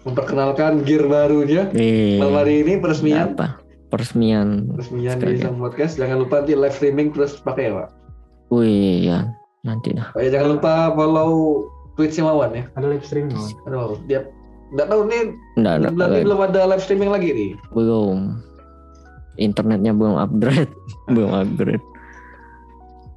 memperkenalkan 0.03 0.82
gear 0.82 1.07
barunya 1.07 1.70
Eh, 1.72 2.18
malam 2.18 2.36
hari 2.36 2.61
ini 2.61 2.76
peresmian 2.76 3.32
apa? 3.32 3.57
Peresmian. 3.88 4.68
peresmian 4.70 5.16
di. 5.16 5.36
Islam 5.38 5.57
Podcast. 5.59 5.96
Jangan 5.96 6.16
lupa 6.18 6.40
nanti 6.40 6.53
live 6.53 6.72
streaming 6.72 7.09
terus 7.11 7.36
pakai 7.38 7.68
ya 7.68 7.76
Pak. 7.76 7.88
Wih, 8.48 9.07
ya. 9.07 9.28
Nanti 9.62 9.92
dah. 9.92 10.12
Oh 10.12 10.20
ya 10.20 10.28
jangan 10.28 10.57
lupa 10.57 10.72
follow 10.92 11.30
Twitch-nya 11.94 12.24
Wawan 12.24 12.50
ya. 12.53 12.64
Ada 12.72 12.86
live 12.88 13.05
streaming 13.05 13.32
loh. 13.32 13.48
Aduh, 13.64 14.00
dia 14.05 14.26
nggak 14.73 14.89
tahu 14.89 15.03
nih 15.07 15.23
enggak. 15.57 15.93
berarti 15.93 16.18
belum 16.25 16.41
ada 16.43 16.61
live 16.66 16.83
streaming 16.83 17.11
lagi 17.12 17.29
nih. 17.33 17.51
belum 17.73 18.41
internetnya 19.37 19.93
belum 19.93 20.16
upgrade 20.16 20.73
belum 21.14 21.31
upgrade 21.33 21.85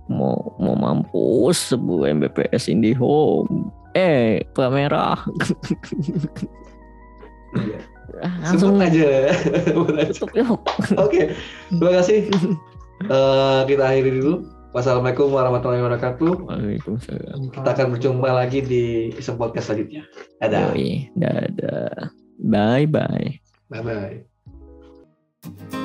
mau 0.06 0.38
mau 0.62 0.78
mampus 0.78 1.74
sebuah 1.74 2.14
Mbps 2.14 2.70
IndiHome 2.70 3.72
eh 3.98 4.46
merah 4.70 5.18
Iya. 7.56 7.80
langsung 8.44 8.76
Sebut 9.66 9.96
aja. 9.96 10.12
Oke, 11.00 11.32
terima 11.72 11.92
kasih. 12.00 12.20
Eh, 12.96 13.62
kita 13.68 13.92
akhiri 13.92 14.24
dulu. 14.24 14.48
Wassalamualaikum 14.76 15.32
warahmatullahi 15.32 15.88
wabarakatuh. 15.88 16.52
Waalaikumsalam. 16.52 17.48
Kita 17.48 17.70
akan 17.80 17.96
berjumpa 17.96 18.28
lagi 18.28 18.60
di 18.60 19.08
iseng 19.16 19.40
podcast 19.40 19.72
selanjutnya. 19.72 20.04
Dadah. 20.44 20.76
Yoi, 20.76 21.16
dadah. 21.16 22.12
Bye 22.44 22.84
bye. 22.84 23.40
Bye 23.72 23.84
bye. 23.88 25.80